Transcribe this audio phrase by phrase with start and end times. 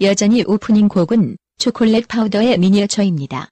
[0.00, 3.48] 여전히 오프닝 곡은 초콜릿 파우더의 미니어처입니다.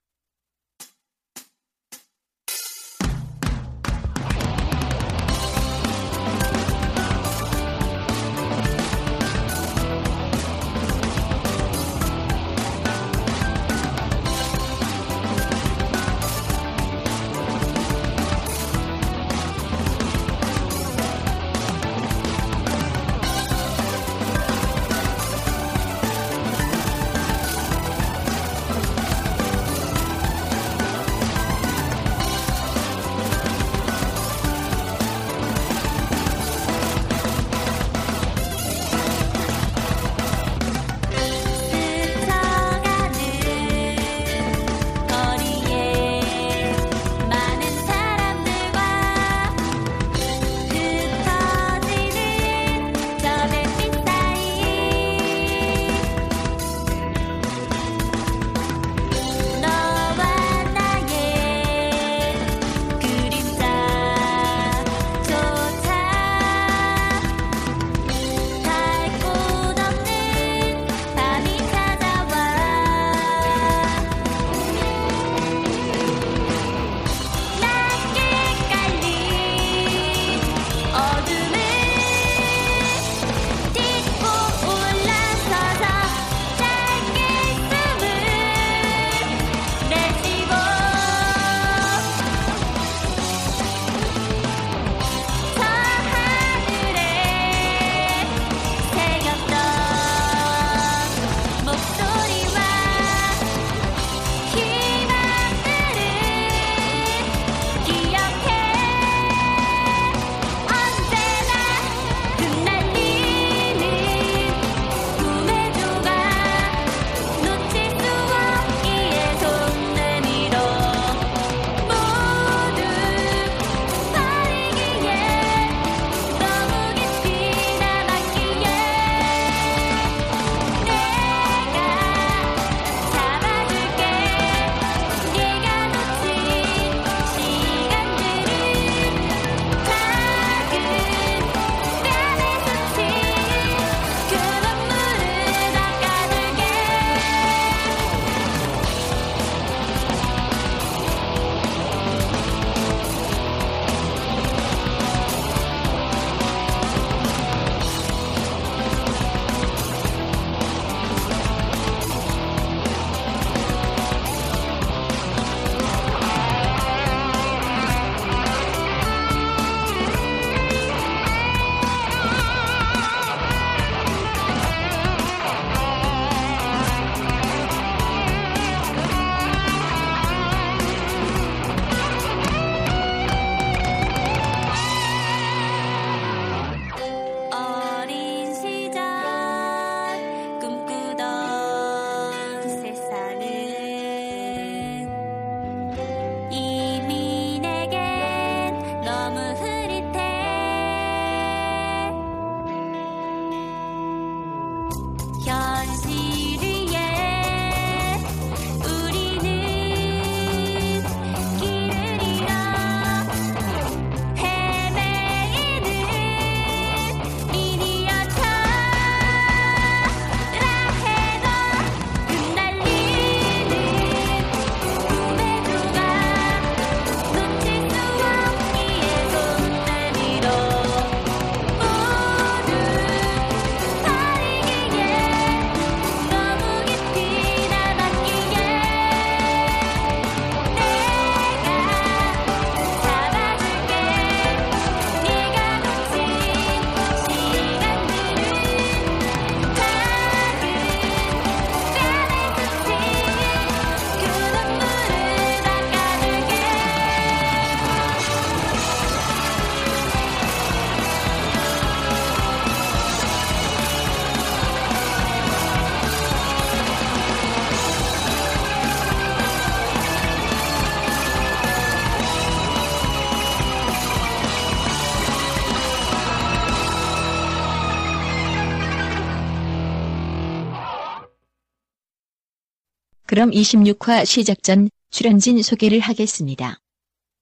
[283.47, 286.81] 그럼 26화 시작 전 출연진 소개를 하겠습니다.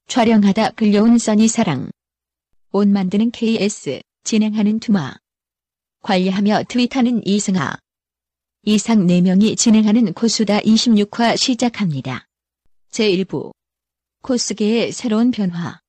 [0.06, 1.91] 촬영하다 끌려온 써니 사랑.
[2.73, 5.15] 옷 만드는 KS, 진행하는 두마.
[6.03, 7.79] 관리하며 트윗하는 이승아.
[8.65, 12.27] 이상 4명이 진행하는 코수다 26화 시작합니다.
[12.91, 13.53] 제1부.
[14.21, 15.81] 코스계의 새로운 변화.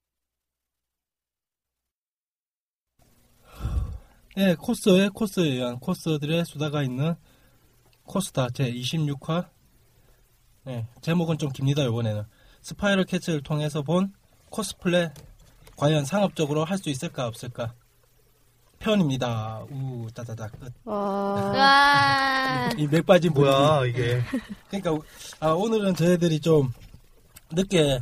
[4.38, 7.16] 네, 코스에 코스에 의한 코스들의 수다가 있는
[8.06, 9.55] 코수다 제 26화.
[10.66, 12.24] 네, 제목은 좀 깁니다 이번에는
[12.62, 14.14] 스파이럴 캣츠를 통해서 본
[14.50, 15.12] 코스플레
[15.78, 17.74] 과연 상업적으로 할 수 있을까 없을까
[18.80, 19.64] 편입니다.
[19.72, 20.74] 우 따다닥 끝.
[20.86, 20.96] 와.
[20.96, 22.70] 와.
[22.78, 23.52] 이맥 빠진 분위기.
[23.52, 24.22] 뭐야 이게
[24.70, 25.06] 그러니까
[25.40, 26.72] 아, 오늘은 저희들이 좀
[27.52, 28.02] 늦게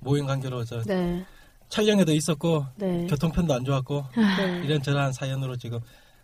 [0.00, 1.24] 모인 관계로 저 네.
[1.68, 3.06] 촬영에도 있었고 네.
[3.08, 4.62] 교통편도 안 좋았고 네.
[4.64, 5.80] 이런 저런 사연으로 지금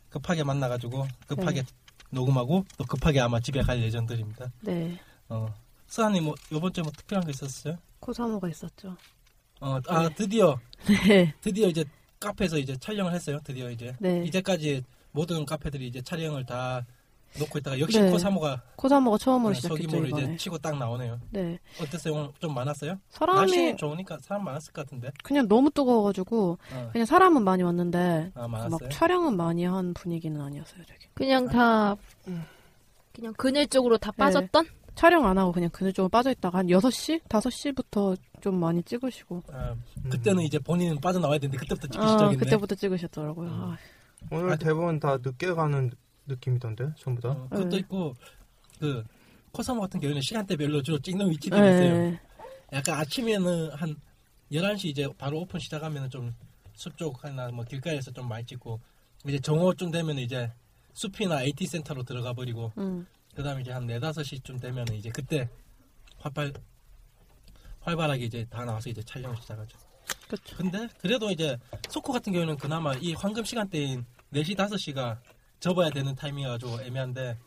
[0.08, 1.68] 급하게 만나가지고 급하게 네.
[2.10, 4.50] 녹음하고 또 급하게 아마 집에 갈 예정들입니다.
[4.62, 4.98] 네.
[5.28, 5.52] 어,
[5.92, 7.76] 수아님 뭐 이번 주에 뭐 특별한 거 있었어요?
[8.00, 8.96] 코사모가 있었죠.
[9.60, 10.58] 어, 아 드디어
[11.06, 11.34] 네.
[11.42, 11.84] 드디어 이제
[12.18, 13.38] 카페에서 이제 촬영을 했어요.
[13.44, 14.24] 드디어 이제 네.
[14.24, 16.86] 이제까지 모든 카페들이 이제 촬영을 다
[17.38, 18.10] 놓고 있다가 역시 네.
[18.10, 20.22] 코사모가 코사모가 처음으로 어, 시작했죠 이번에.
[20.24, 21.20] 이제 치고 딱 나오네요.
[21.28, 21.58] 네.
[21.78, 22.14] 어땠어요?
[22.14, 22.98] 오늘 좀 많았어요?
[23.10, 25.10] 사람이 날씨 좋으니까 사람 많았을 것 같은데.
[25.22, 28.88] 그냥 너무 뜨거워가지고 어, 그냥 사람은 많이 왔는데 아막 많았어요.
[28.88, 30.84] 촬영은 많이 한 분위기는 아니었어요.
[30.86, 31.06] 저기.
[31.12, 31.96] 그냥 다
[33.12, 34.80] 그냥 그늘 쪽으로 다 빠졌던?
[34.94, 37.22] 촬영 안 하고 그냥 그늘 쪽으로 빠져있다가 한 6시?
[37.24, 39.74] 5시부터 좀 많이 찍으시고 아,
[40.10, 42.36] 그때는 이제 본인은 빠져나와야 되는데 그때부터 찍기 아, 시작했네.
[42.36, 43.48] 그때부터 찍으셨더라고요.
[43.48, 43.54] 음.
[43.54, 43.78] 아,
[44.30, 45.90] 오늘 아, 대부분 다 늦게 가는
[46.26, 47.76] 느낌이던데 전부 다 어, 그것도 네.
[47.78, 48.14] 있고
[48.78, 49.02] 그
[49.52, 51.70] 코사모 같은 경우는 시간대별로 주로 찍는 위치들이 네.
[51.70, 52.18] 있어요.
[52.72, 53.96] 약간 아침에는 한
[54.50, 56.32] 11시 이제 바로 오픈 시작하면 좀
[56.74, 58.80] 숲 쪽이나 뭐 길가에서 좀 많이 찍고
[59.26, 60.50] 이제 정오쯤 되면 이제
[60.94, 63.06] 숲이나 AT 센터로 들어가 버리고 음.
[63.34, 65.48] 그다음에 이제 한 4, 5시쯤 되면 이제 그때
[66.18, 66.52] 활발
[67.80, 69.76] 활발하게 이제 다 나와서 이제 촬영을 시작하죠.
[70.26, 70.56] 그렇죠.
[70.56, 71.58] 근데 그래도 이제
[71.88, 75.18] 소코 같은 경우는 그나마 이 황금 시간대인 4시 5시가
[75.60, 77.38] 접어야 되는 타이밍이가지고 애매한데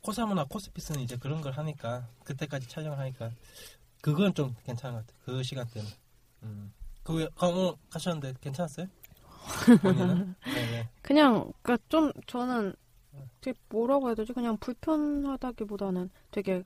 [0.00, 3.30] 코사무나 코스피스는 이제 그런 걸 하니까 그때까지 촬영을 하니까
[4.00, 5.22] 그건 좀 괜찮은 것 같아요.
[5.24, 5.88] 그 시간대는.
[6.44, 6.72] 음.
[7.02, 8.86] 그 강원 가셨는데 괜찮았어요?
[10.44, 10.88] 네, 네.
[11.02, 12.74] 그냥 그러니까 좀 저는
[13.40, 14.32] 되게 뭐라고 해야 되지?
[14.32, 16.62] 그냥 불편하다기보다는 되게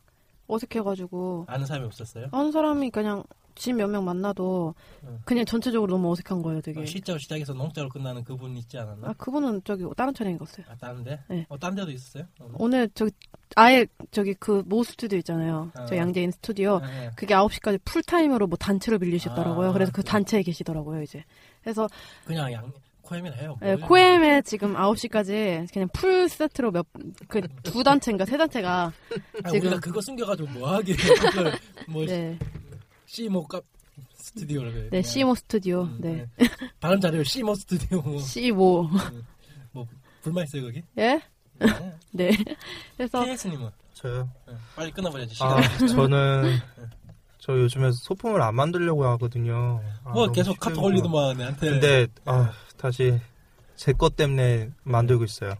[0.48, 2.28] 어색해가지고 아는 사람이 없었어요?
[2.32, 3.22] 아는 사람이 그냥
[3.54, 5.20] 집몇명 만나도 응.
[5.26, 6.80] 그냥 전체적으로 너무 어색한 거예요, 되게.
[6.80, 9.08] 어, 시자로 시작해서 농자로 끝나는 그분 있지 않았나?
[9.10, 10.64] 아 그분은 저기 다른 촬영이 갔어요.
[10.70, 11.24] 아, 다른데?
[11.28, 11.46] 네.
[11.50, 12.24] 어, 딴 데도 있었어요?
[12.40, 12.54] 오늘?
[12.58, 13.12] 오늘 저기
[13.54, 15.70] 아예 저기 그 모 스튜디오 있잖아요.
[15.74, 15.84] 아.
[15.84, 16.80] 저 양재인 스튜디오.
[16.80, 17.10] 네, 네.
[17.14, 19.68] 그게 9시까지 풀타임으로 뭐 단체로 빌리셨더라고요.
[19.68, 20.10] 아, 그래서 그 네.
[20.10, 21.22] 단체에 계시더라고요, 이제.
[21.62, 21.86] 그래서
[22.24, 22.72] 그냥 양
[23.12, 23.56] 코엠이나 해요.
[23.62, 23.80] 예, 뭘.
[23.88, 26.86] 코엠에 지금 9시까지 그냥 풀 세트로 몇
[27.28, 28.92] 그 두 단체인가 세 단체가
[29.44, 30.94] 아, 지금- 우리가 그거 숨겨가지고 뭐하게
[31.88, 32.38] 뭐 네.
[33.06, 33.62] 시모 값
[34.14, 34.82] 스튜디오라고 해요.
[34.84, 35.02] 네, 그냥.
[35.02, 35.82] 시모 스튜디오.
[35.82, 36.26] 음, 네.
[36.80, 37.22] 발음 잘해요.
[37.24, 38.00] 시모 스튜디오.
[38.00, 38.88] 뭐, 시모.
[39.72, 39.86] 뭐
[40.22, 40.82] 불만 있어요 거기?
[40.98, 41.20] 예?
[41.58, 41.92] 네.
[42.12, 42.30] 네.
[42.96, 45.58] 그래서 KS님은 저요 네, 빨리 끊어버려야지 시간.
[45.58, 46.58] 아 저는
[47.38, 50.58] 저 요즘에 소품을 안 만들려고 하거든요 아, 뭐 너무 계속.
[50.60, 51.70] 카톡 올리더만 내한테.
[51.70, 52.52] 근데 아
[52.82, 53.20] 다시
[53.76, 55.54] 제 것 때문에 만들고 있어요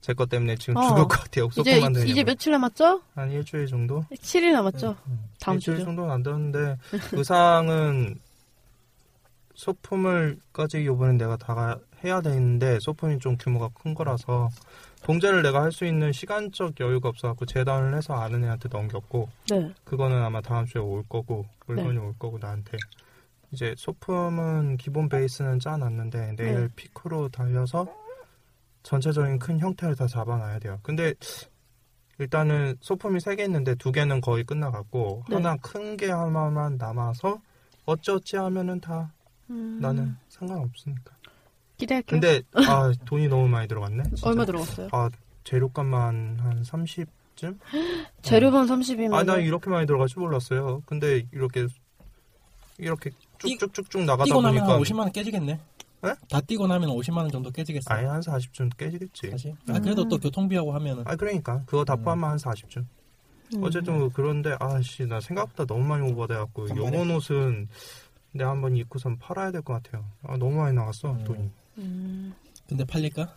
[0.00, 0.88] 제 것 때문에 지금 어.
[0.88, 3.02] 죽을 것 같아요 이제 만드는 이제 며칠 남았죠?
[3.14, 4.96] 한 일주일 정도 7일 남았죠?
[5.40, 5.84] 다음 일주일.
[5.84, 6.78] 정도는 안 되는데
[7.12, 8.18] 의상은
[9.54, 14.48] 소품을까지 요번에 내가 다 해야 되는데 소품이 좀 규모가 큰 거라서
[15.02, 19.72] 동작을 내가 할 수 있는 시간적 여유가 없어갖고 재단을 해서 아는 애한테 넘겼고 네.
[19.84, 21.98] 그거는 아마 다음 주에 올 거고 물건이 네.
[21.98, 22.78] 올 거고 나한테
[23.50, 26.68] 이제 소품은 기본 베이스는 짜놨는데 내일 네.
[26.76, 27.86] 피크로 달려서
[28.82, 30.78] 전체적인 큰 형태를 다 잡아놔야 돼요.
[30.82, 31.14] 근데
[32.18, 35.36] 일단은 소품이 세 개 있는데 두 개는 거의 끝나갔고 네.
[35.36, 37.40] 하나 큰 게 하나만 남아서
[37.86, 39.12] 어찌어찌 하면은 다
[39.50, 41.16] 음, 나는 상관없으니까.
[41.78, 42.20] 기대할게요.
[42.20, 44.02] 근데 아 돈이 너무 많이 들어갔네.
[44.04, 44.28] 진짜.
[44.28, 44.88] 얼마 들어갔어요?
[44.92, 45.08] 아
[45.44, 47.58] 재료값만 한 30쯤?
[48.20, 50.82] 재료번 30이면 아, 나 이렇게 많이 들어갈 줄 몰랐어요.
[50.86, 51.66] 근데 이렇게
[52.78, 55.60] 이렇게 쭉쭉쭉쭉 나가다 뛰고 나면 보니까 한 50만 원 깨지겠네.
[56.00, 56.14] 네?
[56.30, 57.92] 다 뛰고 나면 50만 원 정도 깨지겠어.
[57.92, 59.30] 아예 한 40쯤 깨지겠지.
[59.30, 59.54] 사실.
[59.68, 62.02] 아 그래도 또 교통비하고 하면은 아 그러니까 그거 다 음.
[62.04, 62.84] 포함하면 한 40쯤.
[63.56, 63.62] 음.
[63.64, 66.86] 어쨌든 뭐 그런데 아씨 나 생각보다 너무 많이 오버돼갖고 간만에.
[66.86, 67.68] 요번 옷은
[68.32, 70.04] 내가 한번 입고선 팔아야 될 것 같아요.
[70.22, 71.24] 아 너무 많이 나갔어 음.
[71.24, 71.50] 돈이.
[71.78, 72.34] 음,
[72.68, 73.34] 근데 팔릴까?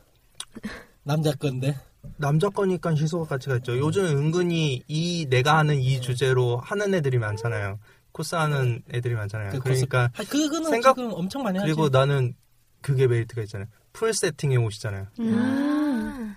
[1.03, 1.75] 남자 건데.
[2.17, 3.77] 남자 거니까 희소가 가치가 있죠.
[3.77, 6.01] 요즘 은근히 이 내가 하는 이 음.
[6.01, 7.79] 주제로 하는 애들이 많잖아요.
[8.11, 9.51] 코스 하는 애들이 많잖아요.
[9.51, 11.91] 그 그러니까 아, 그거는 생각- 지금 엄청 많이 그리고 하지.
[11.93, 12.35] 나는
[12.81, 13.67] 그게 메리트가 있잖아요.
[13.93, 15.07] 풀 세팅의 옷이잖아요.
[15.19, 16.35] 음.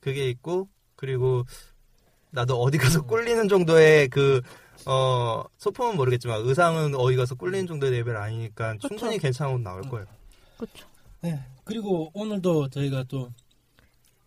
[0.00, 1.44] 그게 있고 그리고
[2.30, 4.40] 나도 어디 가서 꿀리는 정도의 그,
[4.86, 10.06] 어, 소품은 모르겠지만 의상은 어디 가서 꿀리는 정도의 레벨 아니니까 충분히 괜찮은 옷 나올 거예요.
[10.56, 10.86] 그렇죠.
[11.20, 11.44] 네.
[11.64, 13.30] 그리고 오늘도 저희가 또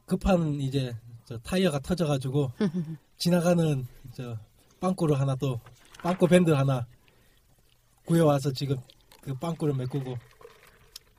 [0.06, 0.96] 급한 이제
[1.26, 2.52] 저 타이어가 터져가지고
[3.18, 4.38] 지나가는 저
[4.80, 5.60] 빵꾸를 하나 또
[6.06, 6.86] 빵꾸 밴드 하나
[8.06, 8.78] 구해와서 지금
[9.22, 10.16] 그 빵꾸를 메꾸고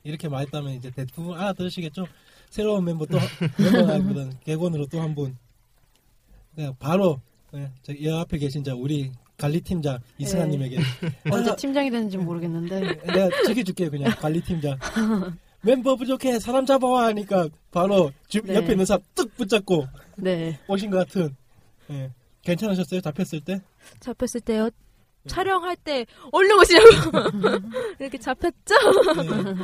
[0.05, 2.07] 이렇게 말했다면 이제 대부분 알아들으시겠죠?
[2.49, 3.17] 새로운 멤버 또
[3.59, 5.37] 멤버보다는 개건으로 또 한 분.
[6.55, 7.19] 그냥 바로
[7.51, 10.79] 네, 저여 앞에 계신 저 우리 관리 팀장 이승환님에게.
[11.31, 12.79] 언제 팀장이 되는지 모르겠는데.
[13.11, 14.79] 내가 지켜줄게요 그냥 관리 팀장.
[15.63, 18.55] 멤버 부족해 사람 잡아와 하니까 바로 주, 네.
[18.55, 20.57] 옆에 있는 사람 뚝 붙잡고 네.
[20.69, 21.35] 오신 것 같은.
[21.89, 22.09] 예.
[22.41, 23.01] 괜찮으셨어요?
[23.01, 23.59] 잡혔을 때
[23.99, 24.69] 잡혔을 때요.
[25.27, 26.87] 촬영할 때 얼른 오시라고
[27.99, 28.75] 이렇게 잡혔죠?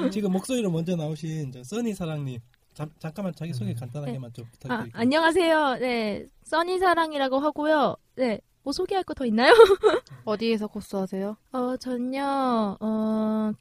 [0.02, 0.10] 네.
[0.10, 2.40] 지금 목소리로 먼저 나오신 저 써니 사랑님
[2.74, 5.76] 잠, 잠깐만 자기 소개 간단하게만 좀 아, 부탁드릴게요 안녕하세요.
[5.76, 7.96] 네, 써니 사랑이라고 하고요.
[8.16, 9.54] 네, 뭐 소개할 거 더 있나요?
[10.26, 11.38] 어디에서 코스 하세요?
[11.54, 13.52] 어, 전요, 어,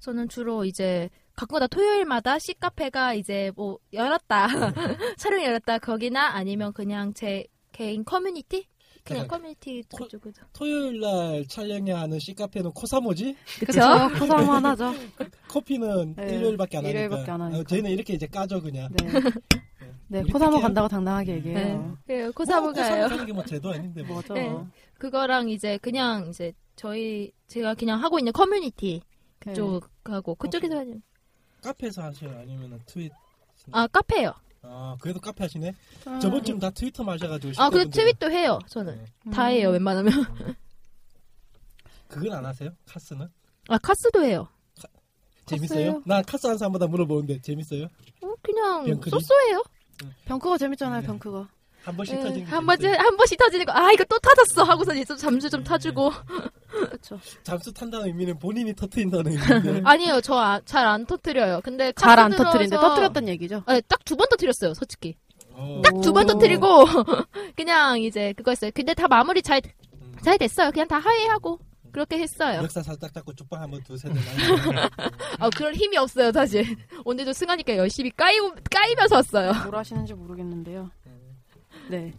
[0.00, 4.46] 저는 주로 이제 가끔가다 토요일마다 C카페가 이제 뭐 열었다.
[5.18, 5.78] 촬영이 열었다.
[5.78, 8.66] 거기나 아니면 그냥 제 개인 커뮤니티?
[9.04, 10.42] 그냥 커뮤니티 토- 그쪽에서.
[10.52, 13.80] 토요일 날 촬영해야 하는 C카페는 코사모지 그쵸?
[14.18, 14.92] 코사모만 하죠.
[15.48, 17.58] 커피는 네, 일요일밖에 안 하니까, 일요일밖에 안 하니까.
[17.60, 19.08] 어, 저희는 이렇게 이제 까죠 그냥 네.
[20.08, 20.60] 네, 우리 코사모?
[20.60, 21.98] 간다고 당당하게 얘기해요.
[22.06, 23.08] 네, 뭐, 코사모 코사무가요.
[23.08, 24.16] 가는 게뭐 죄도 아닌데 뭐.
[24.16, 24.34] 맞아.
[24.34, 24.54] 네.
[24.98, 29.00] 그거랑 이제 그냥 이제 저희 제가 그냥 하고 있는 커뮤니티
[29.44, 29.52] 네.
[29.52, 31.02] 그쪽하고 그쪽에서 하는
[31.62, 33.10] 카페에서 하셔요 아니면 트윗
[33.72, 34.32] 아 카페요.
[34.62, 35.74] 아 그래도 카페 하시네
[36.06, 37.90] 아, 저번 주는 다 트위터 마셔가지고 아그 10대 분들은.
[37.90, 38.58] 트윗도 해요.
[38.68, 39.30] 저는 네.
[39.32, 39.70] 다 해요.
[39.70, 40.12] 웬만하면
[42.08, 42.70] 그건 안 하세요?
[42.86, 43.28] 카스는?
[43.68, 44.48] 아 카스도 해요.
[45.46, 45.86] 재밌어요?
[45.94, 46.02] 카스요?
[46.06, 47.86] 난 카스 하는 사람마다 물어보는데 재밌어요?
[48.22, 49.10] 어, 그냥 병크리?
[49.10, 49.64] 쏘쏘해요.
[50.26, 51.06] 병크가 재밌잖아요, 네.
[51.06, 51.48] 병크가.
[51.84, 52.86] 한 번씩 예, 터지는 게한 번씩?
[52.98, 53.72] 한 번씩 터지는 거.
[53.72, 56.12] 아 이거 또 터졌어 하고서 이제 좀 잠수 좀 타주고.
[56.68, 57.18] 그렇죠.
[57.42, 61.60] 잠수 탄다는 의미는 본인이 터트린다는 의미인데 아니요, 저 잘안 터트려요.
[61.64, 63.62] 근데 잘안 들어서- 터트렸단 얘기죠.
[63.66, 65.16] 네, 딱두 번 터트렸어요, 솔직히.
[65.54, 66.32] 어, 딱두번 오.
[66.32, 66.84] 터트리고
[67.56, 68.70] 그냥 이제 그거 했어요.
[68.74, 70.70] 근데 다 마무리 잘잘 음, 됐어요.
[70.70, 71.58] 그냥 다 하회하고
[71.92, 72.62] 그렇게 했어요.
[72.62, 74.14] 역사 살짝 잡고 쭉방 한번 두세 대
[75.38, 76.64] 아 그럴 힘이 없어요, 사실.
[77.04, 78.38] 오늘도 승하니까 열심히 까이
[78.70, 79.52] 까이면서 왔어요.
[79.64, 80.90] 뭘 하시는지 모르겠는데요.
[81.90, 82.12] 네.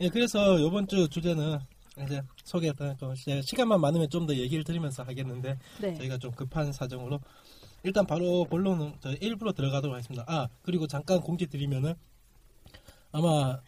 [0.00, 1.58] 예, 그래서 이번 주 주제는
[2.04, 5.94] 이제 소개했던 거 이제 시간만 많으면 좀 더 얘기를 드리면서 하겠는데 네.
[5.94, 7.18] 저희가 좀 급한 사정으로
[7.82, 10.24] 일단 바로 본론은 저 일부러 들어가도록 하겠습니다.
[10.28, 11.94] 아 그리고 잠깐 공지 드리면은
[13.12, 13.60] 아마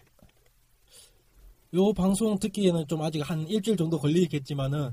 [1.75, 4.91] 요 방송 듣기에는 좀 아직 한 일주일 정도 걸리겠지만은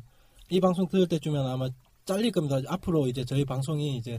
[0.50, 1.70] 이 방송 들을 때쯤엔 아마
[2.06, 2.58] 잘릴 겁니다.
[2.68, 4.18] 앞으로 이제 저희 방송이 이제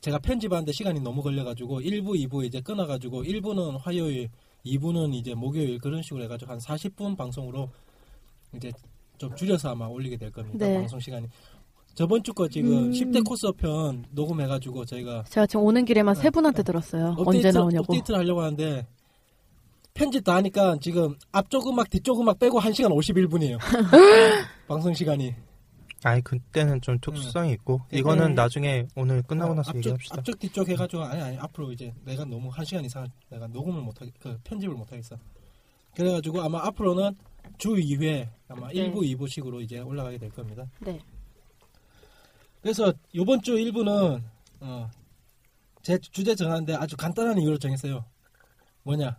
[0.00, 4.28] 제가 편집하는데 시간이 너무 걸려가지고 1부, 2부 이제 끊어가지고 1부는 화요일,
[4.66, 7.70] 2부는 이제 목요일 그런 식으로 해가지고 한 40분 방송으로
[8.54, 8.70] 이제
[9.18, 10.66] 좀 줄여서 아마 올리게 될 겁니다.
[10.66, 10.74] 네.
[10.78, 11.28] 방송 시간이.
[11.94, 12.90] 저번 주 거 지금 음.
[12.90, 16.20] 10대 코스 편 녹음해가지고 저희가 제가 지금 오는 길에만 네.
[16.20, 17.14] 세 분한테 들었어요.
[17.16, 17.84] 업데이트, 언제 나오냐고.
[17.84, 18.86] 업데이트를 하려고 하는데
[19.94, 23.58] 편집 다 하니까 지금 앞쪽 음악 뒤쪽 음악 빼고 1시간 51분이에요.
[24.68, 25.34] 방송 시간이.
[26.06, 27.98] 아니 그때는 좀 특수성이 있고 네.
[27.98, 28.34] 이거는 네.
[28.34, 30.14] 나중에 오늘 끝나고 나서 앞쪽, 얘기합시다.
[30.18, 34.38] 앞쪽 뒤쪽 해가지고 아니 아니 앞으로 이제 내가 너무 1시간 이상 내가 녹음을 못하겠 그
[34.44, 35.16] 편집을 못하겠어.
[35.96, 37.16] 그래가지고 아마 앞으로는
[37.58, 38.88] 주 2회 아마 네.
[38.88, 40.64] 1부 2부식으로 이제 올라가게 될 겁니다.
[40.78, 41.00] 네.
[42.62, 44.22] 그래서 이번 주 1부는
[44.60, 44.88] 어,
[45.82, 48.04] 제 주제 정하는데 아주 간단한 이유로 정했어요.
[48.84, 49.18] 뭐냐?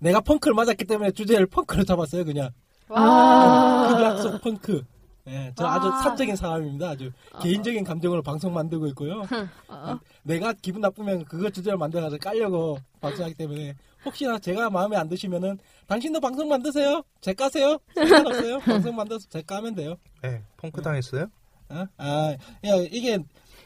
[0.00, 2.50] 내가 펑크를 맞았기 때문에 주제를 펑크로 잡았어요, 그냥.
[2.90, 3.94] 아.
[3.96, 4.84] 그 약속 펑크.
[5.28, 6.02] 예, 저 아주 아.
[6.02, 6.90] 사적인 사람입니다.
[6.90, 7.10] 아주
[7.42, 9.22] 개인적인 감정으로 방송 만들고 있고요.
[9.68, 15.58] 어, 내가 기분 나쁘면 그거 주제를 만들어가지고 깔려고 방송하기 때문에 혹시나 제가 마음에 안 드시면은
[15.88, 17.02] 당신도 방송 만드세요.
[17.20, 17.78] 제 까세요.
[17.94, 18.58] 상관없어요.
[18.66, 19.96] 방송 만들어서 제 까면 돼요.
[20.22, 21.26] 네, 펑크 당했어요?
[21.70, 21.86] 어?
[21.96, 23.18] 아, 야, 이게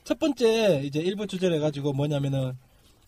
[0.05, 2.57] 첫 번째 이제 일부 주제를 해가지고 뭐냐면은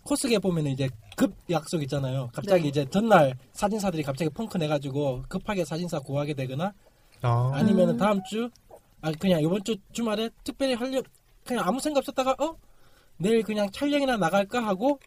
[0.05, 2.29] 코스게 보면은 이제 급 약속 있잖아요.
[2.35, 2.69] 갑자기 네.
[2.69, 6.75] 이제 전날 사진사들이 갑자기 펑크 내가지고 급하게 사진사 구하게 되거나
[7.23, 8.51] 아, 아니면은 다음 주,
[9.01, 11.03] 아 그냥 이번 주 주말에 특별히 하려
[11.45, 12.57] 그냥 아무 생각 없었다가 어
[13.17, 14.99] 내일 그냥 촬영이나 나갈까 하고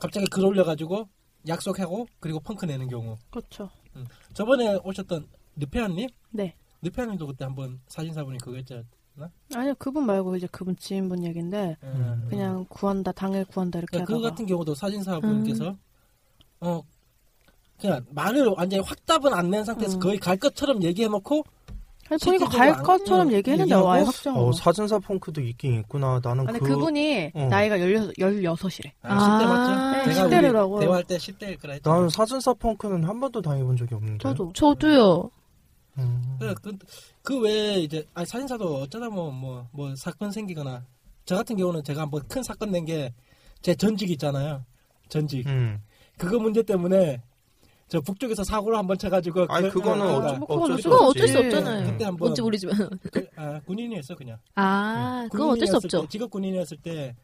[0.00, 1.08] 갑자기 글 올려가지고
[1.46, 3.16] 약속하고 그리고 펑크 내는 경우.
[3.30, 3.70] 그렇죠.
[4.34, 6.54] 저번에 오셨던 르페아님, 네.
[6.82, 8.84] 르페아님도 그때 한번 사진사분이 그거 했잖아요.
[9.54, 12.26] 아니요, 그분 말고 이제 그분 지인분 얘긴데 음.
[12.30, 15.76] 그냥 구한다, 당일 구한다 이렇게 그러니까 하다가 그거 같은 경우도 사진사분께서
[16.60, 16.82] 어
[17.80, 20.00] 그냥 말을 완전히 확답은 안 낸 상태에서 음.
[20.00, 21.44] 거의 갈 것처럼 얘기해놓고
[22.18, 24.46] 실질적으로 갈 안- 것처럼 응, 얘기했는데 와요 확정으로.
[24.48, 26.20] 어, 사진사 펑크도 있긴 있구나.
[26.22, 27.46] 나는 아니 그 그분이 어.
[27.46, 28.90] 나이가 16, 16이래.
[29.02, 30.08] 아, 10대 아, 맞죠?
[30.10, 30.72] 네, 제가 10대라고.
[30.72, 31.88] 우리 대화할 때 10대일 거라 했죠.
[31.90, 34.18] 나는 사진사 펑크는 한 번도 당해본 적이 없는데.
[34.22, 34.52] 저도.
[34.54, 35.30] 저도요.
[35.98, 36.36] 음.
[36.40, 36.76] 그래, 그,
[37.22, 40.82] 그 외에 이제 아니, 사진사도 어쩌다 뭐, 뭐, 뭐 사건 생기거나
[41.24, 43.12] 저 같은 경우는 제가 한번 큰 사건 낸 게
[43.62, 44.64] 제 전직 있잖아요.
[45.10, 45.46] 전직.
[45.46, 45.82] 음.
[46.16, 47.20] 그거 문제 때문에
[47.90, 50.88] 저 북쪽에서 사고를 한번 쳐가지고 아니 그- 그거는 어, 어쩔, 뭐 어쩔 없지.
[50.88, 51.38] 어쩔 수.
[51.38, 51.84] 없잖아요.
[51.90, 52.76] 그때 한번 뭔지 모르지만.
[53.12, 54.38] 그, 아, 군인이었어 그냥.
[54.54, 56.02] 아, 그건 어쩔 수 없죠.
[56.02, 57.14] 때, 직업 군인이었을 때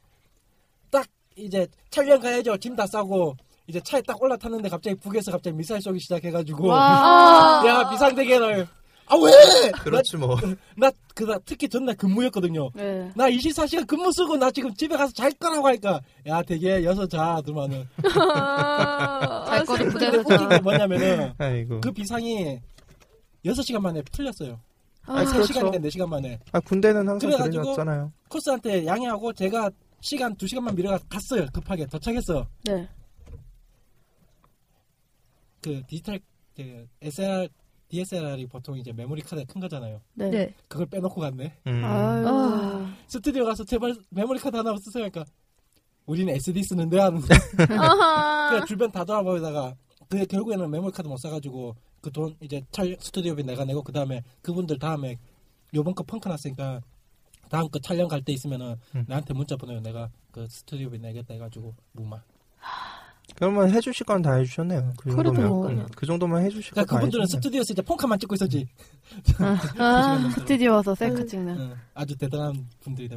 [0.90, 1.06] 딱
[1.36, 2.56] 이제 촬영 가야죠.
[2.58, 3.36] 짐 다 싸고
[3.68, 7.62] 이제 차에 딱 올라탔는데 갑자기 북에서 갑자기 미사일 쏘기 시작해가지고 와.
[7.66, 8.66] 야 비상대계를
[9.08, 9.70] 아 왜?
[9.82, 10.36] 그렇지 뭐.
[10.76, 12.70] 나 그다 특히 전날 근무였거든요.
[12.74, 13.10] 네.
[13.14, 17.40] 나 24시간 근무 쓰고 나 지금 집에 가서 잘 거라고 하니까 야 되게 여서 자
[17.44, 17.88] 들면은
[19.66, 20.60] 잘게 자.
[20.60, 21.80] 뭐냐면은 아이고.
[21.80, 22.60] 그 비상이
[23.44, 24.60] 6시간 만에 틀렸어요.
[25.04, 25.52] 아, 아니, 그렇죠.
[25.54, 26.40] 3시간인가 4시간 만에.
[26.50, 27.76] 아, 군대는 항상 그래가지고.
[28.28, 29.70] 코스한테 양해하고 제가
[30.00, 31.46] 시간 2시간만 미뤄가 갔어요.
[31.52, 32.46] 급하게 도착했어.
[32.64, 32.88] 네.
[35.62, 36.20] 그 디지털
[36.56, 37.48] 그 SLR
[37.88, 40.00] DSLR이 보통 이제 메모리 카드 큰 거잖아요.
[40.14, 40.30] 네.
[40.30, 40.54] 네.
[40.68, 41.52] 그걸 빼놓고 갔네.
[41.66, 41.82] 음.
[41.84, 42.94] 아.
[43.06, 45.08] 스튜디오 가서 제발 메모리 카드 하나 쓰세요.
[45.10, 45.24] 그러니까
[46.06, 47.20] 우리는 SD 쓰는데 하는
[47.70, 48.50] 아하.
[48.50, 49.74] 그래 주변 다 돌아보다가
[50.08, 54.22] 그 결국에는 메모리 카드 못 사가지고 그 돈 이제 촬 스튜디오비 내가 내고 그 다음에
[54.42, 55.18] 그분들 다음에
[55.74, 56.80] 요번 거 펑크 났으니까
[57.48, 59.04] 다음 거 촬영 갈 때 있으면은 음.
[59.08, 62.22] 나한테 문자 보내요 내가 그 스튜디오비 내겠다 해가지고 무마
[63.36, 64.92] 그러면 해주실 건 다 해주셨네요.
[64.96, 65.48] 그 그래도 정도면.
[65.50, 65.68] 뭐.
[65.68, 67.40] 음, 그 정도면 해주실 그러니까 거다 그분들은 해주셨네.
[67.40, 68.66] 스튜디오에서 이제 펑크만 찍고 있었지
[69.78, 71.26] 아, 스튜디오 와서 셀카 음.
[71.26, 71.56] 찍는.
[71.58, 73.16] 응, 아주 대단한 분들이다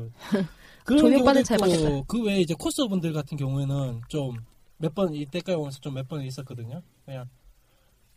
[0.85, 2.03] 조명 경우도 받은 잘 있고, 받았어요.
[2.05, 4.37] 그 외에 이제 코스 분들 같은 경우에는 좀
[4.81, 7.25] 몇 번 이때까지 오면서 좀 몇 번 있었거든요 그냥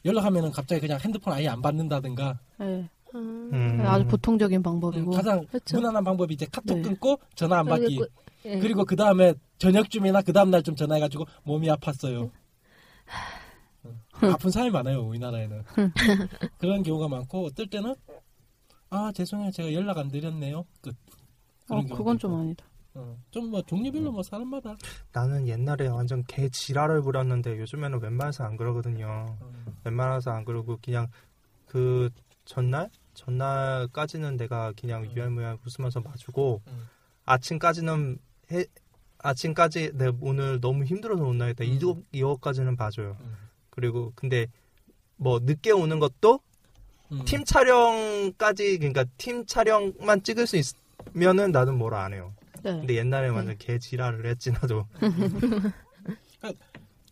[0.05, 2.88] 연락하면은 갑자기 그냥 핸드폰 아예 안 받는다든가 네.
[3.14, 3.51] 음.
[3.53, 3.81] 음.
[3.87, 5.11] 아주 보통적인 방법이고.
[5.12, 5.77] 가장 그렇죠.
[5.77, 6.83] 무난한 방법이 이제 카톡 네.
[6.83, 7.96] 끊고 전화 안 받기.
[7.96, 8.07] 그리고-
[8.44, 8.59] 예.
[8.59, 12.31] 그리고 그 다음에 저녁쯤이나 그 다음 날 좀 전화해가지고 몸이 아팠어요.
[13.85, 14.01] 응.
[14.33, 15.62] 아픈 사람이 많아요 우리나라에는.
[16.59, 17.94] 그런 경우가 많고 어떨 때는
[18.90, 20.64] 아 죄송해요 제가 연락 안 드렸네요.
[20.81, 20.94] 끝.
[21.68, 22.35] 어, 그건 좀.
[22.35, 22.64] 아니다.
[23.31, 24.77] 좀뭐 종류별로 뭐 사람마다.
[25.12, 29.37] 나는 옛날에 완전 개 지랄을 부렸는데 요즘에는 웬만해서 안 그러거든요.
[29.40, 29.64] 음.
[29.85, 31.09] 웬만해서 안 그러고 그냥
[31.66, 32.11] 그
[32.44, 35.12] 전날 전날까지는 내가 그냥 음.
[35.12, 36.88] 유얄무얄 웃으면서 봐주고 음.
[37.25, 38.18] 아침까지는
[38.53, 38.64] 해
[39.18, 41.64] 아침까지 내 오늘 너무 힘들어서 못 나겠다.
[41.64, 41.70] 음.
[41.70, 43.16] 이거 이거까지는 봐줘요.
[43.20, 43.37] 음.
[43.70, 44.46] 그리고 근데
[45.16, 46.40] 뭐 늦게 오는 것도
[47.12, 47.25] 음.
[47.25, 52.33] 팀 촬영까지 그러니까 팀 촬영만 찍을 수 있으면은 나는 뭐라 안 해요.
[52.62, 52.72] 네.
[52.72, 54.87] 근데 옛날에 완전 개 지랄을 했지 나도.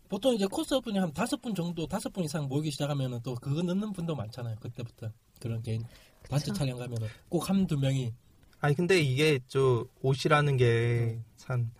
[0.09, 3.61] 보통 이제 코스 분이 한 다섯 분 정도 다섯 분 이상 모이기 시작하면은 또 그거
[3.61, 4.57] 넣는 분도 많잖아요.
[4.59, 5.09] 그때부터
[5.41, 5.83] 그런 개인
[6.29, 8.13] 단체 촬영 가면은 꼭 한두 명이
[8.61, 11.71] 아니 근데 이게 저 옷이라는 게참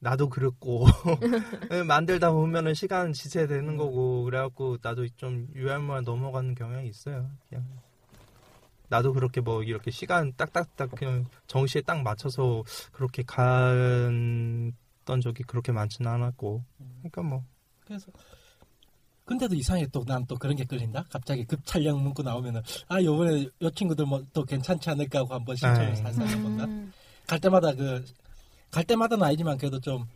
[0.00, 0.84] 나도 그렇고
[1.86, 7.30] 만들다 보면은 시간 지체되는 거고 그래갖고 나도 좀 유할무할 넘어가는 경향이 있어요.
[7.48, 7.64] 그냥
[8.88, 14.74] 나도 그렇게 뭐 이렇게 시간 딱딱딱 그냥 정시에 딱 맞춰서 그렇게 갔던
[15.22, 16.64] 적이 그렇게 많지는 않았고.
[16.98, 17.44] 그러니까 뭐.
[17.86, 18.10] 그래서
[19.24, 21.04] 근데도 이상해 또 난 또 그런 게 끌린다.
[21.10, 25.56] 갑자기 급 촬영 문구 나오면은 아 요번에 요 친구들 뭐 또 괜찮지 않을까 하고 한번
[25.56, 25.96] 신청을.
[25.96, 26.64] 살살 해본다.
[26.64, 26.92] 음.
[27.26, 28.04] 갈 때마다 그
[28.70, 30.06] 갈 때마다는 아니지만 그래도 좀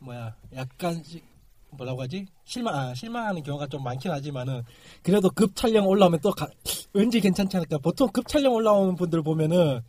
[0.00, 1.22] 뭐야 약간씩
[1.70, 4.62] 뭐라고 하지 실망 아, 실망하는 경우가 좀 많긴 하지만은
[5.04, 6.48] 그래도 급 촬영 올라오면 또 가-
[6.92, 7.78] 왠지 괜찮지 않을까.
[7.78, 9.80] 보통 급 촬영 올라오는 분들 보면은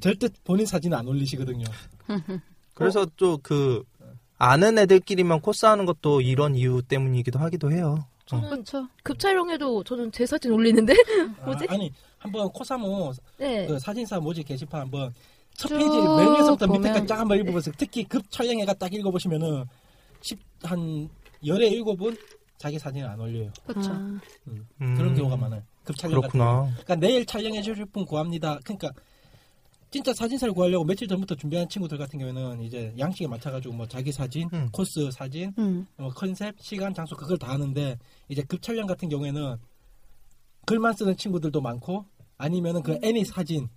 [0.00, 1.64] 절대 본인 사진 안 올리시거든요.
[2.74, 3.84] 그래서 또그
[4.38, 8.06] 아는 애들끼리만 코스하는 것도 이런 이유 때문이기도 하기도 해요.
[8.26, 8.88] 저는 그렇죠.
[9.02, 10.94] 급촬영해도 저는 제 사진 올리는데?
[11.44, 11.66] 뭐지?
[11.68, 13.66] 아, 니 한번 코사모 네.
[13.66, 15.14] 그 사진사 모집 게시판 한번
[15.54, 17.74] 첫쭉 페이지 맨 위에서부터 보면- 밑에까지 쫙 한번 읽어보세요.
[17.78, 19.64] 특히 급 촬영회가 딱 읽어보시면은
[20.20, 21.08] 10, 한
[21.44, 22.16] 열에 일곱 은
[22.58, 23.50] 자기 사진을 안 올려요.
[23.66, 23.90] 그렇죠.
[23.92, 25.62] 아, 음, 그런 경우가 많아요.
[25.84, 26.32] 급 촬영 같은.
[26.38, 26.62] 그렇구나.
[26.72, 28.58] 그러니까 내일 촬영해 주실 분 구합니다.
[28.64, 28.90] 그러니까
[29.96, 34.46] 진짜 사진사를 구하려고 며칠 전부터 준비하는 친구들 같은 경우에는 이제 양식에 맞춰가지고 뭐 자기 사진,
[34.52, 34.68] 음.
[34.70, 35.86] 코스 사진, 음.
[35.96, 39.56] 뭐 컨셉, 시간, 장소 그걸 다 하는데 이제 급 촬영 같은 경우에는
[40.66, 42.04] 글만 쓰는 친구들도 많고
[42.36, 43.70] 아니면은 그 애니 사진,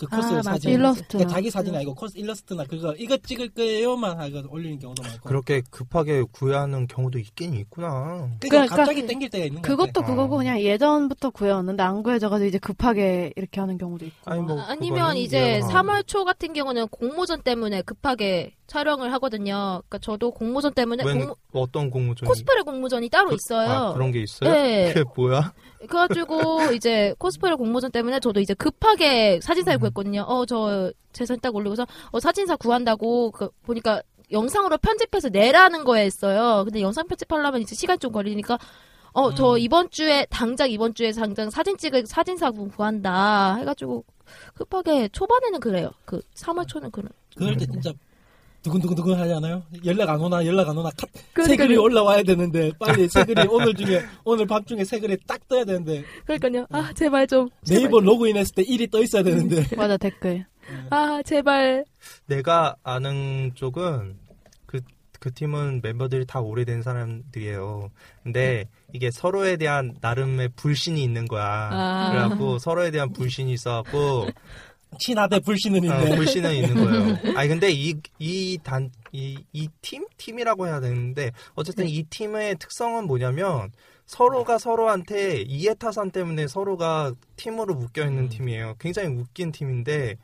[0.00, 0.42] 그 코스 아.
[0.42, 1.06] 사진, 일러스트나.
[1.08, 5.28] 그러니까 자기 사진 아니고 코스 일러스트나 그거 이거 찍을 거예요만 하고 올리는 경우도 많고.
[5.28, 8.28] 그렇게 급하게 구애하는 경우도 있긴 있구나.
[8.40, 9.62] 그러니까, 그러니까 갑자기 땡길 때가 있는.
[9.62, 10.04] 그것도 아.
[10.06, 14.30] 그거고 그냥 예전부터 구해왔는데 안 구해져가지고 이제 급하게 이렇게 하는 경우도 있고.
[14.30, 19.82] 아니 뭐 아니면 그거는 이제 이해가- 3월 초 같은 경우는 공모전 때문에 급하게 촬영을 하거든요.
[19.88, 23.68] 그러니까 저도 공모전 때문에 웬 공모- 어떤 공모전이 코스프레 공모전이 따로 그- 있어요.
[23.68, 24.52] 아, 그런 게 있어요?
[24.52, 24.92] 네.
[24.94, 25.52] 그게 뭐야?
[25.80, 29.80] 그래가지고 이제 코스프레 공모전 때문에 저도 이제 급하게 사진사를 음.
[29.80, 30.22] 구했거든요.
[30.22, 36.62] 어 저 제 사진 딱 올리고서 어 사진사 구한다고 그 보니까 영상으로 편집해서 내라는 거였어요.
[36.64, 38.56] 근데 영상 편집하려면 이제 시간 좀 걸리니까
[39.12, 39.58] 어저 음.
[39.58, 44.04] 이번 주에 당장 이번 주에 당장 사진 찍을 사진사 구- 구한다 해가지고
[44.54, 45.90] 급하게 초반에는 그래요.
[46.04, 47.08] 그 3월 초는 그래.
[47.36, 47.92] 그럴 때 진짜
[48.62, 49.62] 두근두근두근 하지 않아요?
[49.84, 51.66] 연락 안 오나 연락 안 오나 카, 새 그러니까요.
[51.68, 55.64] 글이 올라와야 되는데 빨리 새 글이 오늘 중에 오늘 밤 중에 새 글이 딱 떠야
[55.64, 56.66] 되는데 그러니까요.
[56.70, 57.48] 아 제발 좀.
[57.66, 60.44] 네이버 로그인 했을 때 1이 떠 있어야 되는데 맞아 댓글.
[60.90, 61.84] 아 제발.
[62.26, 64.18] 내가 아는 쪽은
[64.66, 64.80] 그,
[65.18, 67.90] 그 팀은 멤버들이 다 오래된 사람들이에요.
[68.22, 71.70] 근데 이게 서로에 대한 나름의 불신이 있는 거야.
[71.72, 72.10] 아.
[72.10, 74.28] 그래갖고 서로에 대한 불신이 있어갖고
[74.98, 76.16] 친하대 불신은 어, 있네.
[76.16, 77.16] 불신은 있는 거예요.
[77.38, 83.06] 아니 근데 이 이 단 이 이 팀 팀이라고 해야 되는데 어쨌든 이 팀의 특성은
[83.06, 83.72] 뭐냐면
[84.06, 88.28] 서로가 서로한테 이해타산 때문에 서로가 팀으로 묶여 있는 음.
[88.28, 88.74] 팀이에요.
[88.78, 90.16] 굉장히 웃긴 팀인데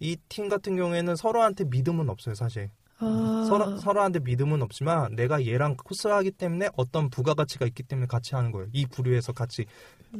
[0.00, 2.70] 이 팀 같은 경우에는 서로한테 믿음은 없어요, 사실.
[3.00, 8.34] 아, 서로 서로한테 믿음은 없지만 내가 얘랑 코스를 하기 때문에 어떤 부가가치가 있기 때문에 같이
[8.36, 8.68] 하는 거예요.
[8.72, 9.66] 이 부류에서 같이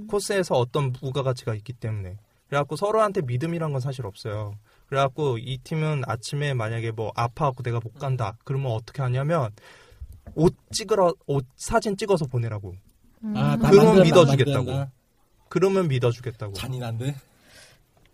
[0.09, 2.17] 코스에서 어떤 부가가치가 있기 때문에
[2.49, 4.55] 그래갖고 서로한테 믿음이란 건 사실 없어요.
[4.89, 9.51] 그래갖고 이 팀은 아침에 만약에 뭐 아파갖고 내가 못 간다 그러면 어떻게 하냐면
[10.35, 12.75] 옷 찍으러 옷 사진 찍어서 보내라고.
[13.35, 14.87] 아, 다 그러면 믿어주겠다고.
[15.49, 16.53] 그러면 믿어주겠다고.
[16.55, 17.15] 잔인한데.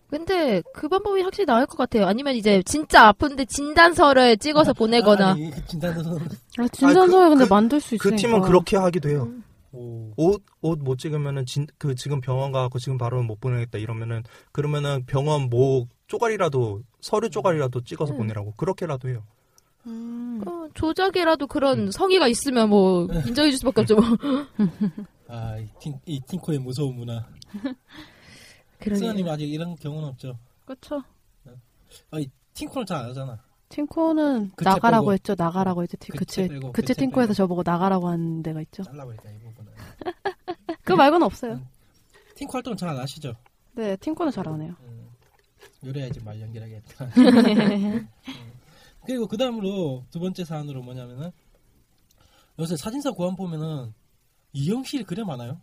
[0.08, 2.06] 근데 그 방법이 확실히 나을 것 같아요.
[2.06, 5.30] 아니면 이제 진짜 아픈데 진단서를 찍어서 보내거나.
[5.30, 8.16] 아니, 진단서는 아, 진단서에 근데 만들 수그 있으니까.
[8.16, 9.28] 팀은 그렇게 하기도 해요.
[9.30, 9.44] 음.
[9.72, 10.12] 오.
[10.16, 15.48] 옷옷 못 찍으면은 진, 그 지금 병원 가고 지금 바로 못 보내겠다 이러면은 그러면은 병원
[15.48, 18.18] 뭐 쪼가리라도 서류 쪼가리라도 찍어서 음.
[18.18, 19.24] 보내라고 그렇게라도 해요.
[19.87, 20.42] 음.
[20.46, 23.96] 어, 조작이라도 그런 성의가 있으면 뭐 인정해 줄 수밖에 없죠.
[23.96, 24.04] 뭐.
[25.28, 25.56] 아,
[26.06, 27.24] 이, 팅코의 무서운 문화.
[28.83, 30.37] 수아님 아직 이런 경우는 없죠.
[30.64, 31.02] 그쵸.
[32.54, 33.38] 팅코는 잘안 하잖아.
[33.70, 35.12] 팅코는 나가라고 빼고.
[35.14, 35.35] 했죠.
[35.38, 35.96] 나가라고 했죠.
[35.98, 36.48] 티- 그치 그치.
[36.48, 37.35] 빼고, 그치 팅코에서 빼고.
[37.35, 38.83] 저보고 나가라고 하는 데가 있죠.
[38.83, 39.72] 잘라버릴까 이 부분은.
[40.83, 41.61] 그거 말고는 없어요.
[42.35, 43.35] 팅코 활동 잘 안 하시죠?
[43.72, 44.74] 네, 팅코는 잘 안 해요.
[44.83, 45.09] 음,
[45.85, 47.04] 요래야지 말 연결하겠다.
[47.16, 48.09] 음.
[49.06, 51.30] 그리고 그 다음으로 두 번째 사안으로 뭐냐면은
[52.59, 53.94] 요새 사진사 구한 보면은
[54.52, 55.61] 이영실 그래 많아요.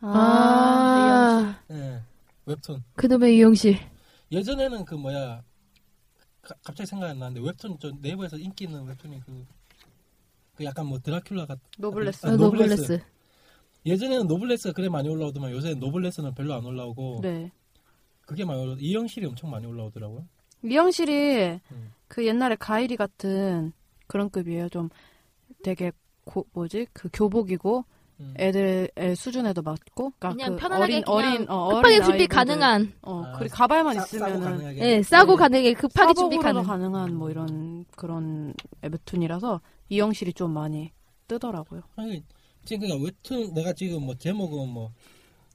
[0.00, 2.00] 아, 예.
[2.46, 2.82] 웹툰.
[2.96, 3.76] 그놈의 이용실.
[4.32, 5.42] 예전에는 그 뭐야
[6.50, 9.46] 가- 갑자기 생각이 안 나는데 웹툰 저 네이버에서 인기 있는 웹툰이 그,
[10.56, 12.26] 그 약간 뭐 드라큘라 같 노블레스.
[12.26, 12.74] 아, 아, 노블레스.
[12.82, 13.04] 노블레스.
[13.86, 17.50] 예전에는 노블레스가 그래 많이 올라오더만 요새 노블레스는 별로 안 올라오고 네.
[18.26, 20.26] 그게 많이 올라 이영실이 엄청 많이 올라오더라고요.
[20.62, 21.92] 미영실이 음.
[22.08, 23.72] 그 옛날에 가일이 같은
[24.06, 24.68] 그런 급이에요.
[24.68, 24.90] 좀
[25.62, 25.92] 되게
[26.24, 26.86] 고, 뭐지?
[26.92, 27.84] 그 교복이고
[28.20, 28.34] 음.
[28.38, 32.92] 애들의 수준에도 맞고 그러니까 그냥 그 편안하게 어린 그냥 어린 어, 급하게 어린 준비 가능한.
[33.02, 34.76] 어, 아, 그리고 가발만 싸- 있으면은.
[34.78, 36.62] 예, 싸고 가능하게 급하게 준비 가능.
[36.62, 40.92] 가능한 뭐 이런 그런 웹툰이라서 이영실이 좀 많이
[41.28, 41.82] 뜨더라고요.
[41.96, 42.22] 아니
[42.64, 44.92] 지금 그러니까 웹툰 내가 지금 뭐 제목은 뭐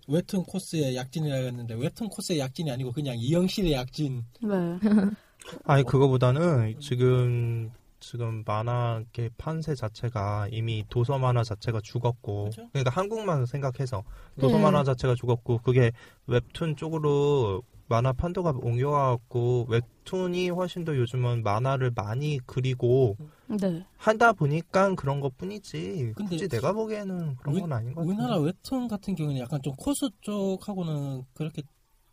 [0.08, 4.24] 웹툰 코스의 약진이라고 했는데 웹툰 코스의 약진이 아니고 그냥 이영실의 약진.
[4.42, 4.50] 네.
[5.64, 7.70] 아니 그거보다는 지금
[8.06, 12.70] 지금 만화계 판세 자체가 이미 도서 만화 자체가 죽었고 그쵸?
[12.72, 14.04] 그러니까 한국만 생각해서
[14.40, 14.64] 도서 네.
[14.64, 15.92] 만화 자체가 죽었고 그게
[16.28, 23.84] 웹툰 쪽으로 만화 판도가 옮겨와갖고 웹툰이 훨씬 더 요즘은 만화를 많이 그리고 네.
[23.98, 28.08] 하다 보니까 그런 것 뿐이지 근데 굳이 내가 보기에는 그런 우- 건 아닌 것 같아
[28.08, 31.64] 우리나라 웹툰 같은 경우는 약간 좀 코스 쪽하고는 그렇게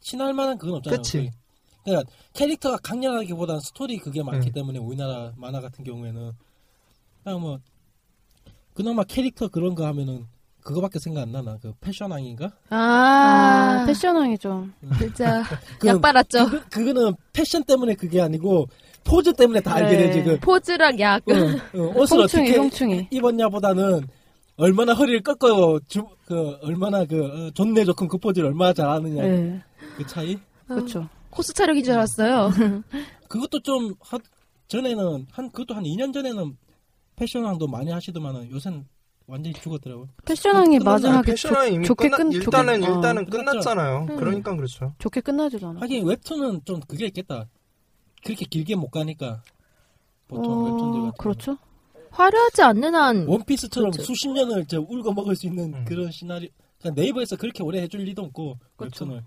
[0.00, 0.96] 친할 만한 그건 없잖아요.
[0.96, 1.30] 그치.
[1.84, 4.52] 그러니까 캐릭터가 강렬하기보다는 스토리 그게 많기 응.
[4.52, 6.32] 때문에 우리나라 만화 같은 경우에는
[7.24, 7.58] 그냥 뭐
[8.74, 10.26] 그나마 캐릭터 그런 거 하면은
[10.62, 12.52] 그거밖에 생각 안 나나 그 패션왕인가?
[12.70, 15.42] 아, 아, 패션왕이 좀 진짜
[15.80, 16.44] 그건- 약 빨았죠.
[16.46, 18.68] 그거, 그거는 패션 때문에 그게 아니고
[19.04, 20.06] 포즈 때문에 다 알게 네.
[20.06, 21.22] 되지 그 포즈랑 약.
[21.28, 21.32] 어,
[21.78, 23.08] 어, 옷을 홍충이 어떻게 홍충이.
[23.10, 24.06] 입었냐보다는
[24.56, 29.60] 얼마나 허리를 꺾어 주, 그 얼마나 그 어, 존내 좋군 그 포즈를 얼마나 잘하느냐 네.
[29.96, 31.08] 그 차이 그렇죠.
[31.32, 32.50] 코스 촬영인 줄 알았어요.
[33.28, 34.18] 그것도 좀 하,
[34.68, 36.56] 전에는 한 그것도 한 2년 전에는
[37.16, 38.86] 패션왕도 많이 하시더만은 요새는
[39.26, 40.08] 완전히 죽었더라고요.
[40.24, 40.78] 패션왕이?
[40.80, 41.34] 마지막에
[41.70, 42.94] 이미 좋게 끝나, 끝- 일단은 좋게- 어.
[42.96, 43.50] 일단은 끝났죠.
[43.60, 44.16] 끝났잖아요 음.
[44.16, 45.80] 그러니까 그렇죠 좋게 끝나지도 않아.
[45.80, 47.46] 하긴 웹툰은 좀 그게 있겠다.
[48.24, 49.42] 그렇게 길게 못 가니까
[50.28, 51.58] 보통 어, 웹툰들 같은 그렇죠.
[52.10, 53.26] 화려하지 않는 한.
[53.26, 54.06] 원피스처럼 그렇죠.
[54.06, 55.84] 수십 년을 저 울고 먹을 수 있는 음.
[55.86, 56.50] 그런 시나리오.
[56.80, 59.04] 그냥 네이버에서 그렇게 오래 해줄 리도 없고 그렇죠.
[59.04, 59.24] 웹툰을.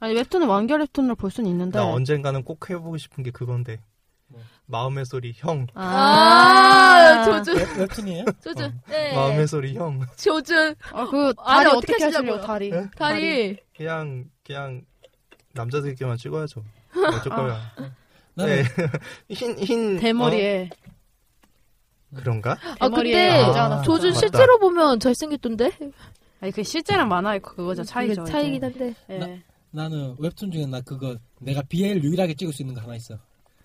[0.00, 3.80] 아니 웹툰은 완결 웹툰을 볼 수는 있는데 나 언젠가는 꼭 해보고 싶은 게 그건데
[4.66, 5.66] 마음의 소리 형.
[5.74, 8.24] 아, 조준, 웹- 웹툰이에요?
[8.42, 8.80] 조준.
[8.88, 9.14] 네.
[9.14, 10.00] 마음의 소리 형.
[10.16, 10.74] 조준.
[10.92, 12.40] 아, 그 다리 어떻게 어떻게 하시려고?
[12.44, 12.70] 다리.
[12.70, 12.90] 네?
[12.96, 13.56] 다리.
[13.76, 14.82] 그냥 그냥
[15.54, 16.64] 남자들끼리만 찍어야죠.
[17.14, 17.60] 어쩔 거야.
[18.34, 18.64] 나는 네.
[19.34, 19.96] 흰, 흰.
[19.98, 20.68] 대머리에
[22.12, 22.56] 어, 그런가?
[22.80, 24.18] 아, 근데 여자 조준 맞다.
[24.20, 25.70] 실제로 보면 잘생겼던데?
[26.40, 28.22] 아니 그 실제랑 만화의 그거죠 차이죠.
[28.24, 28.64] 그게 차이긴.
[28.64, 28.94] 한데.
[29.10, 29.42] 예.
[29.76, 33.18] 나는 웹툰 중에 나 그거 내가 BL 유일하게 찍을 수 있는 거 하나 있어.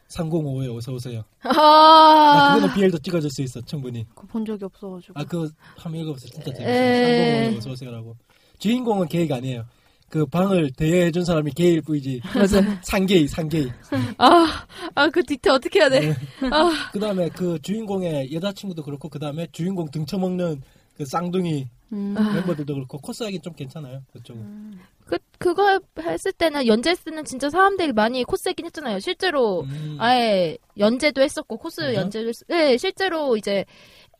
[0.09, 1.23] 305에 어서 오세요.
[1.41, 2.55] 나 아.
[2.55, 4.05] 그거는 BL도 찍어줄 수 있어 충분히.
[4.09, 5.13] 그거 본 적이 없어가지고.
[5.17, 5.47] 아 그거
[5.77, 6.31] 한번 읽어보세요.
[6.31, 6.75] 진짜 재밌어요.
[6.75, 7.51] 에이.
[7.53, 8.17] 305에 어서 오세요라고.
[8.59, 9.65] 주인공은 게이가 아니에요.
[10.09, 12.21] 그 방을 대여해준 사람이 게이일 뿐이지.
[12.35, 12.61] 맞아.
[12.83, 13.71] 상게이, 상게이.
[14.17, 16.09] 아, 아, 그 디테일 어떻게 해야 돼?
[16.51, 20.61] 아, 그 다음에 그 주인공의 여자친구도 그렇고, 그 다음에 주인공 등쳐먹는
[20.97, 22.13] 그 쌍둥이 음.
[22.13, 24.01] 멤버들도 그렇고, 코스하기는 좀 괜찮아요.
[24.13, 24.79] 그쪽은.
[25.05, 28.99] 그, 그거 했을 때는, 연재스는 진짜 사람들이 많이 코스했긴 했잖아요.
[28.99, 29.97] 실제로, 음.
[29.99, 31.93] 아예 연재도 했었고, 코스?
[31.93, 33.65] 연재도 했, 네, 실제로 이제,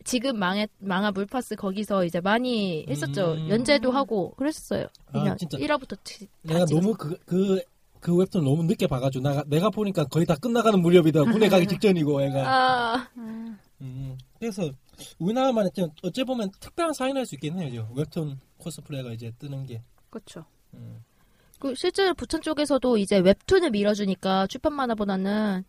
[0.04, 3.34] 지금 망해, 망한 물파스 거기서 이제 많이 했었죠.
[3.34, 3.50] 음.
[3.50, 4.88] 연재도 하고, 그랬었어요.
[5.08, 5.58] 아, 그냥 진짜.
[5.58, 6.66] 1화부터 치, 다 내가.
[6.66, 7.62] 너무 그, 그,
[8.02, 11.24] 그 웹툰 너무 늦게 봐가지고, 내가, 내가 보니까 거의 다 끝나가는 무렵이다.
[11.24, 12.42] 군에 가기 직전이고, 애가.
[12.46, 13.58] 아, 음.
[14.40, 14.70] 그래서,
[15.20, 17.90] 우리나라만 했지, 어째 보면 특별한 사인을 할수 있겠네요.
[17.96, 19.82] 웹툰 코스프레가 이제 뜨는 게.
[20.10, 20.46] 그렇죠.
[20.74, 21.04] 음.
[21.60, 25.64] 그 실제로 부천 쪽에서도 이제 웹툰을 밀어주니까 출판 만화보다는,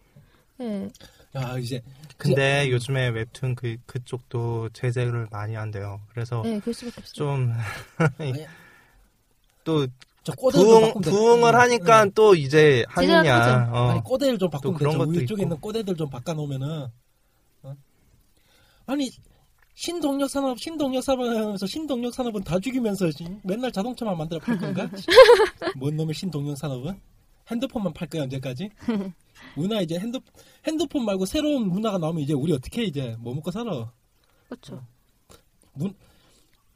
[0.60, 0.88] 예.
[1.36, 1.82] 야, 이제,
[2.16, 6.00] 근데 요즘에 웹툰 그 그쪽도 제재를 많이 한대요.
[6.10, 7.14] 그래서 네, 그럴 수밖에 없어요.
[7.14, 7.52] 좀
[8.18, 8.46] 아니,
[9.64, 11.00] 또저 꼬대를 좀 부흥.
[11.00, 12.10] 부흥을 음, 하니까 음.
[12.14, 13.70] 또 이제 하느냐.
[13.72, 13.88] 어.
[13.90, 14.98] 아니 꼬대를 좀 바꾸면 그런 되죠.
[14.98, 15.46] 것도 우리 쪽에 있고.
[15.46, 16.90] 있는 꼬대들 좀 바꿔 놓으면은 어?
[18.86, 19.10] 아니
[19.74, 24.88] 신동력 산업 신동력 산업하면서 신동력 산업은 다 죽이면서 씨, 맨날 자동차만 만들어 팔 건가?
[25.76, 27.00] 뭔 놈의 신동력 산업은
[27.50, 28.70] 핸드폰만 팔 거야 언제까지?
[29.56, 30.18] 문화 이제 핸드
[30.66, 33.92] 핸드폰 말고 새로운 문화가 나오면 이제 우리 어떻게 이제 뭐 먹고 살아?
[34.48, 34.84] 그렇죠.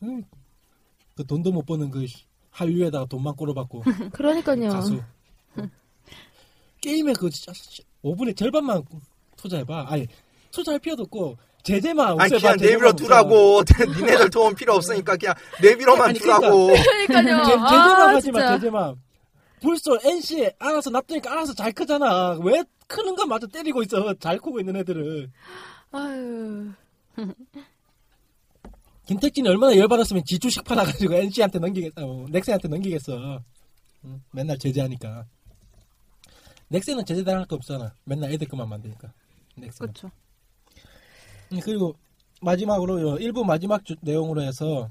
[0.02, 0.24] 음,
[1.14, 2.06] 그 돈도 못 버는 그
[2.50, 4.70] 한류에다가 돈만 꼬러박고 그러니까요.
[4.70, 5.02] 가수.
[6.80, 7.52] 게임에 그 진짜
[8.02, 8.82] 5분의 절반만
[9.36, 9.86] 투자해봐.
[9.88, 10.06] 아니
[10.50, 12.38] 투자할 필요도 없고 제재만 아니 없애봐.
[12.38, 12.92] 그냥 제재만 내비로.
[12.96, 13.62] 두라고.
[14.00, 16.68] 니네들 도움 필요 없으니까 그냥 내비로만 아니, 두라고.
[17.08, 17.44] 그러니까요.
[17.44, 18.38] 제, 제재만 아, 하지 마.
[18.40, 18.58] 진짜.
[18.58, 18.96] 제재만.
[19.60, 22.38] 불소 NC 알아서 납두니까 알아서 잘 크잖아.
[22.42, 24.14] 왜 크는 거 마저 때리고 있어.
[24.14, 25.30] 잘 크고 있는 애들을.
[25.92, 26.70] 아유.
[29.06, 31.92] 김택진이 얼마나 열받았으면 지 주식 팔아가지고 NC한테 넘기겠어.
[32.04, 33.40] 어, 넥센한테 넘기겠어.
[34.04, 34.22] 응?
[34.32, 35.24] 맨날 제재하니까.
[36.68, 37.94] 넥센은 제재 당할 거 없잖아.
[38.04, 39.12] 맨날 애들 것만 만드니까.
[39.56, 39.92] 넥센은.
[39.92, 40.10] 그렇죠.
[41.52, 41.94] 음, 그리고
[42.42, 44.90] 마지막으로 일부 마지막 주- 내용으로 해서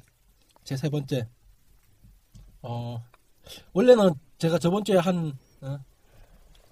[0.63, 1.27] 제 세 번째
[2.61, 3.03] 어
[3.73, 5.79] 원래는 제가 저번 주에 한 어,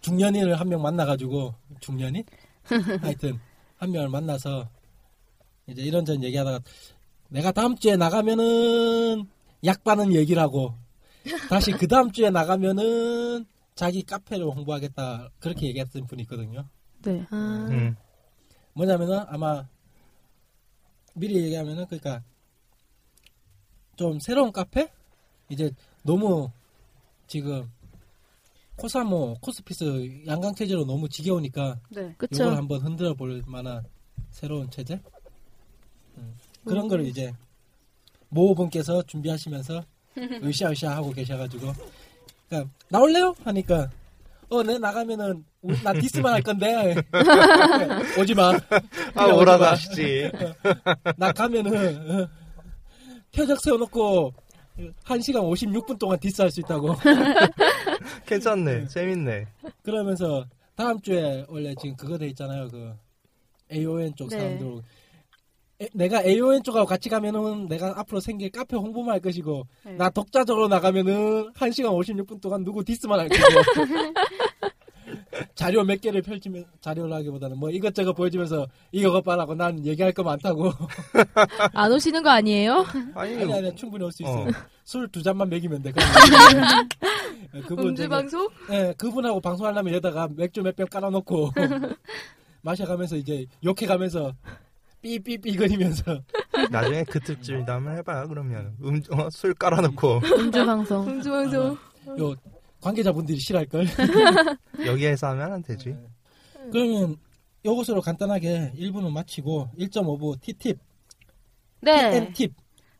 [0.01, 2.23] 중년인을 한 명 만나가지고 중년인
[3.01, 3.39] 하여튼
[3.77, 4.67] 한 명을 만나서
[5.67, 6.59] 이제 이런저런 얘기하다가
[7.29, 9.27] 내가 다음 주에 나가면은
[9.65, 10.73] 약 바는 얘기를 하고
[11.49, 16.67] 다시 그 다음 주에 나가면은 자기 카페를 홍보하겠다 그렇게 얘기했던 분이 있거든요.
[17.03, 17.25] 네.
[17.31, 17.95] 아, 음.
[18.73, 19.67] 뭐냐면은 아마
[21.13, 22.23] 미리 얘기하면은 그러니까
[23.95, 24.91] 좀 새로운 카페?
[25.49, 25.71] 이제
[26.01, 26.49] 너무
[27.27, 27.69] 지금
[28.75, 32.13] 코사모 코스피스 양강 체제로 너무 지겨우니까 네.
[32.17, 32.43] 그쵸.
[32.43, 33.83] 이걸 한번 흔들어 볼 만한
[34.31, 34.99] 새로운 체제?
[36.17, 37.33] 음, 그런 거를 이제
[38.29, 39.83] 모 분께서 준비하시면서
[40.43, 41.71] 으쌰으쌰 하고 계셔가지고.
[42.49, 43.35] 그러니까 나올래요?
[43.43, 43.89] 하니까
[44.53, 46.95] 어 내 나가면은 우리- 나 디스만 할 건데
[48.19, 48.51] 오지 마.
[49.15, 49.71] 아 오라고 마.
[49.71, 50.31] 하시지.
[51.17, 52.27] 나 가면은 어,
[53.35, 54.33] 표적 세워놓고
[55.05, 56.95] 1시간 56분 동안 디스할 수 있다고.
[58.25, 58.87] 괜찮네.
[58.87, 59.47] 재밌네.
[59.83, 62.67] 그러면서 다음 주에 원래 지금 그거 돼 있잖아요.
[62.69, 62.93] 그
[63.71, 64.37] AON 쪽 네.
[64.39, 64.81] 사람들.
[65.83, 69.93] 에- 내가 AON 쪽하고 같이 가면은 내가 앞으로 생길 카페 홍보만 할 것이고 네.
[69.93, 73.41] 나 독자적으로 나가면은 1시간 56분 동안 누구 디스만 할 거고
[75.55, 80.71] 자료 몇 개를 펼치면 자료를 하기보다는 뭐 이것저것 보여주면서 이거 봐라고 난 얘기할 거 많다고
[81.73, 82.85] 안 오시는 거 아니에요?
[83.15, 84.47] 아니, 아니 아니 충분히 올 수 있어 어.
[84.85, 85.91] 술두 잔만 먹이면 돼
[87.55, 88.47] 예, 그분 음주 방송?
[88.71, 91.51] 예, 그분하고 방송하려면 여다가 맥주 몇 병 깔아놓고
[92.61, 94.33] 마셔가면서 이제 욕해가면서
[95.03, 96.21] 삐삐삐 거리면서
[96.71, 98.27] 나중에 그 특집이다 한번 해봐요.
[98.29, 101.07] 그러면 음, 어, 술 깔아놓고 음주 방송.
[101.07, 101.77] 음주 방송.
[102.19, 102.35] 요
[102.81, 103.85] 관계자분들이 싫어할걸
[104.87, 105.95] 여기에서 하면 안 되지.
[106.71, 107.17] 그러면
[107.65, 110.79] 요것으로 간단하게 1부는 마치고 1.5부 T팁
[111.81, 112.31] 네.
[112.33, 112.53] 팁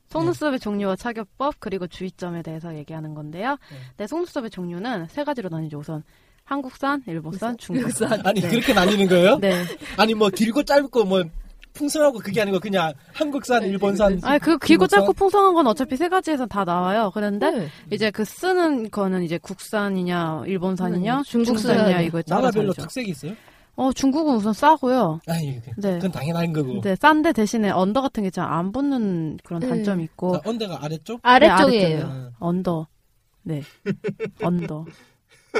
[0.09, 3.57] 속눈썹의 종류와 착용법 그리고 주의점에 대해서 얘기하는 건데요.
[3.71, 3.77] 네.
[3.97, 5.79] 네, 속눈썹의 종류는 세 가지로 나뉘죠.
[5.79, 6.03] 우선
[6.43, 8.25] 한국산, 일본산, 중국산.
[8.25, 9.39] 아니 그렇게 나뉘는 거예요?
[9.39, 9.63] 네.
[9.97, 11.23] 아니 뭐 길고 짧고 뭐
[11.73, 14.19] 풍성하고 그게 아니고 그냥 한국산, 일본산.
[14.23, 14.87] 아니 그 길고?
[14.87, 17.11] 짧고 풍성한 건 어차피 세 가지에서 다 나와요.
[17.13, 17.67] 그런데 네.
[17.91, 21.55] 이제 그 쓰는 거는 이제 국산이냐, 일본산이냐, 음, 중국산.
[21.55, 22.81] 중국산이냐 이거에 따라 나라별로 다르죠.
[22.83, 23.33] 특색이 있어요?
[23.75, 25.19] 어 중국은 우선 싸고요.
[25.27, 25.93] 아니 그- 네.
[25.95, 26.73] 그건 당연한 거고.
[26.73, 29.69] 근데 싼데 대신에 under 같은 게 잘 안 붙는 그런 음.
[29.69, 31.19] 단점이 있고 자, under가 아래쪽?
[31.23, 32.05] 아래쪽이에요.
[32.05, 32.29] 어.
[32.39, 32.87] under.
[33.41, 33.63] 네.
[34.43, 34.85] under.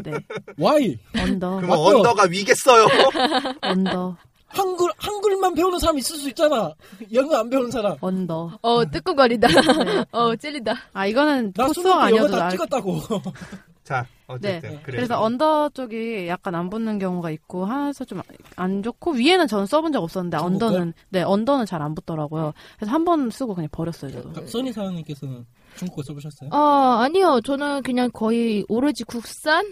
[0.03, 0.11] 네.
[0.59, 1.57] 와이 under.
[1.61, 1.71] 그럼?
[1.71, 2.85] under가 위겠어요.
[3.61, 4.15] under.
[4.53, 6.73] 한글 한글만 배우는 사람 있을 수 있잖아.
[7.11, 7.97] 영어 안 배우는 사람.
[7.99, 8.59] under.
[8.61, 9.47] 어 뜨끔거린다.
[9.47, 10.05] 네.
[10.11, 10.73] 어 찔린다.
[10.93, 12.51] 아 이거는 나 영어 아니어도 다 알...
[12.51, 12.99] 찍었다고.
[13.83, 14.79] 자, 어쨌든 네.
[14.83, 14.95] 그래.
[14.97, 18.21] 그래서 언더 쪽이 약간 안 붙는 경우가 있고 하나에서 좀
[18.55, 22.53] 안 좋고 위에는 저는 써본 적 없었는데 언더는 네 언더는 잘 안 붙더라고요.
[22.77, 24.45] 그래서 한 번 쓰고 그냥 버렸어요 저도.
[24.47, 26.49] 써니 사장님께서는 중국어 써보셨어요?
[26.53, 26.57] 어
[27.01, 27.41] 아니요.
[27.41, 29.65] 저는 그냥 거의 오로지 국산.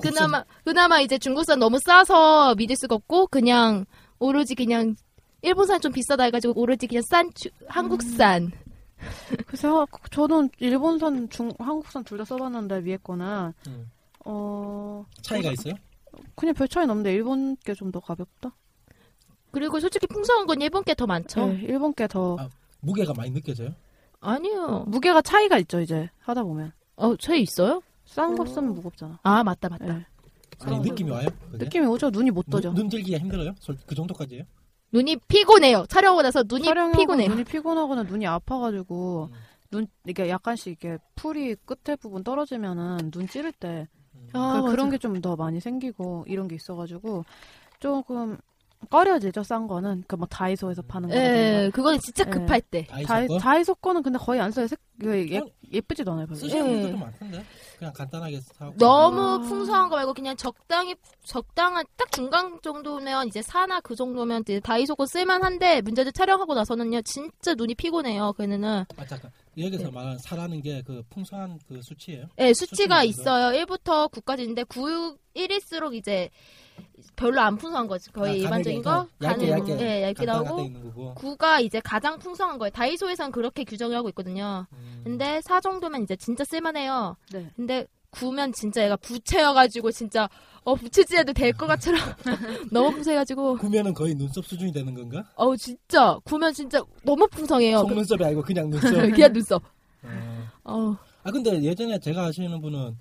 [0.00, 3.84] 그나마 그나마 이제 중국산 너무 싸서 믿을 수가 없고 그냥
[4.22, 4.94] 오로지 그냥
[5.42, 8.52] 일본산 좀 비싸다 해가지고 오로지 그냥 싼 주- 한국산.
[9.46, 13.90] 그래서 저는 일본산, 중 한국산 둘 다 써봤는데 위에 거는 음.
[14.24, 15.74] 어 차이가 있어요?
[16.36, 18.54] 그냥 별 차이는 없는데 일본 게 좀 더 가볍다.
[19.50, 21.46] 그리고 솔직히 풍성한 건 일본 게 더 많죠.
[21.48, 22.48] 네, 일본 게 더 아.
[22.80, 23.74] 무게가 많이 느껴져요?
[24.20, 24.84] 아니요.
[24.86, 27.82] 무게가 차이가 있죠 이제 하다 보면 어 차이 있어요?
[28.04, 29.18] 싼거 쓰면 무겁잖아.
[29.24, 29.84] 아 맞다 맞다.
[29.86, 30.06] 네.
[30.64, 31.28] 아니 느낌이 와요?
[31.50, 31.64] 그게?
[31.64, 32.10] 느낌이 오죠.
[32.10, 32.68] 눈이 못 떠죠.
[32.70, 33.54] 눈, 눈 들기가 힘들어요?
[33.60, 34.44] 솔- 그 정도까지예요?
[34.92, 35.86] 눈이 피곤해요.
[35.88, 37.28] 촬영하고 나서 눈이 피곤해요.
[37.30, 39.36] 눈이 피곤하거나 눈이 아파가지고 음.
[39.70, 43.88] 눈 이게 약간씩 이렇게 풀이 끝에 부분 떨어지면은 눈 찌를 때
[44.34, 44.90] 아, 그, 런 맞아.
[44.90, 47.24] 게좀 더 많이 생기고 이런 게 있어가지고
[47.80, 48.36] 조금
[48.90, 51.16] 꺼려지죠 싼 거는 그 뭐 다이소에서 파는 거.
[51.16, 52.30] 예, 그거는 진짜 네.
[52.30, 52.86] 급할 때.
[52.86, 53.38] 다이소 다이, 거?
[53.38, 54.66] 다이소 거는 근데 거의 안 써요.
[54.68, 55.46] 색, 그 예, 어?
[55.72, 56.26] 예쁘지도 않아요.
[56.26, 56.36] 별로.
[56.38, 56.70] 쓰시는 예.
[56.72, 57.44] 분들도 많던데?
[57.78, 59.38] 그냥 간단하게 사고 너무 아.
[59.38, 64.94] 풍성한 거 말고 그냥 적당히 적당한 딱 중간 정도면 이제 사나 그 정도면 이제 다이소
[64.94, 68.34] 거 쓸만한데 문제들 촬영하고 나서는요 진짜 눈이 피곤해요.
[68.34, 69.90] 걔네는 아 잠깐 여기서 네.
[69.90, 72.26] 말하는 사라는 게 그 풍성한 그 수치예요?
[72.38, 73.64] 예, 수치가 수치는 있어요.
[73.64, 76.30] 1부터 9까지 있는데 9, 1일수록 이제
[77.16, 78.10] 별로 안 풍성한 거지.
[78.12, 82.70] 거의 아, 일반적인 거 얇게, 가는 얇게, 예, 얇게 나오고 9가 이제 가장 풍성한 거예요.
[82.70, 84.66] 다이소에선 그렇게 규정을 하고 있거든요.
[84.72, 85.00] 음.
[85.04, 87.16] 근데 4 정도면 이제 진짜 쓸만해요.
[87.32, 87.50] 네.
[87.56, 90.28] 근데 9면 진짜 얘가 부채여가지고 진짜
[90.64, 91.98] 어 부채질해도 될 것 같처럼
[92.72, 95.24] 너무 풍성해가지고 구면은 거의 눈썹 수준이 되는 건가?
[95.36, 97.78] 어우 진짜 9면 진짜 너무 풍성해요.
[97.80, 98.90] 속눈썹이 아니고 그냥 눈썹.
[99.14, 99.62] 그냥 눈썹.
[100.04, 100.48] 어.
[100.64, 100.96] 어.
[101.24, 102.96] 아 근데 예전에 제가 아시는 분은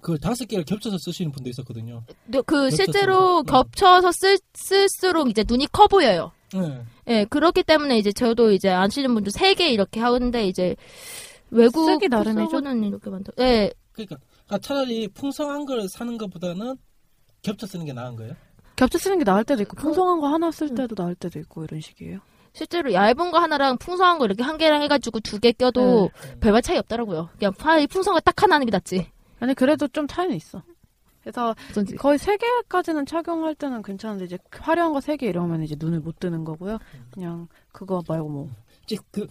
[0.00, 2.04] 그걸 다섯 개를 겹쳐서 쓰시는 분도 있었거든요.
[2.24, 2.76] 근데 그 겹쳐서.
[2.76, 3.50] 실제로 네.
[3.52, 6.32] 겹쳐서 쓸, 쓸수록 이제 눈이 커 보여요.
[6.52, 6.82] 네.
[7.08, 10.76] 예, 그렇기 때문에 이제 저도 이제 안 쓰는 분도 세개 이렇게 하는데 이제
[11.50, 12.60] 외국 쓰기 나름이죠?
[12.60, 13.32] 는 이렇게 많다.
[13.40, 14.16] 예, 그러니까
[14.48, 16.76] 아, 차라리 풍성한 걸 사는 것보다는
[17.42, 18.34] 겹쳐 쓰는 게 나은 거예요.
[18.76, 20.52] 겹쳐 쓰는 게 나을 때도 그 있고 풍성한 거 하나 음.
[20.52, 22.20] 쓸 때도 나을 때도 있고 이런 식이에요.
[22.52, 26.38] 실제로 얇은 거 하나랑 풍성한 거 이렇게 한 개랑 해가지고 두 개 껴도 네.
[26.40, 27.28] 별반 차이 없더라고요.
[27.38, 29.10] 그냥 파이 풍성한 거 딱 하나 하는 게 낫지.
[29.40, 30.62] 아니 그래도 좀 차이는 있어.
[31.22, 31.96] 그래서 어쩐지.
[31.96, 36.18] 거의 세 개까지는 착용할 때는 괜찮은데 이제 화려한 거 세 개 이러면 이제 눈을 못
[36.20, 36.78] 뜨는 거고요.
[37.10, 38.50] 그냥 그거 말고 뭐
[38.86, 39.26] 찍그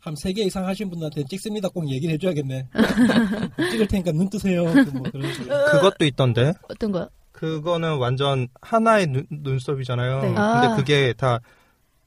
[0.00, 1.68] 한 세 개 이상 하신 분들한테 찍습니다.
[1.68, 2.68] 꼭 얘기를 해줘야겠네.
[3.70, 4.64] 찍을 테니까 눈 뜨세요.
[4.64, 5.64] 그뭐 그런 식으로.
[5.72, 6.52] 그것도 있던데.
[6.68, 7.08] 어떤 거요?
[7.32, 10.14] 그거는 완전 하나의 눈, 눈썹이잖아요.
[10.20, 10.26] 네.
[10.28, 10.76] 근데 아.
[10.76, 11.40] 그게 다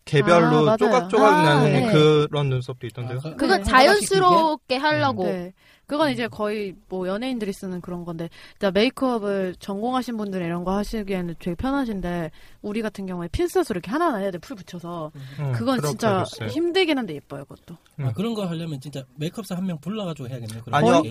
[0.05, 0.77] 개별로 아.
[0.77, 1.91] 조각조각 아, 나는 네.
[1.91, 3.17] 그런 눈썹도 있던데요.
[3.17, 5.25] 아, 그- 그건 네, 자연스럽게 하려고.
[5.25, 5.53] 네.
[5.87, 11.35] 그건 이제 거의 뭐 연예인들이 쓰는 그런 건데, 그러니까 메이크업을 전공하신 분들 이런 거 하시기에는
[11.37, 12.31] 되게 편하신데,
[12.63, 15.11] 우리 같은 경우에 핀셋으로 이렇게 하나하나 해야 돼, 풀 붙여서.
[15.39, 16.49] 응, 그건 진짜 해줬어요.
[16.49, 17.77] 힘들긴 한데 예뻐요, 그것도.
[17.99, 20.61] 아, 그런 거 하려면 진짜 메이크업사 한 명 불러가지고 해야겠네.
[20.65, 21.03] 그런 아니요.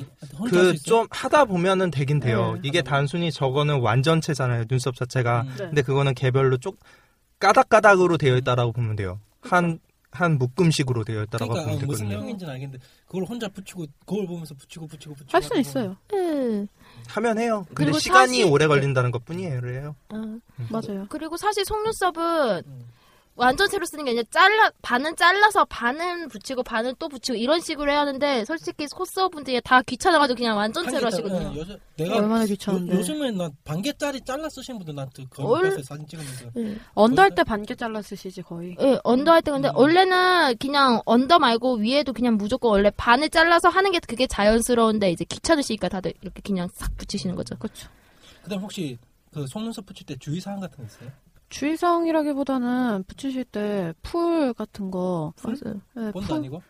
[0.51, 0.75] 그?
[0.83, 2.55] 좀 하다 보면은 되긴 돼요.
[2.55, 2.61] 네.
[2.65, 4.65] 이게 단순히 저거는 완전체잖아요.
[4.69, 5.43] 눈썹 자체가.
[5.43, 5.49] 음.
[5.57, 5.65] 네.
[5.67, 6.79] 근데 그거는 개별로 쪽
[7.49, 9.21] 까닥까닥으로 되어 있다라고 보면 돼요.
[9.43, 9.79] 한
[10.17, 12.21] 한 묶음식으로 되어 있다라고 그러니까 보면 아, 무슨 되거든요.
[12.21, 15.97] 내용인지는 알겠는데 그걸 혼자 붙이고 거울 보면서 붙이고 붙이고 붙이고 할 수는 있어요.
[16.15, 16.69] 예.
[17.09, 17.65] 하면 해요.
[17.71, 19.97] 근데 그리고 시간이 사실- 오래 걸린다는 것 뿐이에요.
[20.11, 20.17] 어.
[20.71, 21.07] 맞아요.
[21.09, 22.85] 그리고 사실 속눈썹은 음.
[23.37, 28.01] 완전체로 쓰는 게 아니라 잘라 반은 잘라서 반은 붙이고 반은 또 붙이고 이런 식으로 해야
[28.01, 31.53] 하는데 솔직히 코스어분들이 다 귀찮아가지고 그냥 완전체로 하시거든요.
[31.55, 32.95] 예, 요새 내가 얼마나 귀찮은데.
[32.97, 36.79] 요, 즘에 나 반개짜리 잘라 쓰신 분들 나한테 거울 얼- 사진 찍으면서 예.
[36.95, 38.77] under 할 때 반개 잘라 쓰시지, 거의.
[38.81, 39.77] 예, under 할 때 근데 음.
[39.77, 45.25] 원래는 그냥 under 말고 위에도 그냥 무조건 원래 반을 잘라서 하는 게 그게 자연스러운데 이제
[45.25, 47.57] 귀찮으시니까 다들 이렇게 그냥 싹 붙이시는 거죠.
[47.57, 47.89] 그렇죠.
[48.45, 48.97] 그다음 혹시
[49.33, 51.11] 그 속눈썹 붙일 때 주의사항 같은 거 있어요?
[51.55, 55.33] 주의사항이라기보다는 붙이실 때 풀 같은 거.
[55.43, 55.81] 맞아요.
[55.95, 56.37] 네, 본드 풀.
[56.37, 56.63] 아니고?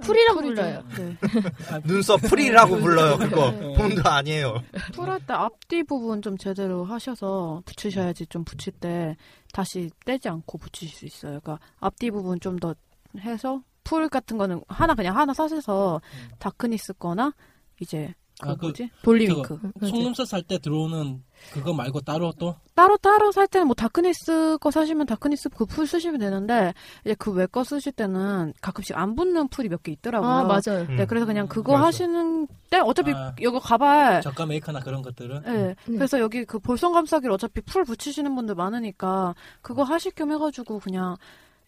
[0.00, 0.54] 풀이라고 풀이죠.
[0.62, 0.82] 불러요.
[0.96, 1.16] 네.
[1.84, 3.18] 눈썹 풀이라고 불러요.
[3.18, 3.74] 그거 네.
[3.76, 4.62] 본드 아니에요.
[4.94, 9.16] 풀할 때 앞뒤 부분 좀 제대로 하셔서 붙이셔야지 좀 붙일 때
[9.52, 11.40] 다시 떼지 않고 붙이실 수 있어요.
[11.40, 12.74] 그러니까 앞뒤 부분 좀 더
[13.18, 16.00] 해서 풀 같은 거는 하나 그냥 하나 사셔서
[16.38, 17.34] 다크니스 거나
[17.80, 21.22] 이제 그 아, 그 뭐지 돌리윙크 속눈썹 살 때 들어오는
[21.52, 25.86] 그거 말고 따로 또 따로 따로 살 때는 뭐 다크니스 거 사시면 다크니스 그 풀
[25.86, 26.74] 쓰시면 되는데
[27.04, 30.28] 이제 그 외 거 쓰실 때는 가끔씩 안 붙는 풀이 몇 개 있더라고요.
[30.30, 30.84] 아 맞아요.
[30.88, 30.96] 음.
[30.96, 31.86] 네, 그래서 그냥 그거 맞아.
[31.86, 33.34] 하시는 때 어차피 아.
[33.40, 35.74] 이거 가발 저가 메이커나 그런 것들은 네.
[35.88, 35.94] 음.
[35.94, 41.16] 그래서 여기 그 볼성 감싸기를 어차피 풀 붙이시는 분들 많으니까 그거 하실 겸 해가지고 그냥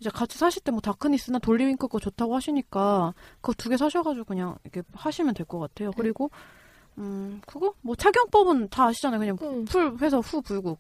[0.01, 4.57] 이제 같이 사실 때 뭐 다크니스나 돌리윙크 거 좋다고 하시니까 그거 두 개 사셔가지고 그냥
[4.65, 5.93] 이렇게 하시면 될 것 같아요.
[5.93, 6.31] 그리고
[6.99, 9.19] 음 그거 뭐 착용법은 다 아시잖아요.
[9.19, 9.65] 그냥 음.
[9.65, 10.79] 풀 해서 후 불고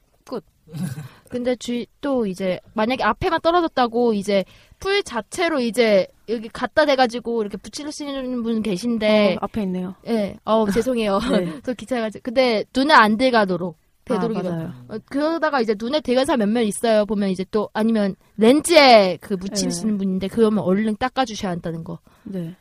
[1.28, 4.44] 근데 주, 또 이제 만약에 앞에만 떨어졌다고 이제
[4.78, 9.94] 풀 자체로 이제 여기 갖다 대가지고 이렇게 붙이시는 분 계신데 어, 앞에 있네요.
[10.06, 11.18] 예, 어 죄송해요.
[11.32, 11.60] 네.
[11.64, 14.72] 저 기차가지고 근데 눈에 안 들어가도록 아, 되도록이면 맞아요.
[14.88, 17.06] 어, 그러다가 이제 눈에 들어간 사람 몇몇 있어요.
[17.06, 21.98] 보면 이제 또 아니면 렌즈에 그 묻히시는 분인데 그러면 얼른 닦아주셔야 한다는 거.
[22.24, 22.54] 네.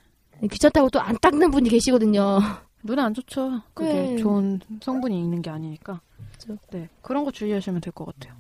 [0.51, 2.39] 귀찮다고 또 안 닦는 분이 계시거든요.
[2.83, 3.61] 눈에 안 좋죠.
[3.73, 4.17] 그게 네.
[4.17, 6.01] 좋은 성분이 있는 게 아니니까.
[6.37, 6.57] 그렇죠.
[6.71, 6.89] 네.
[7.01, 8.35] 그런 거 주의하시면 될 것 같아요.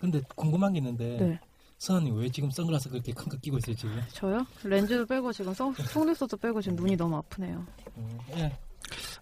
[0.00, 1.40] 근데 궁금한 게 있는데 네.
[1.78, 4.00] 서한이 왜 지금 선글라스 그렇게 큰 거 끼고 있어요 지금?
[4.12, 4.46] 저요?
[4.64, 7.64] 렌즈도 빼고 지금 속, 속눈썹도 빼고 지금 눈이 너무 아프네요.
[7.96, 8.56] 음, 예.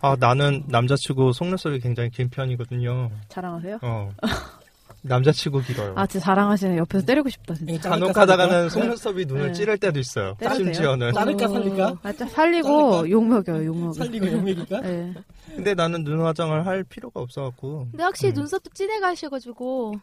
[0.00, 3.11] 아 나는 남자치고 속눈썹이 굉장히 긴 편이거든요.
[3.28, 3.78] 자랑하세요?
[3.82, 4.11] 어.
[5.09, 5.92] 남자치고 길어요.
[5.96, 6.76] 아, 진짜 자랑하시네.
[6.78, 7.72] 옆에서 때리고 싶다, 진짜.
[7.72, 8.68] 이거 간혹 살릴까?
[8.68, 9.52] 속눈썹이 눈을 네.
[9.52, 10.36] 찌를 때도 있어요.
[10.54, 11.12] 심지어는.
[11.12, 11.98] 자를까 살릴까?
[12.02, 13.92] 아, 진짜 살리고 욕먹여요, 욕먹여.
[13.92, 14.80] 살리고 용맥일까?
[14.80, 15.14] 네.
[15.54, 18.40] 근데 나는 눈 화장을 할 필요가 없어갖고 근데 확실히 음.
[18.40, 19.94] 눈썹도 진해가셔가지고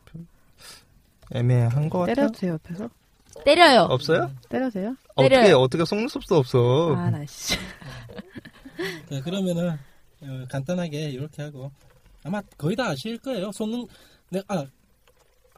[1.32, 2.16] 애매한 것 같아요.
[2.16, 2.90] 때려도 돼요, 옆에서?
[3.46, 3.82] 때려요.
[3.82, 4.32] 없어요?
[4.50, 4.96] 때려도 돼요?
[5.16, 5.58] 어떻게 때려요.
[5.58, 6.96] 어떻게 속눈썹도 없어.
[6.96, 7.56] 아, 나, 씨.
[9.10, 9.78] 네, 그러면은
[10.22, 11.72] 어, 간단하게 이렇게 하고
[12.24, 13.52] 아마 거의 다 아실 거예요.
[13.52, 13.88] 속눈
[14.30, 14.66] 내가 아,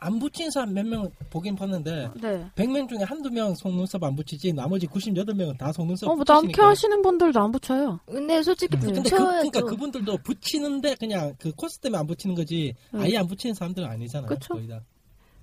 [0.06, 2.46] 안 붙인 사람 몇 명 보긴 봤는데 네.
[2.56, 6.68] 100명 중에 한두 명 속눈썹 안 붙이지 나머지 98명은 다 속눈썹 어, 뭐, 남캐 붙이시니까.
[6.70, 8.00] 하시는 분들도 안 붙여요.
[8.06, 8.86] 근데 솔직히 네.
[8.86, 13.00] 근데 그, 붙여야 그러니까 또 그분들도 붙이는데 그냥 그 코스 때문에 안 붙이는 거지 네.
[13.02, 14.30] 아예 안 붙이는 사람들은 아니잖아요.
[14.30, 14.54] 그쵸?
[14.54, 14.80] 거의 다.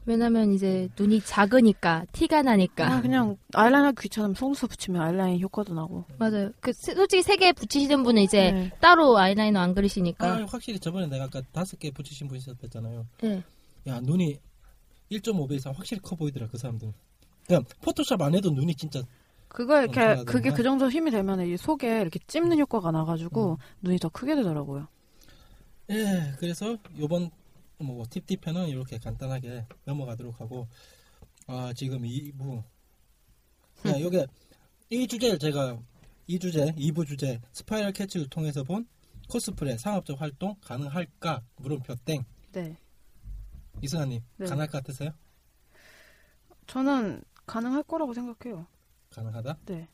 [0.05, 6.05] 왜냐면 이제 눈이 작으니까 티가 나니까 아, 그냥 아이라이너 귀찮으면 속눈썹 붙이면 아이라인 효과도 나고.
[6.19, 6.51] 맞아요.
[6.61, 8.71] 그 세- 솔직히 세 개 붙이시는 분은 이제 네.
[8.81, 13.07] 따로 아이라이너 안 그리시니까 아, 확실히 저번에 내가 아까 다섯 개 붙이신 분 있었잖아요.
[13.23, 13.43] 네.
[13.87, 14.39] 야 눈이
[15.13, 16.93] 1.5배 이상 확실히 커 보이더라 그 사람들.
[17.47, 19.03] 그냥 포토샵 안 해도 눈이 진짜
[19.49, 20.25] 그거 이렇게, 엄청나구나.
[20.25, 23.57] 그게 그 정도 힘이 되면 이 속에 이렇게 찝는 효과가 나가지고 음.
[23.83, 24.89] 눈이 더 크게 되더라고요.
[25.91, 27.31] 예, 그래서 요번
[27.79, 30.69] 뭐 팁팁 편은 이렇게 간단하게 넘어가도록 하고
[31.47, 32.63] 아 지금 2부
[33.83, 34.27] 그냥 요게
[34.91, 35.79] 이 주제를 제가
[36.27, 38.87] 이 주제 2부 주제 스파이럴 캣츠를 통해서 본
[39.29, 42.77] 코스프레 상업적 활동 가능할까 물음표 땡 네.
[43.81, 44.47] 이승아님 네.
[44.47, 45.11] 가능할 것 같으세요?
[46.67, 48.67] 저는 가능할 거라고 생각해요.
[49.11, 49.59] 가능하다?
[49.67, 49.89] 네.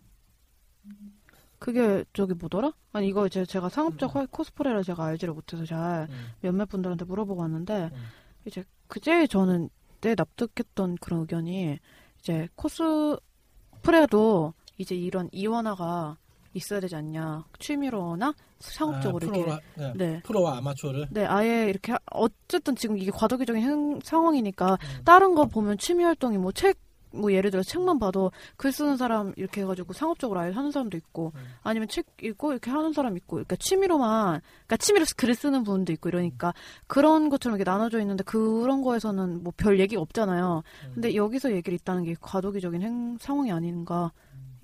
[1.58, 2.72] 그게 저기 뭐더라?
[2.92, 6.28] 아니 이거 이제 제가 상업적 화- 코스프레를 제가 알지를 못해서 잘 음.
[6.40, 8.04] 몇몇 분들한테 물어보고 왔는데 음.
[8.44, 9.68] 이제 그제 저는
[10.00, 11.78] 때 납득했던 그런 의견이
[12.20, 16.16] 이제 코스프레도 이제 이런 이원화가
[16.54, 19.92] 있어야 되지 않냐 취미로나 상업적으로 아, 이렇게 프로와, 네.
[19.96, 20.20] 네.
[20.24, 25.04] 프로와 아마추어를 네, 아예 이렇게 하- 어쨌든 지금 이게 과도기적인 행- 상황이니까 음.
[25.04, 26.76] 다른 거 보면 취미 활동이 뭐책
[27.10, 31.32] 뭐 예를 들어 책만 봐도 글 쓰는 사람 이렇게 해가지고 상업적으로 아예 하는 사람도 있고
[31.36, 31.40] 음.
[31.62, 36.10] 아니면 책 읽고 이렇게 하는 사람 있고 그러니까 취미로만 그러니까 취미로 글 쓰는 분도 있고
[36.10, 36.52] 이러니까
[36.86, 40.62] 그런 것처럼 이렇게 나눠져 있는데 그런 거에서는 뭐 별 얘기가 없잖아요.
[40.86, 40.90] 음.
[40.94, 44.12] 근데 여기서 얘기를 있다는 게 과도기적인 행, 상황이 아닌가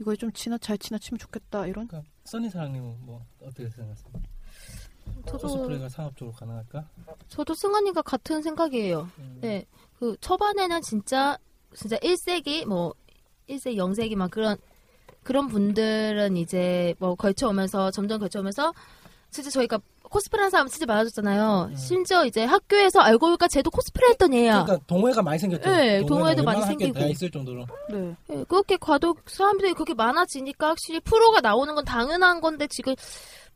[0.00, 4.12] 이거에 좀 지나 잘 지나치면 좋겠다 이런 그러니까 써니 사장님은 뭐 어떻게 생각하세요?
[5.26, 6.88] 저도 코스프레가 상업적으로 가능할까?
[7.28, 9.08] 저도 승환이가 같은 생각이에요.
[9.18, 9.38] 음.
[9.40, 9.66] 네.
[9.98, 11.38] 그 초반에는 진짜
[11.74, 12.94] 진짜 1세기 뭐
[13.48, 14.56] 1세기 0세기 막 그런
[15.22, 18.72] 그런 분들은 이제 뭐 걸쳐오면서 점점 걸쳐오면서
[19.30, 19.80] 진짜 저희가
[20.14, 21.70] 코스프레 하는 사람 진짜 많아졌잖아요.
[21.72, 21.76] 음.
[21.76, 24.62] 심지어 이제 학교에서 알고 보니까 쟤도 코스프레 했던 애야.
[24.64, 25.68] 그러니까 동호회가 많이 생겼죠.
[25.68, 26.92] 네, 동호회도 많이 생기고.
[26.98, 27.66] 다 있을 정도로.
[27.90, 28.14] 네.
[28.30, 32.94] 예, 그렇게 과도 사람들이 그렇게 많아지니까 확실히 프로가 나오는 건 당연한 건데 지금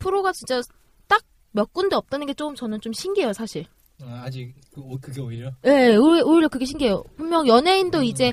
[0.01, 0.61] 프로가 진짜
[1.07, 3.65] 딱 몇 군데 없다는 게 좀 저는 좀 신기해요 사실.
[4.03, 7.05] 아, 아직 그, 오- 그게 오히려 네, 오히려, 그게 신기해요.
[7.17, 7.47] 분명 음.
[7.49, 8.33] 연예인도 이제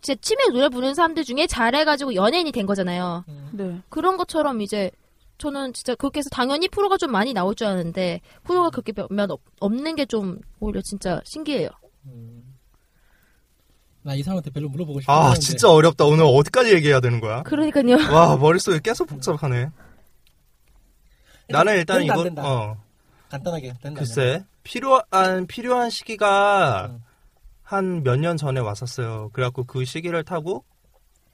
[0.00, 3.24] 제 치매 노래 부르는 사람들 중에 잘해가지고 연예인이 된 거잖아요.
[3.52, 3.80] 네.
[3.90, 4.90] 그런 것처럼 이제
[5.38, 9.40] 저는 진짜 그렇게 해서 당연히 프로가 좀 많이 나올 줄 알았는데 프로가 그렇게 몇몇 없-
[9.60, 11.68] 없는 게 좀 오히려 진짜 신기해요.
[12.06, 12.42] 음.
[14.02, 15.12] 나이 사람한테 별로 물어보고 싶어.
[15.12, 16.04] 아 진짜 어렵다.
[16.06, 17.42] 오늘 어디까지 얘기해야 되는 거야?
[17.42, 17.96] 그러니까요.
[18.12, 19.70] 와 머릿속이 계속 복잡하네.
[21.50, 22.42] 나는 일단 된다, 안 이거 된다.
[22.46, 22.76] 어
[23.30, 23.98] 간단하게 된다.
[23.98, 27.00] 글쎄 필요한 필요한 시기가 응.
[27.62, 29.30] 한몇 년 전에 왔었어요.
[29.32, 30.64] 그래갖고 그 시기를 타고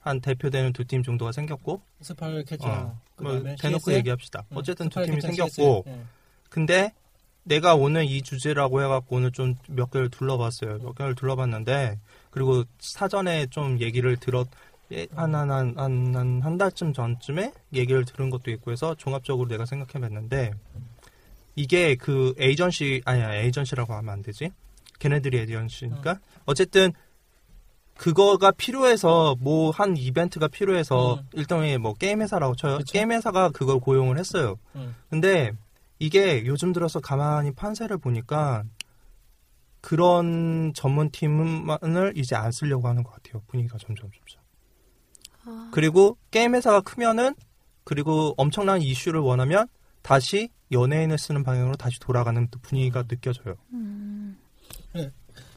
[0.05, 2.67] 한 대표되는 두 팀 정도가 생겼고 스파를 캐쳐.
[2.67, 3.91] 어, 뭐 그다음에 대놓고?
[3.93, 4.43] 얘기합시다.
[4.51, 5.83] 응, 어쨌든 두 팀이 생겼고 CSL.
[5.87, 6.03] 예.
[6.49, 6.93] 근데
[7.43, 10.77] 내가 오늘 이 주제라고 해갖고 오늘 좀 몇 개를 둘러봤어요.
[10.79, 11.99] 몇 개를 둘러봤는데
[12.29, 14.47] 그리고 사전에 좀 얘기를 들었
[15.15, 20.53] 한한한한 한 달쯤 전쯤에 얘기를 들은 것도 있고 해서 종합적으로 내가 생각해봤는데
[21.55, 24.51] 이게 그 에이전시 아니야 에이전시라고 하면 안 되지.
[24.99, 26.93] 걔네들이 에이전시니까 어쨌든
[27.97, 31.27] 그거가 필요해서 뭐 한 이벤트가 필요해서 음.
[31.33, 32.77] 일종의 뭐 게임 회사라고 쳐요.
[32.77, 32.93] 그쵸.
[32.93, 34.57] 게임 회사가 그걸 고용을 했어요.
[34.75, 34.93] 응.
[35.09, 35.51] 근데
[35.99, 38.63] 이게 요즘 들어서 가만히 판세를 보니까
[39.81, 43.41] 그런 전문 팀만을 이제 안 쓰려고 하는 것 같아요.
[43.47, 44.41] 분위기가 점점 점점.
[45.45, 47.35] 아, 그리고 게임 회사가 크면은
[47.83, 49.67] 그리고 엄청난 이슈를 원하면
[50.01, 53.55] 다시 연예인을 쓰는 방향으로 다시 돌아가는 또 분위기가 느껴져요.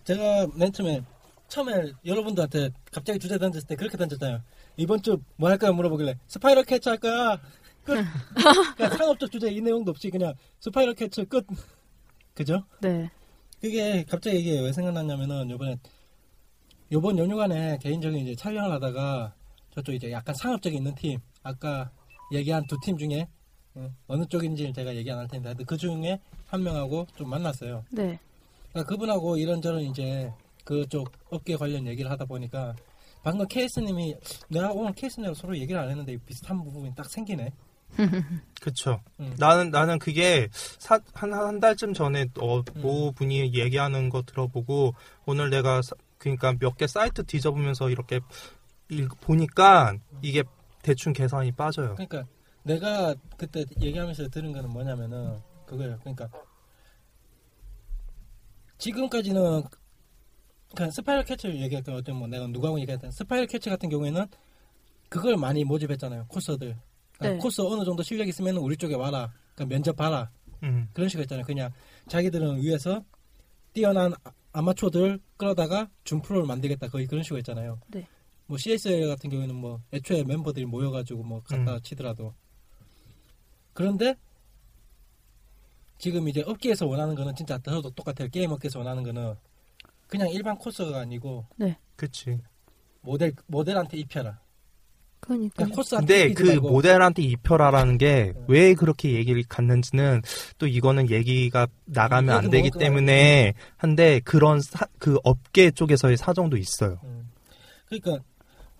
[0.04, 1.02] 제가 맨 처음에
[1.48, 4.42] 처음에 여러분들한테 갑자기 주제 던졌을 때 그렇게 던졌잖아요.
[4.76, 7.40] 이번 주 뭐 할까요 물어보길래 스파이럴 캣츠 할까?
[7.84, 7.94] 끝.
[8.76, 11.46] 그러니까 상업적 주제 이 내용도 없이 그냥 스파이럴 캣츠 끝.
[12.34, 12.62] 그죠?
[12.80, 13.10] 네.
[13.60, 15.78] 그게 갑자기 이게 왜 생각났냐면은 요번에
[16.92, 19.34] 요번 연휴간에 개인적인 이제 촬영을 하다가
[19.74, 21.90] 저쪽 이제 약간 상업적인 있는 팀 아까
[22.32, 23.26] 얘기한 두 팀 중에
[23.74, 27.84] 어, 어느 쪽인지 제가 얘기 안 할 텐데 그 중에 한 명하고 좀 만났어요.
[27.90, 28.18] 네.
[28.70, 30.30] 그러니까 그분하고 이런저런 이제
[30.72, 32.76] 그쪽 업계 관련 얘기를 하다 보니까
[33.22, 34.14] 방금 케이스님이
[34.48, 37.50] 내가 오늘 케이스님하고 서로 얘기를 안 했는데 비슷한 부분이 딱 생기네.
[38.60, 39.00] 그쵸.
[39.18, 39.34] 음.
[39.38, 42.64] 나는, 나는 그게 사- 한, 한 달쯤 전에 어, 음.
[42.82, 44.92] 모 분이 얘기하는 거 들어보고
[45.24, 48.20] 오늘 내가 사- 그러니까 몇 개 사이트 뒤져보면서 이렇게
[48.90, 50.42] 읽- 보니까 이게
[50.82, 51.94] 대충 계산이 빠져요.
[51.94, 52.24] 그러니까
[52.62, 55.96] 내가 그때 얘기하면서 들은 거는 뭐냐면은 그거예요.
[56.00, 56.28] 그러니까
[58.76, 59.62] 지금까지는
[60.74, 64.26] 그냥 스파이럴 캣츠를 얘기할까 어떤 뭐 내가 누구하고 얘기했던 스파이럴 캣츠 같은 경우에는
[65.08, 66.26] 그걸 많이 모집했잖아요.
[66.28, 66.76] 코스들.
[67.16, 67.38] 그러니까 네.
[67.38, 69.32] 코스 어느 정도 실력 있으면 우리 쪽에 와라.
[69.54, 70.30] 그러니까 면접 봐라.
[70.62, 70.88] 음.
[70.92, 71.44] 그런 식으로 있잖아요.
[71.46, 71.72] 그냥
[72.08, 73.02] 자기들은 위에서
[73.72, 76.88] 뛰어난 아- 아마추어들 끌어다가 준 프로를 만들겠다.
[76.88, 77.80] 거의 그런 식으로 있잖아요.
[77.88, 78.06] 네.
[78.46, 81.80] 뭐 CSL 같은 경우에는 뭐 애초에 멤버들이 모여가지고 뭐 갖다 음.
[81.82, 82.34] 치더라도
[83.74, 84.14] 그런데
[85.98, 88.28] 지금 이제 업계에서 원하는 거는 진짜 저도 똑같아요.
[88.30, 89.34] 게임 업계에서 원하는 거는
[90.08, 91.46] 그냥 일반 코스가 아니고
[91.96, 92.38] 그치.
[93.02, 94.40] 모델 모델한테 입혀라.
[95.20, 95.64] 그러니까.
[95.98, 100.22] 근데 그 말고 모델한테 입혀라라는 게 왜 그렇게 얘기를 갔는지는
[100.58, 106.98] 또 이거는 얘기가 나가면 안 되기 때문에 한데 그런 사- 그 업계 쪽에서의 사정도 있어요.
[107.04, 107.30] 음.
[107.86, 108.24] 그러니까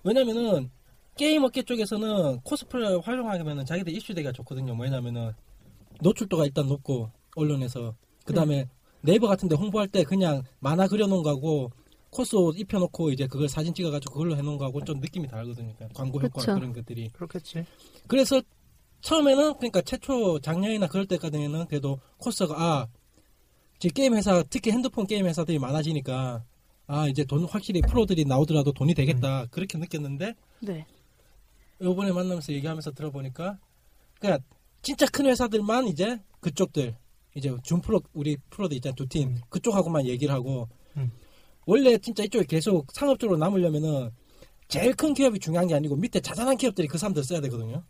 [0.05, 0.71] 왜냐면은
[1.17, 4.75] 게임 업계 쪽에서는 코스프레를 활용하면은 자기들 이슈되기가 좋거든요.
[4.75, 5.33] 뭐냐면은
[6.01, 8.69] 노출도가 일단 높고 언론에서 그 다음에 네
[9.07, 11.71] 이버 같은데 홍보할 때 그냥 만화 그려놓은 거하고
[12.11, 15.75] 코스 옷 입혀놓고 이제 그걸 사진 찍어가지고 그걸로 해놓은 거하고 좀 느낌이 다르거든요.
[15.75, 16.55] 그러니까 광고 효과 그쵸.
[16.55, 17.11] 그런 것들이.
[17.11, 17.65] 그렇겠지.
[18.07, 18.43] 그래서
[19.01, 22.87] 처음에는 그러니까 최초 작년이나 그럴 때까지는 그래도 코스가 아
[23.79, 26.43] 지금 게임 회사 특히 핸드폰 게임 회사들이 많아지니까
[26.87, 30.87] 아 이제 돈 확실히 프로들이 나오더라도 돈이 되겠다 그렇게 느꼈는데 네.
[31.81, 33.59] 요번에 만나면서 얘기하면서 들어보니까
[34.19, 34.45] 그러니까
[34.83, 36.97] 진짜 큰 회사들만 이제 그쪽들
[37.39, 39.41] 이제 준 프로 우리 프로들 있잖아 두팀 음.
[39.49, 41.11] 그쪽하고만 얘기를 하고 음.
[41.67, 44.11] 원래 진짜 이쪽에 계속 상업적으로 남으려면은
[44.69, 47.83] 제일 큰 기업이 중요한 게 아니고 밑에 자잘한 기업들이 그 사람들 써야 되거든요.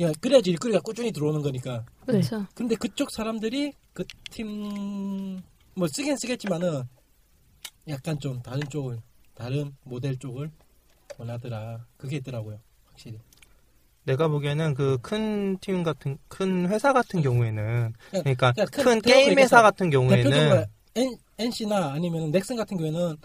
[0.00, 1.84] 야, 그래야지 일거리가 꾸준히 들어오는 거니까.
[2.06, 2.46] 그렇죠.
[2.54, 5.40] 근데 그쪽 사람들이 그 팀
[5.74, 6.82] 뭐 쓰긴 쓰겠지만은
[7.88, 9.00] 약간 좀 다른 쪽을
[9.34, 10.50] 다른 모델 쪽을
[11.16, 11.86] 원하더라.
[11.96, 12.60] 그게 있더라고요.
[12.86, 13.18] 확실히.
[14.04, 19.38] 내가 보기에는 그 큰 팀 같은 큰 회사 같은 경우에는 그러니까 그러니까 큰- 큰 게임
[19.38, 20.64] 회사 같은 경우에는
[20.96, 23.16] N, NC나 아니면 넥슨 같은 경우에는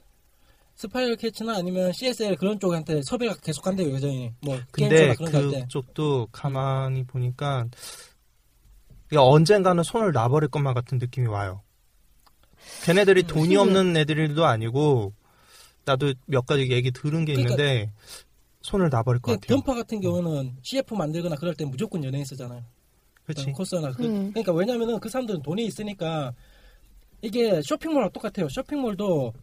[0.76, 5.14] 스파이럴 캣츠나 아니면 CSL 그런 쪽한테 섭외가 계속 간대요 여전히 뭐 근데.
[5.62, 7.66] 그쪽도 가만히 보니까
[9.08, 11.62] 이게 언젠가는 손을 놔버릴 것만 같은 느낌이 와요.
[12.84, 15.14] 걔네들이 음, 돈이 없는 애들도 아니고
[15.86, 17.92] 나도 몇 가지 얘기 들은 게 그러니까 있는데
[18.66, 19.56] 손을 놔버릴 것그 같아요.
[19.56, 22.64] 던파 같은 경우는 CF 만들거나 그럴 때 무조건 연예인 쓰잖아요.
[23.24, 23.52] 그렇지.
[23.52, 24.32] 코스나 그, 음.
[24.32, 26.34] 그러니까 왜냐면은 그 사람들은 돈이 있으니까
[27.22, 28.50] 이게 쇼핑몰하고 똑같아요.
[28.50, 29.34] 쇼핑몰도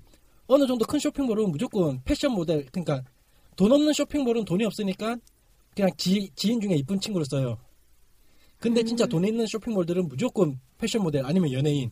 [0.48, 3.02] 어느 정도 큰 쇼핑몰은 무조건 패션 모델 그러니까
[3.56, 5.16] 돈 없는 쇼핑몰은 돈이 없으니까
[5.74, 7.58] 그냥 지, 지인 중에 이쁜 친구를 써요.
[8.58, 11.90] 근데 진짜 돈 있는 쇼핑몰들은 무조건 패션 모델 아니면 연예인.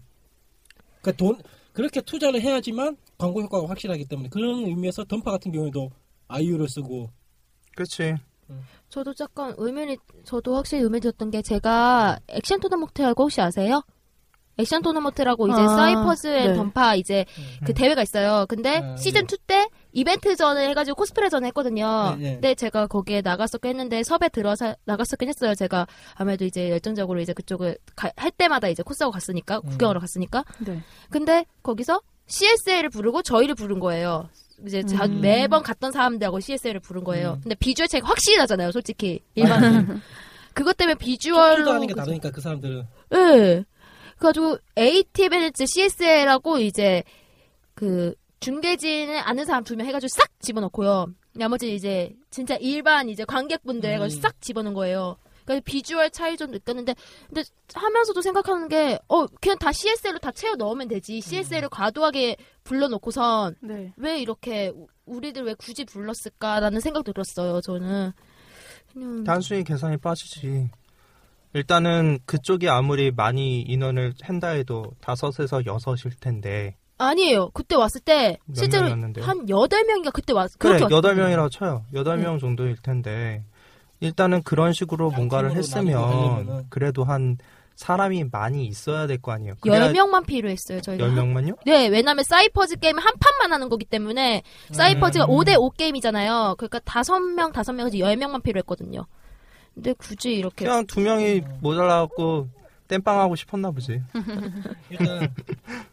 [1.00, 1.40] 그러니까 돈
[1.72, 5.90] 그렇게 투자를 해야지만 광고 효과가 확실하기 때문에 그런 의미에서 던파 같은 경우에도
[6.28, 7.10] 아이유를 쓰고
[7.74, 8.16] 그렇지.
[8.88, 13.82] 저도 약간 의문이 저도 확실히 의문이 들었던 게 제가 액션 토너먼트라고 혹시 아세요?
[14.58, 16.54] 액션 토너먼트라고 이제 아, 사이퍼즈 and 네.
[16.54, 17.24] 던파 이제
[17.64, 18.44] 그 대회가 있어요.
[18.48, 22.16] 근데 아, 시즌 2때 이벤트 전을 해가지고 코스프레 전을 했거든요.
[22.18, 22.32] 네, 네.
[22.34, 25.54] 근데 제가 거기에 나갔었고 했는데 섭외 들어서 나갔었긴 했어요.
[25.54, 29.70] 제가 아무래도 이제 열정적으로 이제 그쪽을 가- 할 때마다 이제 코스하고 갔으니까 음.
[29.70, 30.44] 구경하러 갔으니까.
[30.66, 30.82] 네.
[31.08, 34.28] 근데 거기서 CSL을 부르고 저희를 부른 거예요.
[34.66, 35.20] 이제 자- 음.
[35.20, 37.34] 매번 갔던 사람들하고 CSL을 부른 거예요.
[37.34, 37.40] 음.
[37.42, 39.20] 근데 비주얼 차이가 확실히 나잖아요, 솔직히.
[39.34, 40.00] 일반은.
[40.54, 41.70] 그것 때문에 비주얼로.
[41.70, 43.64] 하는 게 다르니까 그 사람들은 예.
[44.18, 47.02] 그래가지고 ATB는 CSL하고 이제
[47.74, 51.06] 그 중계진을 아는 사람 두 명 해가지고 싹 집어넣고요.
[51.34, 53.94] 나머지 이제 진짜 일반 이제 관객분들 음.
[53.94, 55.16] 해가지고 싹 집어넣은 거예요.
[55.50, 56.94] 그러니까 비주얼 차이 좀 느꼈는데
[57.28, 57.42] 근데
[57.74, 63.92] 하면서도 생각하는 게 어 그냥 다 CSL로 다 채워 넣으면 되지 CSL을 과도하게 불러놓고선 네.
[63.96, 67.60] 왜 이렇게 우- 우리들 왜 굳이 불렀을까라는 생각도 들었어요.
[67.60, 68.12] 저는
[68.92, 70.70] 그냥 단순히 계산이 빠지지.
[71.52, 76.76] 일단은 그쪽이 아무리 많이 인원을 한다 해도 다섯에서 여섯일 텐데.
[76.98, 77.50] 아니에요.
[77.54, 79.24] 그때 왔을 때몇 실제로 명이었는데요?
[79.24, 81.84] 한 여덟 명인가 그때 왔 그래, 여덟 명이라고 쳐요.
[81.94, 83.42] 여덟 명 정도일 텐데.
[84.00, 86.66] 일단은 그런 식으로 뭔가를 했으면.
[86.70, 87.36] 그래도 한
[87.76, 89.54] 사람이 많이 있어야 될 거 아니에요.
[89.60, 90.80] 그래야 열 명만 필요했어요.
[90.82, 91.02] 저희가.
[91.04, 91.56] 열 명만요?
[91.64, 94.42] 네, 왜냐면 사이퍼즈 게임은 한 판만 하는 거기 때문에
[94.72, 95.30] 사이퍼즈가 음.
[95.30, 96.56] 5대 5 게임이잖아요.
[96.58, 99.06] 그러니까 다섯 명, 다섯 명에서 열 명만 필요했거든요.
[99.74, 102.48] 근데 굳이 이렇게 그냥 두 명이 모자라갖고
[102.88, 104.02] 땜빵 하고 싶었나 보지.
[104.90, 105.32] 일단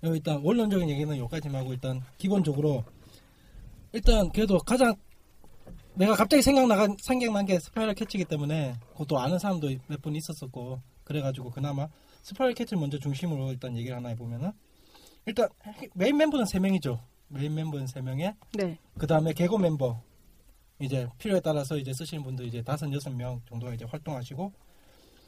[0.04, 2.84] 여기 일단 원론적인 얘기는 여기까지만 하고 일단 기본적으로
[3.94, 4.94] 일단 그래도 가장
[5.98, 11.50] 내가 갑자기 생각나간 생각난 게 스파이럴 캣츠이기 때문에 그것도 아는 사람도 몇 분 있었었고 그래가지고
[11.52, 11.88] 그나마
[12.22, 14.52] 스파이럴 캣츠를 먼저 중심으로 일단 얘기를 하나 해보면은
[15.26, 15.50] 일단
[15.96, 18.78] 메인 멤버는 세 명이죠 메인 멤버는 세 명에 네.
[18.98, 20.02] 그 다음에 객원 멤버
[20.80, 24.54] 이제 필요에 따라서 이제 쓰시는 분들 이제 다섯 여섯 명 정도가 이제 활동하시고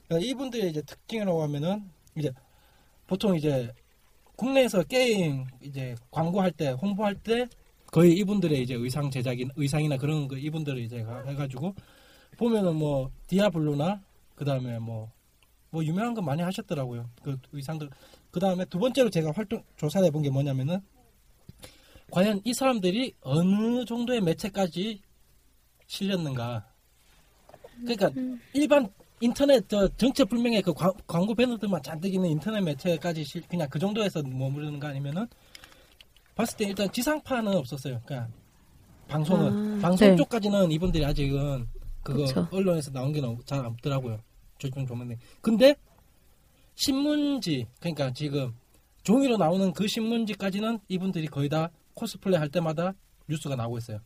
[0.08, 2.32] 그러니까 이분들의 이제 특징이라고 하면은 이제
[3.08, 3.74] 보통 이제
[4.36, 7.48] 국내에서 게임 이제 광고할 때 홍보할 때
[7.92, 11.74] 거의 이분들의 이제 의상 제작인 의상이나 그런 거 이분들을 이제 가- 해가지고
[12.38, 14.02] 보면은 뭐 디아블로나
[14.36, 17.10] 그 다음에 뭐뭐 유명한 거 많이 하셨더라고요.
[17.22, 17.90] 그 의상들.
[18.32, 20.80] 그 다음에 두 번째로 제가 활동 조사를 해본 게 뭐냐면은
[22.12, 25.02] 과연 이 사람들이 어느 정도의 매체까지
[25.88, 26.66] 실렸는가.
[27.86, 28.12] 그러니까
[28.54, 28.88] 일반
[29.22, 33.78] 인터넷 저 정체 불명의 그 광, 광고 배너들만 잔뜩 있는 인터넷 매체까지 실, 그냥 그
[33.80, 35.28] 정도에서 머무르는가 아니면은
[36.40, 38.00] 봤을 때 일단 지상파는 없었어요.
[38.06, 38.32] 그러니까
[39.10, 40.16] 방송은 아, 방송 네.
[40.16, 41.68] 쪽까지는 이분들이 아직은
[42.02, 42.48] 그거 그쵸.
[42.52, 44.22] 언론에서 나온 게 잘 없더라고요.
[44.58, 45.18] 조금 조만데.
[45.42, 45.76] 근데
[46.76, 48.54] 신문지 그러니까 지금
[49.04, 52.94] 종이로 나오는 그 신문지까지는 이분들이 거의 다 코스플레이 할 때마다
[53.28, 54.00] 뉴스가 나오고 있어요.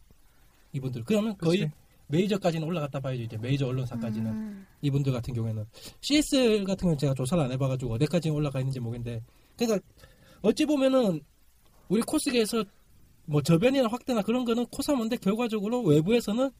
[0.71, 1.03] 이분들.
[1.03, 1.71] 그러면 거의 그치.
[2.07, 3.21] 메이저까지는 올라갔다 봐야죠.
[3.21, 4.65] 이제 메이저 언론사까지는 음.
[4.81, 5.65] 이분들 같은 경우에는
[6.01, 9.23] CS 같은 경우는 제가 조사를 안 해봐가지고 어디까지 올라가 있는지 모르겠는데
[9.55, 9.85] 그러니까
[10.41, 11.21] 어찌 보면은
[11.89, 12.63] 우리 코스계에서
[13.25, 16.51] 뭐 저변이나 확대나 그런 거는 코사모인데 결과적으로 외부에서는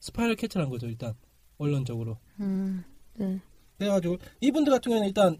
[0.00, 1.14] 스파이럴 캣츠란 거죠 일단
[1.58, 2.84] 언론적으로 음.
[3.14, 3.40] 네.
[3.78, 5.38] 그래가지고 이분들 같은 경우는 일단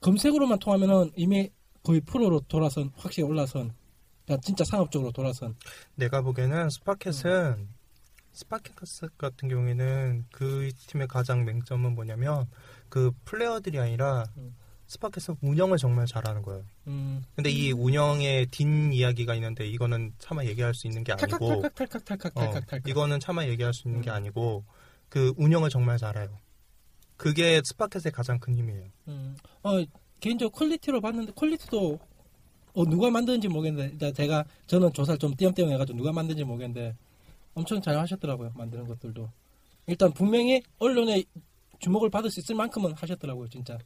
[0.00, 1.50] 검색으로만 통하면은 이미
[1.82, 3.72] 거의 프로로 돌아선 확실히 올라선
[4.24, 5.56] 그러니까 진짜 상업적으로 돌아선
[5.94, 7.68] 내가 보기에는 스파캣은
[8.32, 8.74] 스파캣
[9.18, 12.48] 같은 경우에는 그 팀의 가장 맹점은 뭐냐면
[12.88, 14.54] 그 플레이어들이 아니라 음.
[14.90, 16.64] 스파캣은 운영을 정말 잘하는 거예요.
[16.88, 22.74] 음, 근데 이 운영의 뒷 이야기가 있는데 이거는 차마 얘기할 수 있는 게 아니고 탈칵탈칵탈칵탈칵
[22.74, 24.16] 어, 이거는 차마 얘기할 수 있는 게 음.
[24.16, 24.64] 아니고
[25.08, 26.36] 그 운영을 정말 잘해요.
[27.16, 28.88] 그게 스파캣의 가장 큰 힘이에요.
[29.06, 29.80] 음, 어,
[30.18, 32.00] 개인적으로 quality로 봤는데 quality도
[32.74, 36.96] 어, 누가 만드는지 모르겠는데 제가 저는 조사를 좀 띄엄띄엄 해가지고 누가 만드는지 모르겠는데
[37.54, 39.30] 엄청 잘 하셨더라고요 만드는 것들도
[39.86, 41.26] 일단 분명히 언론의
[41.78, 43.78] 주목을 받을 수 있을 만큼은 하셨더라고요 진짜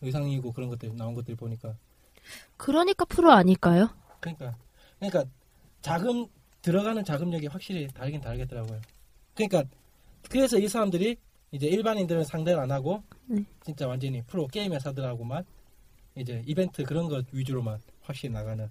[0.00, 1.74] 의상이고 그런 것들 나온 것들 보니까
[2.56, 3.88] 그러니까 프로 아닐까요?
[4.20, 4.56] 그러니까
[4.98, 5.24] 그러니까
[5.80, 6.26] 자금
[6.62, 8.80] 들어가는 자금력이 확실히 다르긴 다르겠더라고요.
[9.34, 9.64] 그러니까
[10.28, 11.16] 그래서 이 사람들이
[11.52, 13.44] 이제 일반인들은 상대를 안 하고 네.
[13.64, 15.44] 진짜 완전히 프로 게임 회사들하고만
[16.16, 18.68] 이제 이벤트 그런 것 위주로만 확실히 나가는.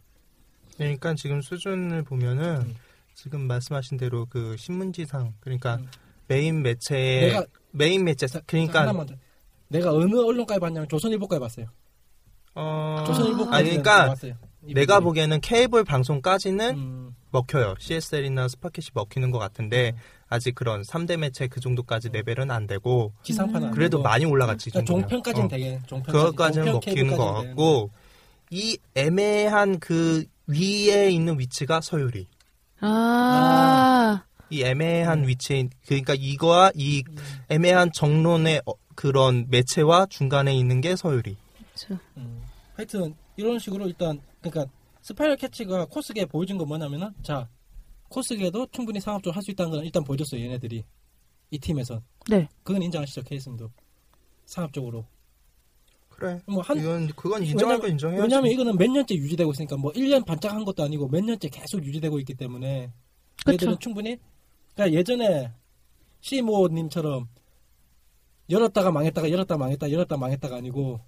[0.77, 2.75] 그러니까 지금 수준을 보면은 음.
[3.13, 5.87] 지금 말씀하신 대로 그 신문지상 그러니까 음.
[6.27, 8.91] 메인 매체의 메인 매체 사- 그러니까.
[9.75, 11.67] 내가 어느 언론까지 봤냐면 조선일보까지 봤어요.
[12.55, 14.33] 어 조선일보까지 아니 그러니까 봤어요.
[14.61, 17.75] 내가 보기에는 케이블 방송까지는 음, 먹혀요.
[17.77, 19.99] CSL이나 스파캣이 먹히는 것 같은데 음.
[20.27, 24.01] 아직 그런 3대 매체 그 정도까지 레벨은 안 되고 지상파는 안 그래도.
[24.01, 24.69] 많이 올라갔지.
[24.69, 24.91] 이 그러니까.
[24.91, 25.49] 종편까지는 어.
[25.49, 27.91] 되게 종편 그것까지는 먹히는 것 같고
[28.49, 32.27] 이 애매한 그 위에 있는 위치가 서유리.
[32.81, 35.27] 아, 이 애매한 음.
[35.27, 37.03] 위치에 그러니까 이거와 이
[37.49, 41.37] 애매한 정론의 어, 그런 매체와 중간에 있는 게 서유리.
[42.17, 42.41] 음.
[42.75, 44.71] 하여튼 이런 식으로 일단 그러니까
[45.01, 47.47] 스파이럴 캣츠가 코스계 보여준 건 뭐냐면은 자
[48.09, 50.83] 코스게도 충분히 상업적으로 할 수 있다는 건 일단 보여줬어요 얘네들이
[51.51, 52.47] 이 팀에서 네.
[52.63, 53.69] 그건 인정하시죠 케이슨도
[54.45, 55.05] 상업적으로
[56.09, 56.39] 그래.
[56.47, 58.21] 뭐 한 이건 그건 인정할 거 인정해야지.
[58.21, 61.83] 왜냐면 이거는 몇 년째 유지되고 있으니까 뭐 1년 반짝 한 것도 아니고 몇 년째 계속
[61.83, 62.91] 유지되고 있기 때문에
[63.39, 63.51] 그쵸.
[63.53, 64.17] 얘들은 충분히
[64.73, 65.51] 그러니까 예전에
[66.21, 67.27] 시모님처럼
[68.49, 70.99] 열었다가 망했다가 열었다 망했다 열었다 망했다가 아니고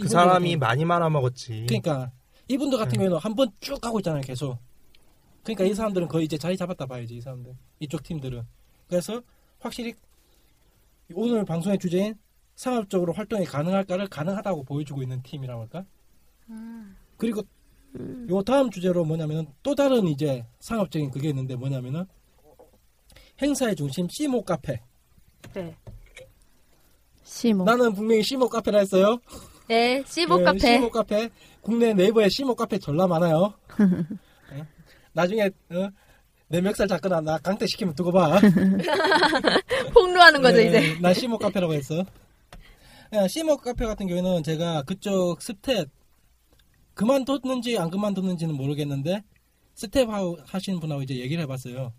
[0.00, 1.66] 그 사람이 같은- 많이 말아 먹었지.
[1.68, 2.10] 그러니까
[2.48, 2.98] 이분들 같은 음.
[2.98, 4.58] 경우에는 한 번 쭉 가고 있잖아요 계속.
[5.42, 7.54] 그러니까 이 사람들은 거의 이제 자리 잡았다 봐야지 이 사람들.
[7.80, 8.42] 이쪽 팀들은.
[8.88, 9.22] 그래서
[9.60, 9.94] 확실히
[11.14, 12.14] 오늘 방송의 주제인
[12.56, 15.84] 상업적으로 활동이 가능할까를 가능하다고 보여주고 있는 팀이라고 할까?
[17.16, 17.42] 그리고
[18.30, 22.06] 요 다음 주제로 뭐냐면은 또 다른 이제 상업적인 그게 있는데 뭐냐면은
[23.40, 24.80] 행사의 중심 시모 카페.
[25.54, 25.76] 네.
[27.26, 27.64] 시모.
[27.64, 29.18] 나는 분명히 시모 카페라 했어요
[29.68, 30.58] 네, C모 네, 카페.
[30.58, 31.28] C모 카페
[31.60, 33.36] 국내 네이버에 C모 카페 졸라 많아요.
[33.36, 33.54] 어?
[35.12, 35.88] 나중에 어?
[36.46, 38.38] 내 멱살 잡거나 나 강퇴 시키면 두고 봐.
[39.92, 40.98] 폭로하는 거죠, 네, 이제.
[41.00, 42.04] 나 C모 카페라고 했어.
[43.12, 45.88] 야, C모 카페 같은 경우에는 제가 그쪽 스텝
[46.94, 49.24] 그만뒀는지 안 그만뒀는지는 모르겠는데
[49.74, 50.08] 스텝
[50.46, 51.92] 하시는 분하고 이제 얘기를 해봤어요.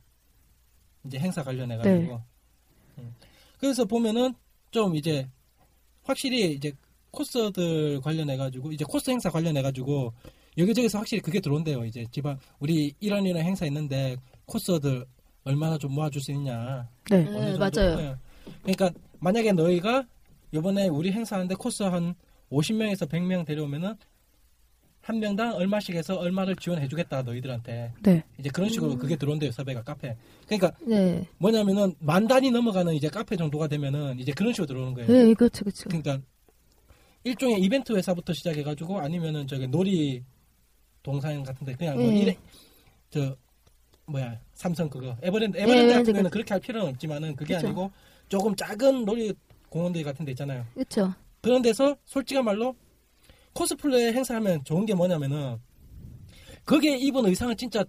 [1.06, 2.22] 이제 행사 관련해 가지고.
[3.00, 3.14] 음.
[3.60, 4.34] 그래서 보면은
[4.72, 5.28] 좀 이제
[6.04, 6.72] 확실히 이제
[7.12, 10.14] 코스들 관련해 가지고 이제 코스 행사 관련해 가지고
[10.58, 11.86] 여기저기서 확실히 그게 들어온대요.
[11.86, 15.06] 이제 지방 우리 이런 이런 행사 있는데 코스들
[15.44, 16.90] 얼마나 좀 모아줄 수 있냐.
[17.10, 17.24] 네.
[17.24, 17.58] 네?
[17.58, 17.96] 맞아요.
[17.96, 18.16] 네.
[18.62, 20.06] 그러니까 만약에 너희가
[20.52, 22.16] 이번에 우리 행사하는데 코스 한
[22.52, 23.96] 50명에서 100명 데려오면은
[25.08, 28.22] 한 명당 얼마씩 해서 얼마를 지원해 주겠다 너희들한테 네.
[28.38, 30.18] 이제 그런 식으로 그게 들어온대요 섭외가 카페.
[30.46, 31.26] 그러니까 네.
[31.38, 35.08] 뭐냐면은 만 단위 넘어가는 이제 카페 정도가 되면은 이제 그런 식으로 들어오는 거예요.
[35.10, 35.88] 네, 그렇죠, 그렇죠.
[35.88, 36.20] 그러니까
[37.24, 40.22] 일종의 이벤트 회사부터 시작해 가지고 아니면은 저기 놀이
[41.02, 42.18] 동상 같은데 그냥 뭐 네.
[42.20, 42.38] 이래
[43.10, 43.34] 저
[44.08, 47.54] 뭐야 삼성 그거 에버랜드 네, 에버랜드 같은 에버랜드 경우는 그- 그렇게 할 필요는 없지만은 그게
[47.56, 47.68] 그쵸.
[47.68, 47.92] 아니고
[48.28, 49.34] 조금 작은 놀이
[49.70, 50.66] 공원들 같은 데 있잖아요.
[50.74, 51.14] 그렇죠.
[51.42, 52.76] 그런 데서 솔직한 말로
[53.58, 55.58] 코스플레이 행사하면 좋은 게 뭐냐면은
[56.66, 57.84] 거기에 입은 의상은 진짜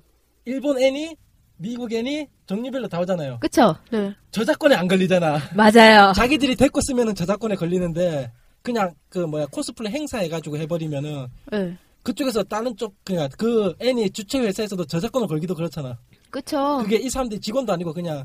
[0.47, 1.15] 일본 애니
[1.59, 3.39] 미국 애니 종류별로 다 오잖아요.
[3.41, 3.77] 그렇죠.
[3.91, 4.15] 네.
[4.31, 5.39] 저작권에 안 걸리잖아.
[5.55, 6.13] 맞아요.
[6.17, 11.77] 자기들이 데리고 쓰면은 저작권에 걸리는데 그냥 그 뭐야 코스플레이 행사 해가지고 해버리면은 네.
[12.03, 15.99] 그쪽에서 다른 쪽 그냥 그 애니 주최 회사에서도 저작권을 걸기도 그렇잖아.
[16.31, 16.79] 그렇죠.
[16.83, 18.25] 그게 이 사람들이 직원도 아니고 그냥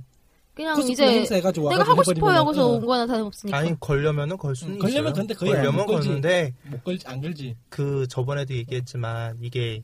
[0.55, 1.51] 그냥 이제 내가
[1.83, 3.57] 하고 싶어요 하고서 어, 온 거나 다름없으니까.
[3.57, 5.13] 아니 걸려면은 걸 수는 음, 걸려면 있어요.
[5.13, 6.07] 근데 거의 안 걸려면 걸지.
[6.07, 7.55] 걸는데 못 걸지 안 걸지.
[7.69, 9.81] 그 저번에도 얘기했지만 이게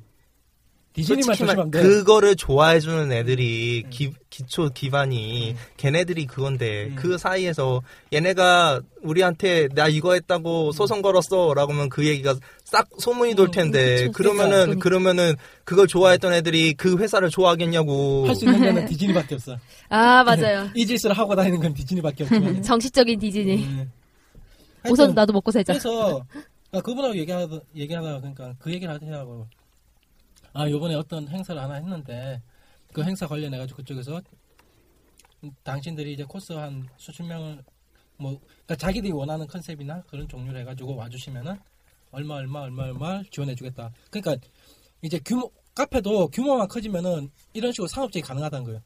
[0.94, 1.82] 디즈니만 조심하면 돼.
[1.82, 3.90] 그거를 좋아해주는 애들이 음.
[3.90, 5.56] 기, 기초 기반이 음.
[5.78, 6.96] 걔네들이 그건데 음.
[6.96, 7.82] 그 사이에서
[8.12, 12.36] 얘네가 우리한테 나 이거 했다고 소송 걸었어라고 하면 그 얘기가
[12.66, 14.12] 싹 소문이 돌 음, 텐데 그치.
[14.12, 14.84] 그러면은 그러니까.
[14.84, 19.58] 그러면은 그걸 좋아했던 애들이 그 회사를 좋아하겠냐고 할 수 있는 데는 디즈니밖에 없어.
[19.90, 20.70] 아 맞아요.
[20.76, 22.62] 이 짓을 하고 다니는 건 디즈니밖에 없지만.
[22.64, 23.64] 정치적인 디즈니.
[23.64, 23.92] 음.
[24.90, 25.74] 우선 나도 먹고 살자.
[25.74, 26.24] 그래서
[26.72, 29.48] 아, 그분하고 얘기하다 얘기하다가 그러니까 그 얘기를 하더라고.
[30.54, 32.42] 아 요번에 어떤 행사를 하나 했는데
[32.94, 34.22] 그 행사 관련해 가지고 그쪽에서
[35.64, 37.64] 당신들이 이제 코스 한 수십 명을
[38.18, 41.58] 뭐 그러니까 자기들이 원하는 컨셉이나 그런 종류를 해가지고 와주시면은
[42.12, 43.92] 얼마 얼마 얼마 얼마 지원해주겠다.
[44.10, 44.48] 그러니까
[45.02, 48.82] 이제 규모 카페도 규모만 커지면은 이런 식으로 상업적이 가능하다는 거예요.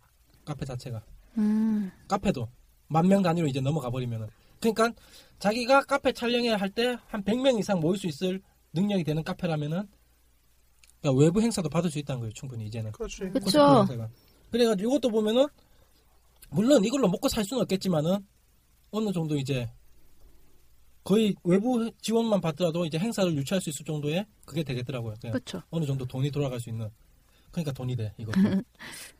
[0.45, 1.01] 카페 자체가.
[1.37, 1.91] 음.
[2.07, 2.47] 카페도
[2.87, 4.27] 만 명 단위로 이제 넘어가 버리면은
[4.59, 4.91] 그러니까
[5.39, 8.41] 자기가 카페 촬영회 할때 한 100명 이상 모일 수 있을
[8.73, 9.87] 능력이 되는 카페라면은
[11.03, 12.91] 그러니까 외부 행사도 받을 수 있다는 거예요 충분히 이제는
[13.85, 14.09] 행사가.
[14.51, 15.45] 그래가지고 이것도 보면은
[16.49, 18.25] 물론 이걸로 먹고 살 수는 없겠지만은
[18.91, 19.69] 어느 정도 이제
[21.03, 25.15] 거의 외부 지원만 받더라도 이제 행사를 유치할 수 있을 정도의 그게 되겠더라고요.
[25.21, 25.61] 그렇죠.
[25.69, 26.89] 어느 정도 돈이 돌아갈 수 있는
[27.51, 28.31] 그러니까 돈이 돼 이거.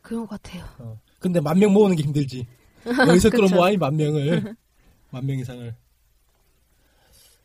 [0.00, 0.64] 그런 것 같아요.
[0.78, 0.98] 어.
[1.18, 2.46] 근데 만 명 모으는 게 힘들지.
[2.84, 3.30] 그쵸.
[3.30, 4.56] 끌어모아 이만 명을
[5.10, 5.74] 만 명 이상을.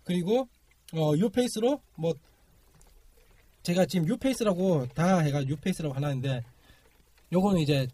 [0.06, 0.48] 그리고
[0.94, 2.14] 어, 요 페이스로 뭐
[3.64, 6.43] 제가 지금 요 페이스라고 다 해가 요 페이스라고 하나인데
[7.32, 7.88] 요거는 이제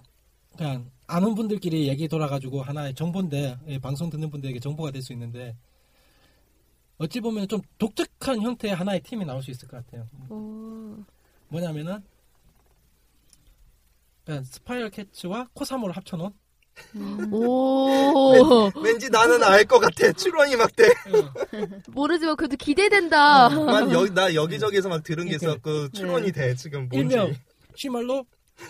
[0.57, 5.55] 그냥 아는 분들끼리 얘기 돌아가지고 하나의 정보인데 예, 방송 듣는 분들에게 정보가 될 수 있는데
[6.97, 10.07] 어찌 보면 좀 독특한 형태의 하나의 팀이 나올 수 있을 것 같아요.
[10.29, 11.03] 오.
[11.49, 12.01] 뭐냐면은
[14.23, 16.31] 그냥 스파이럴 캣츠와 코사모를 합쳐놓은
[17.31, 20.11] 오 왠 지 나는 알 것 같아.
[20.13, 20.85] 추론이 막 돼.
[21.89, 23.49] 모르지만 그래도 기대된다.
[23.49, 25.35] 난 여기 나 여기저기서 막 들은 게.
[25.35, 26.97] 있었고 추론이 돼 지금 뭔지.
[26.97, 27.33] 일명
[27.75, 28.25] 쉬운 말로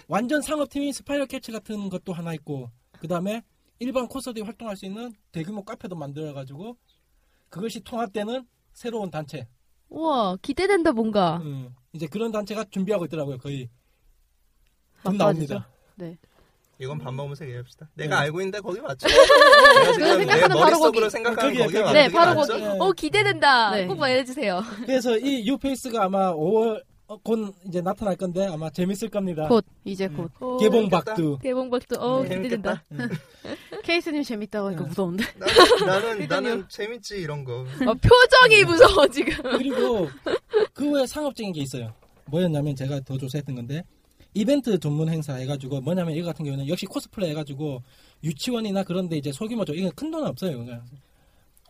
[0.07, 3.43] 완전 상업팀이 스파이럴 캣츠 같은 것도 하나 있고 그 다음에
[3.79, 6.77] 일반 콘서트에 활동할 수 있는 대규모 카페도 만들어가지고
[7.49, 9.47] 그것이 통합되는 새로운 단체
[9.89, 11.37] 우와 기대된다 뭔가.
[11.37, 13.69] 음, 이제 그런 단체가 준비하고 있더라고요 거의
[15.03, 15.53] 돈 막바지죠.
[15.53, 16.17] 나옵니다 네.
[16.80, 17.88] 이건 밥 먹으면서 얘기합시다.
[17.95, 18.21] 내가 네.
[18.23, 19.07] 알고 있는데 거기 맞죠?
[19.07, 21.09] 내가 지금 내 생각하는 바로 머릿속으로 거기.
[21.09, 21.73] 생각하는 거기.
[21.93, 22.53] 네 맞- 바로 맞죠?
[22.53, 22.65] 거기.
[22.65, 22.84] 맞죠?
[22.84, 23.71] 어 기대된다.
[23.71, 23.86] 네.
[23.88, 24.61] 꼭 말해주세요.
[24.86, 30.07] 그래서 이 유페이스가 아마 5월 어, 곧 이제 나타날 건데 아마 재밌을 겁니다 곧 이제
[30.07, 30.17] 음.
[30.17, 30.32] 곧.
[30.39, 32.84] 어, 개봉 박두 개봉박도 어 음, 기대된다.
[33.84, 34.88] 케이스님 재밌다고 하니까 네.
[34.89, 35.23] 무서운데.
[35.86, 37.59] 나는 나는, 나는 재밌지 이런 거.
[37.61, 39.34] 어, 표정이 무서워 지금.
[39.57, 40.09] 그리고
[40.73, 41.93] 그 외에 상업적인 게 있어요.
[42.26, 43.84] 뭐였냐면 제가 더 조사했던 건데
[44.36, 47.81] 이벤트 전문 행사 해가지고 뭐냐면 이거 같은 경우는 역시 코스플레이 해가지고
[48.23, 49.73] 유치원이나 그런데 이제 소규모죠.
[49.73, 50.57] 이건 큰 돈 없어요.
[50.59, 50.83] 그냥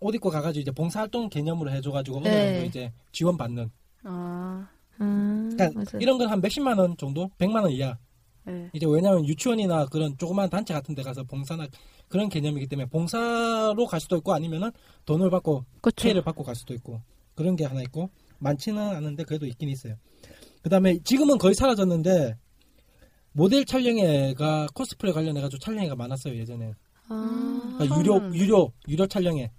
[0.01, 2.53] 옷 입고 가가지고 이제 봉사활동 개념으로 해줘가지고 어느 네.
[2.53, 3.70] 정도 이제 지원 받는.
[4.03, 4.68] 아,
[4.99, 5.99] 음, 그러니까 맞아요.
[6.01, 7.97] 이런 건 한 몇십만 원 정도, 백만 원 이하.
[8.45, 8.70] 네.
[8.74, 11.68] 이제 왜냐하면 유치원이나 그런 조그만 단체 같은 데 가서 봉사나
[12.07, 14.72] 그런 개념이기 때문에 봉사로 갈 수도 있고 아니면은
[15.05, 16.01] 돈을 받고 그렇죠.
[16.03, 17.01] 피해를 받고 갈 수도 있고
[17.36, 18.09] 그런 게 하나 있고
[18.39, 19.95] 많지는 않은데 그래도 있긴 있어요.
[20.61, 22.38] 그 다음에 지금은 거의 사라졌는데
[23.36, 26.73] 모델 촬영회가 코스프레 관련해가지고 촬영회가 많았어요 예전에.
[27.09, 28.33] 아, 그러니까 유료.
[28.33, 29.51] 유료 유료 촬영회.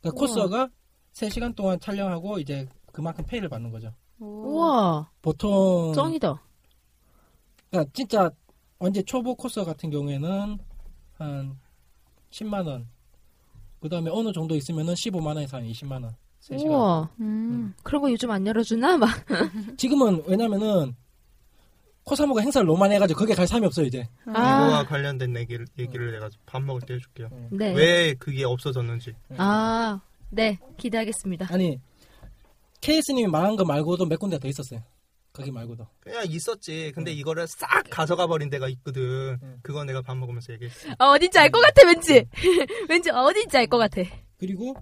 [0.00, 0.18] 그러니까.
[0.18, 0.68] 코스가
[1.12, 3.92] 3 시간 동안 촬영하고 이제 그만큼 페이를 받는 거죠.
[4.18, 6.42] 우와 보통 짱이다.
[7.70, 8.30] 그러니까 진짜
[8.80, 10.58] 완전 초보 코스 같은 경우에는
[11.12, 11.56] 한
[12.32, 12.88] 10만 원.
[13.80, 16.16] 그다음에 어느 정도 있으면은 15만 원에서 한 20만 원.
[16.40, 16.66] 3시간.
[16.66, 17.74] 우와 음.
[17.84, 19.08] 그런 거 요즘 안 열어주나 막.
[19.78, 20.96] 지금은 왜냐면은
[22.04, 24.06] 코사모가 행사를 너무 많이 해가지고 거기에 갈 사람이 없어요 이제.
[24.26, 24.30] 아.
[24.66, 27.28] 이거와 관련된 얘기를 얘기를 내가 밥 먹을 때 해줄게요.
[27.50, 27.72] 네.
[27.72, 29.14] 왜 그게 없어졌는지.
[29.38, 30.00] 아,
[30.30, 31.46] 네 기대하겠습니다.
[31.50, 31.80] 아니
[32.80, 34.82] 케이스님이 말한 거 말고도 몇 군데 더 있었어요.
[35.32, 35.86] 거기 말고도.
[36.00, 36.92] 그냥 있었지.
[36.94, 39.38] 근데 이거를 싹 가져가 버린 데가 있거든.
[39.42, 39.58] 음.
[39.62, 40.90] 그거 내가 밥 먹으면서 얘기했어.
[40.98, 42.24] 어, 어딘지 알 것 같아 왠지.
[42.88, 44.02] 왠지 어딘지 알 것 같아.
[44.38, 44.74] 그리고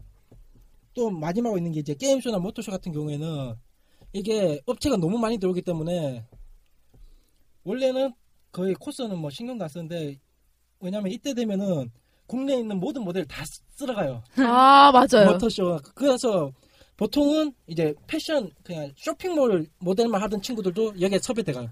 [0.95, 3.55] 또 마지막으로 있는 게 이제 게임쇼나 모토쇼 같은 경우에는
[4.13, 6.27] 이게 업체가 너무 많이 들어오기 때문에
[7.65, 8.13] 원래는
[8.51, 10.19] 거의 코스는 뭐 신경도 안 쓰는데
[10.81, 11.91] 왜냐면 이때 되면은
[12.27, 13.45] 국내에 있는 모든 모델 다
[13.75, 14.23] 쓸어가요.
[14.39, 15.33] 아 맞아요.
[15.33, 15.81] 모터쇼.
[15.95, 16.53] 그래서
[16.97, 21.71] 보통은 이제 패션 그냥 쇼핑몰 모델만 하던 친구들도 여기에 섭외돼가요.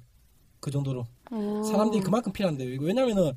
[0.61, 1.63] 그 정도로 오.
[1.63, 2.79] 사람들이 그만큼 필요한데요.
[2.81, 3.33] 왜냐면은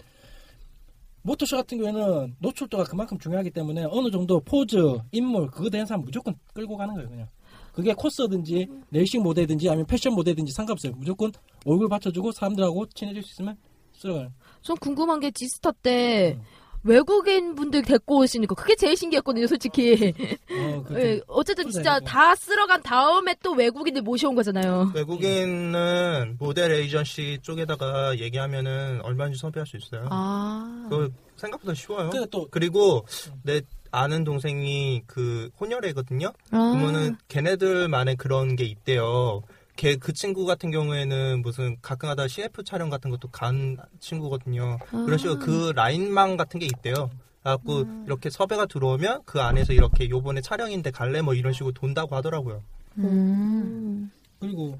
[1.22, 4.76] 모터쇼 같은 경우에는 노출도가 그만큼 중요하기 때문에 어느 정도 포즈,
[5.12, 7.10] 인물 그거 대한 사람 무조건 끌고 가는 거예요.
[7.10, 7.30] 그냥
[7.74, 10.94] 그게 코스든지 레이싱 모델든지 아니면 패션 모델든지 상관없어요.
[10.96, 11.32] 무조건
[11.66, 13.58] 얼굴 받쳐주고 사람들하고 친해질 수 있으면
[13.94, 14.32] 쓸어가요.
[14.62, 16.44] 전 궁금한 게 지스타 때 음.
[16.86, 20.14] 외국인 분들 데리고 오시니까 그게 제일 신기했거든요, 솔직히.
[20.52, 21.00] 어, 그렇게.
[21.16, 22.12] 예, 어쨌든 진짜 풀자니까.
[22.12, 24.92] 다 쓸어간 다음에 또 외국인들 모셔온 거잖아요.
[24.94, 30.08] 외국인은 모델 에이전시 쪽에다가 얘기하면은 얼마인지 섭외할 수 있어요.
[30.12, 30.88] 아.
[30.90, 32.10] 그거 생각보다 쉬워요.
[32.30, 33.06] 또 그리고
[33.44, 33.62] 내
[33.94, 36.34] 아는 동생이 그 혼혈애거든요.
[36.50, 36.58] 아.
[36.58, 39.44] 그러면은 걔네들만의 그런 게 있대요.
[39.76, 44.80] 걔 그 친구 같은 경우에는 무슨 가끔가다 CF 촬영 같은 것도 간 친구거든요.
[44.90, 47.12] 그런 식으로 그 라인망 같은 게 있대요.
[47.42, 52.64] 그래갖고 이렇게 섭외가 들어오면 그 안에서 이렇게 요번에 촬영인데 갈래 뭐 이런 식으로 돈다고 하더라고요.
[52.98, 54.12] 음.
[54.40, 54.80] 그리고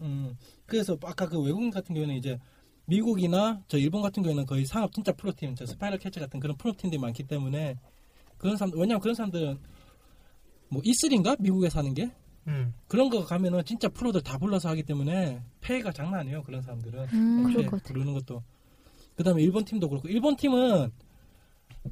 [0.00, 2.38] 음 그래서 아까 그 외국인 같은 경우는 이제
[2.86, 6.98] 미국이나 저 일본 같은 경우에는 거의 상업 진짜 프로팀, 저 스파이럴 캣츠 같은 그런 프로팀들이
[6.98, 7.76] 많기 때문에
[8.38, 9.58] 그런 사람 왜냐면 그런 사람들은
[10.70, 12.10] 뭐 E3인가 미국에 사는 게
[12.46, 12.72] 음.
[12.86, 17.52] 그런 거 가면은 진짜 프로들 다 불러서 하기 때문에 폐가 장난 아니에요 그런 사람들은 음,
[17.70, 17.76] 같아.
[17.84, 18.42] 부르는 것도
[19.16, 20.90] 그다음에 일본 팀도 그렇고 일본 팀은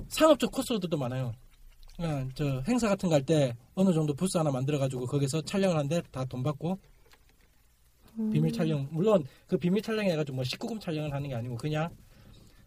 [0.08, 1.32] 상업적 코스들도 많아요.
[1.96, 5.76] 그냥 저 행사 같은 거 할 때 어느 정도 부스 하나 만들어 가지고 거기서 촬영을
[5.76, 6.78] 하는데 다 돈 받고
[8.18, 8.30] 음.
[8.30, 11.88] 비밀 촬영 물론 그 비밀 촬영 해 가지고 뭐 19금 촬영을 하는 게 아니고 그냥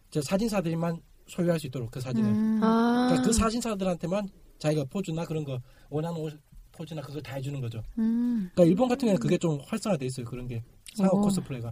[0.09, 0.99] 저 사진사들만
[1.29, 2.59] 소유할 수 있도록 그 사진을 음.
[2.63, 3.07] 아.
[3.09, 4.27] 그러니까 그 사진사들한테만
[4.57, 5.59] 자기가 포즈나 그런 거
[5.89, 6.33] 원하는 옷,
[6.71, 7.81] 포즈나 그걸 다 해주는 거죠.
[7.97, 8.49] 음.
[8.53, 10.25] 그러니까 일본 같은 경우는 그게 좀 활성화돼 있어요.
[10.25, 10.63] 그런 게
[10.95, 11.21] 상업 오.
[11.21, 11.71] 코스프레가.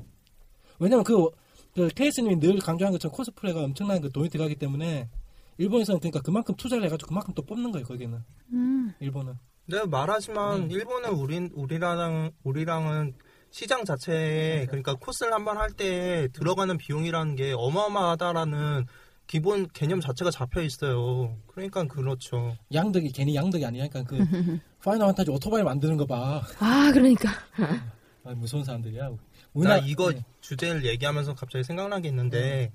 [0.79, 1.29] 왜냐면 그,
[1.73, 5.09] 그 케이스님이 늘 강조한 것처럼 코스프레가 엄청난 그 돈이 들어가기 때문에
[5.57, 7.85] 일본에서는 그러니까 그만큼 투자를 해가지고 그만큼 또 뽑는 거예요.
[7.85, 8.19] 거기는
[8.53, 8.93] 음.
[8.99, 9.33] 일본은.
[9.65, 10.71] 내가 말하지만 음.
[10.71, 13.15] 일본은 우린 우리랑 우리랑은
[13.49, 18.85] 시장 자체에 그러니까 코스를 한번 할 때 들어가는 비용이라는 게 어마어마하다라는
[19.27, 21.37] 기본 개념 자체가 잡혀 있어요.
[21.47, 22.55] 그러니까 그렇죠.
[22.73, 23.87] 양덕이 괜히 양덕이 아니야.
[23.87, 24.17] 그러니까 그
[24.83, 26.41] 파이널 판타지 오토바이 만드는 거 봐.
[26.59, 27.29] 아, 그러니까.
[28.23, 29.09] 아, 무서운 사람들이야.
[29.09, 29.17] 나
[29.53, 30.23] 우리나라- 이거 네.
[30.41, 32.71] 주제를 얘기하면서 갑자기 생각난 게 있는데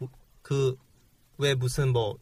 [0.00, 0.08] 우-
[0.42, 2.18] 그왜 무슨 뭐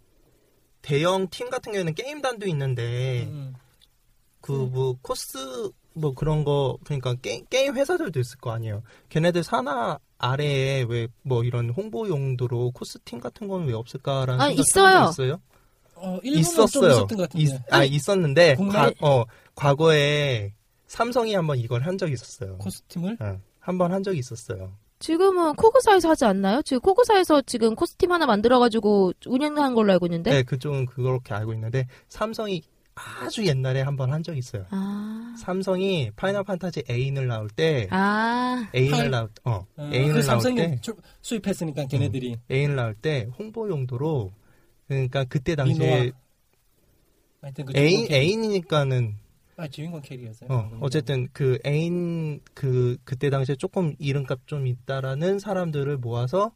[0.82, 3.54] 대형 팀 같은 경우에는 게임단도 있는데 음.
[4.40, 8.82] 그뭐 코스 뭐 그런 거 그러니까 게, 게임 회사들도 있을 거 아니에요.
[9.08, 14.46] 걔네들 산하 아래에 왜 뭐 이런 홍보 용도로 코스 팀 같은 건 왜 없을까라는 아,
[14.48, 15.08] 생각 있어요.
[15.10, 15.40] 있어요?
[15.96, 16.92] 어, 있었어요.
[16.92, 17.42] 있었던 것 같은데.
[17.44, 19.24] 있- 아 있었는데 국내- 과, 어
[19.54, 20.52] 과거에
[20.86, 22.56] 삼성이 한번 이걸 한 적이 있었어요.
[22.58, 23.16] 코스튬을
[23.60, 24.72] 한번 한 적이 있었어요.
[24.98, 26.60] 지금은 코그사에서 하지 않나요?
[26.62, 30.30] 지금 코그사에서 지금 코스튬 하나 만들어가지고 운영하는 걸로 알고 있는데.
[30.30, 32.62] 네, 그쪽은 그렇게 알고 있는데 삼성이
[33.22, 34.66] 아주 옛날에 한 번 한 적이 있어요.
[34.70, 35.34] 아.
[35.38, 38.68] 삼성이 Final Fantasy eight을 나올 때 아.
[38.74, 42.94] eight을 팔- 나올 어 어, eight을 그 나올 삼성이 때 주- 수입했으니까 걔네들이 eight을 나올
[42.94, 44.32] 때 홍보 용도로
[44.88, 45.54] 그러니까 그때.
[45.54, 46.12] 당시에
[47.42, 48.10] 하여튼 그 eight.
[48.12, 49.16] eight이니까는
[49.56, 50.48] 아 주인공 캐릭이었어요.
[50.50, 56.52] 어 어쨌든 그 애인 그 그때 당시에 조금 이름값 좀 있다라는 사람들을 모아서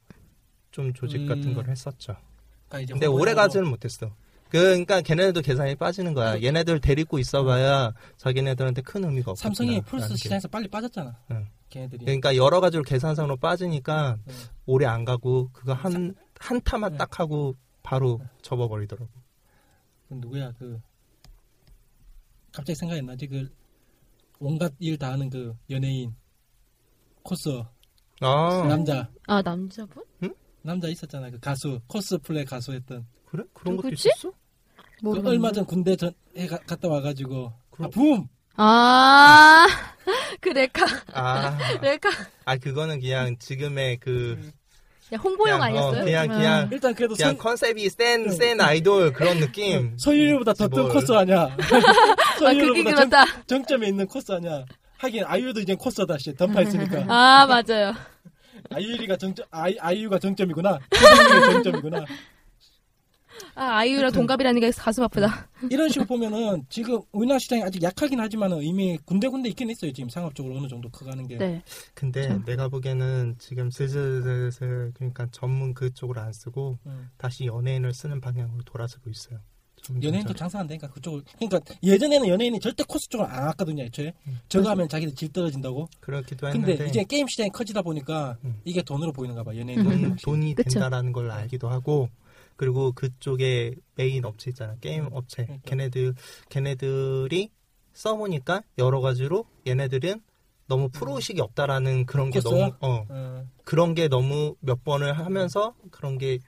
[0.70, 1.26] 좀 조직 음.
[1.28, 2.16] 같은 걸 했었죠.
[2.68, 4.10] 그러니까 이제 근데 오래 가지는 못했어.
[4.54, 6.40] 그, 그러니까 걔네들도 계산이 빠지는 거야.
[6.40, 9.42] 얘네들 데리고 있어봐야 자기네들한테 큰 의미가 없어.
[9.42, 11.18] 삼성이 플스 시장에서 빨리 빠졌잖아.
[11.32, 11.48] 응.
[11.70, 12.04] 걔네들이.
[12.04, 14.34] 그러니까 여러 가지로 계산상으로 빠지니까 응.
[14.66, 16.98] 오래 안 가고 그거 한 한 타만 응.
[16.98, 19.08] 딱 하고 바로 접어버리더라고.
[20.08, 20.80] 그 누구야 그
[22.52, 23.48] 갑자기 생각이 안 나지 그
[24.38, 26.14] 온갖 일 다 하는 그 연예인
[27.24, 27.48] 코스
[28.20, 30.04] 아 남자 아, 남자분?
[30.62, 33.42] 남자 있었잖아 그 가수 코스플레이 가수 했던 그래?
[33.52, 34.08] 그런 것도 누구지?
[34.08, 34.32] 있었어?
[35.12, 35.28] 그.
[35.28, 38.28] 얼마 전 군대 전해 가- 갔다 와가지고 아 붐!
[38.56, 39.66] 아.
[40.40, 40.84] 그 레카.
[41.12, 42.08] 아, 레카.
[42.44, 44.38] 아 그거는 그냥 지금의 그
[45.08, 46.04] 그냥 홍보용 그냥, 어, 아니었어요?
[46.04, 46.36] 그냥 아.
[46.36, 49.96] 그냥 일단 그래도 그냥 선, 컨셉이 센, 센 아이돌 그런 느낌.
[49.98, 50.92] 서유리보다 더뜬 뭘.
[50.92, 51.56] 코스 아니야 아,
[52.38, 53.24] 서유리보다 정, 그렇다.
[53.46, 54.64] 정점에 있는 코스 아니야
[54.98, 57.92] 하긴 아이유도 이제 코스다 씨 던파 있으니까 아, 맞아요.
[58.70, 60.78] 아이유리가 정점 아이, 아이유가 정점이구나
[61.52, 62.04] 정점이구나
[63.54, 65.48] 아, 아이유랑 동갑이라는 게 가슴 아프다.
[65.70, 69.92] 이런 식으로 보면은 지금 우리나라 시장이 아직 약하긴 하지만은 이미 군데군데 있긴 있어요.
[69.92, 71.38] 지금 상업적으로 어느 정도 커가는 게.
[71.38, 71.62] 네.
[71.94, 77.10] 근데 내가 보기에는 지금 슬슬슬슬 그러니까 전문 그쪽으로 안 쓰고 음.
[77.16, 79.38] 다시 연예인을 쓰는 방향으로 돌아서고 있어요.
[80.02, 80.36] 연예인도 점.
[80.36, 81.22] 장사 안 되니까 그쪽을.
[81.38, 83.82] 그러니까 예전에는 연예인이 절대 코스 쪽을 안 왔거든요.
[83.84, 84.14] 애초에.
[84.48, 85.88] 저거 하면 자기들 질 떨어진다고.
[86.00, 88.60] 그렇기도 근데 했는데 이제 게임 시장이 커지다 보니까 음.
[88.64, 89.54] 이게 돈으로 보이는가 봐.
[89.54, 89.84] 연예인들.
[90.00, 90.70] 돈, 돈이 그쵸.
[90.80, 92.08] 된다라는 걸 알기도 하고
[92.56, 95.68] 그리고 그쪽에 메인 업체 있잖아 게임 업체 그러니까.
[95.68, 96.14] 걔네들
[96.48, 97.50] 걔네들이
[97.92, 100.20] 써보니까 여러 가지로 얘네들은
[100.66, 102.58] 너무 프로의식이 없다라는 그런 게 코스요?
[102.58, 106.38] 너무 어 어, 그런 게 너무 몇 번을 하면서 그런 게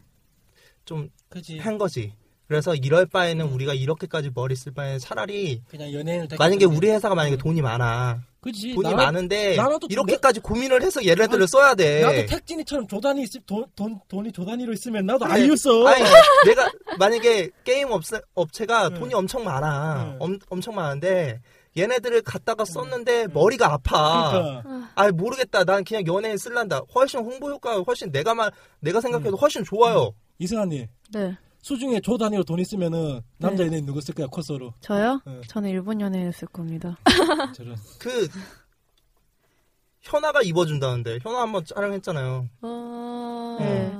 [0.85, 1.11] 좀.
[1.59, 2.15] 한 거지.
[2.49, 3.53] 그래서 이럴 바에는 음.
[3.53, 6.65] 우리가 이렇게까지 머리 쓸 바에는 차라리 그냥 연예인을 만약에.
[6.65, 7.39] 우리 회사가 만약에 음.
[7.39, 8.75] 돈이 많아 그지.
[8.75, 12.01] 돈이 나는- 많은데 나라도 이렇게까지 고민을 해서 얘네들을 아니, 써야 돼.
[12.03, 15.35] 나도 택진이처럼 조단이 있, 돈, 돈, 돈이 조단위로 있으면 나도 그래.
[15.35, 15.87] 아이유 써.
[15.87, 16.03] 아니,
[16.47, 18.95] 내가 만약에 게임 업체, 업체가 응.
[18.95, 20.03] 돈이 엄청 많아.
[20.13, 20.17] 응.
[20.21, 21.41] 엄, 엄청 많은데
[21.77, 24.31] 얘네들을 갖다가 썼는데 머리가 아파.
[24.63, 24.91] 그러니까.
[24.95, 25.65] 아 모르겠다.
[25.65, 26.81] 난 그냥 연예인 쓸란다.
[26.95, 29.39] 훨씬 홍보 효과가 훨씬 내가 말 내가 생각해도 음.
[29.39, 30.13] 훨씬 좋아요.
[30.39, 30.87] 이승환님.
[31.13, 31.37] 네.
[31.67, 33.67] 수중에 조 단위로 돈 있으면은 남자 네.
[33.67, 35.21] 연예인 누구 쓸 거야 코스로 저요?
[35.27, 35.41] 네.
[35.49, 36.97] 저는 일본 연예인 쓸 겁니다.
[37.57, 38.29] 저런 그
[40.01, 42.49] 현아가 입어준다는데 현아 한번 촬영했잖아요.
[42.63, 43.57] 어...
[43.59, 43.93] 네.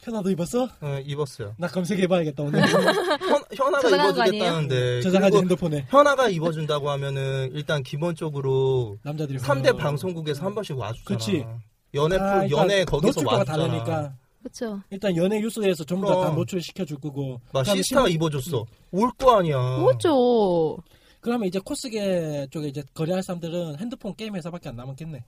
[0.00, 0.64] 현아도 입었어?
[0.82, 1.54] 어, 입었어요.
[1.56, 2.60] 나 검색해봐야겠다 오늘
[3.56, 9.76] 현, 거 입어주겠다는데 저장하지 그리고 핸드폰에 현아가 입어준다고 하면은 일단 기본적으로 남자들이 3대 보면.
[9.78, 11.04] 방송국에서 한 번씩 와주잖아.
[11.06, 11.46] 그치.
[11.94, 13.44] 연애 아, 프로, 연애 거기서 와주잖아.
[13.44, 14.14] 다르니까
[14.44, 14.78] 그쵸.
[14.90, 16.36] 일단 연예 뉴스에서 전부 다, 다 그럼.
[16.36, 18.66] 노출시켜 줄 거고 막 신- 입어줬어.
[18.90, 19.78] 올거 아니야.
[19.78, 20.76] 뭐죠?
[21.20, 25.24] 그러면 이제 코스계 쪽에 이제 거래할 사람들은 핸드폰 게임 회사밖에 안 남았겠네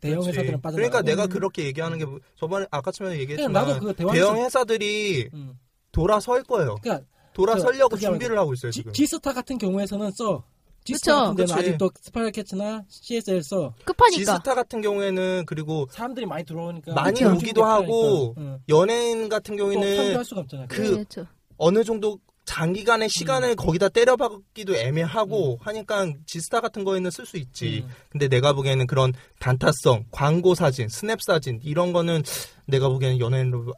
[0.00, 0.38] 대형 그렇지.
[0.38, 5.30] 회사들은 빠져 그러니까 내가 그렇게 얘기하는 게 뭐- 저번에 아까처럼 얘기했지만 나도 그 대형 회사들이
[5.32, 5.58] 음.
[5.90, 6.76] 돌아설 거예요.
[6.82, 8.92] 그러니까 돌아서려고 그게 준비를 하고 있어요 지, 지금.
[8.92, 10.44] 지 스타 같은 경우에서는 써
[10.84, 10.94] 그쵸.
[10.96, 11.58] 지스타 같은 데는 그치.
[11.68, 14.18] 아직도 스파이캐츠나 CSL 써 급하니까.
[14.18, 17.34] 지스타 같은 경우에는 그리고 사람들이 많이 들어오니까 많이 그쵸.
[17.34, 18.58] 오기도 하고 응.
[18.68, 21.26] 연예인 같은 또 경우에는 참조할 수가 없잖아 그- 네, 그렇죠.
[21.56, 25.56] 어느 정도 장기간의 시간을 거기다 때려박기도 애매하고 음.
[25.60, 27.84] 하니까 지스타 같은 거에는 쓸 수 있지.
[27.86, 27.90] 음.
[28.10, 32.22] 근데 내가 보기에는 그런 단타성, 광고 사진, 스냅 사진 이런 거는
[32.66, 33.72] 내가 보기에는 연예인으로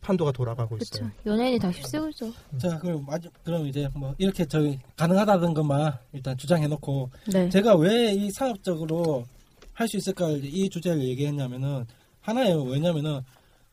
[0.00, 0.96] 판도가 돌아가고 그렇죠.
[1.04, 1.10] 있어요.
[1.26, 2.32] 연예인이 다시 쓰고죠.
[2.58, 7.48] 자 그럼 마지- 그럼 이제 뭐 이렇게 저희 가능하다는 것만 일단 주장해놓고 네.
[7.50, 9.26] 제가 왜 이 상업적으로
[9.74, 11.86] 할 수 있을까 이 주제를 얘기했냐면은
[12.20, 12.62] 하나예요.
[12.64, 13.20] 왜냐면은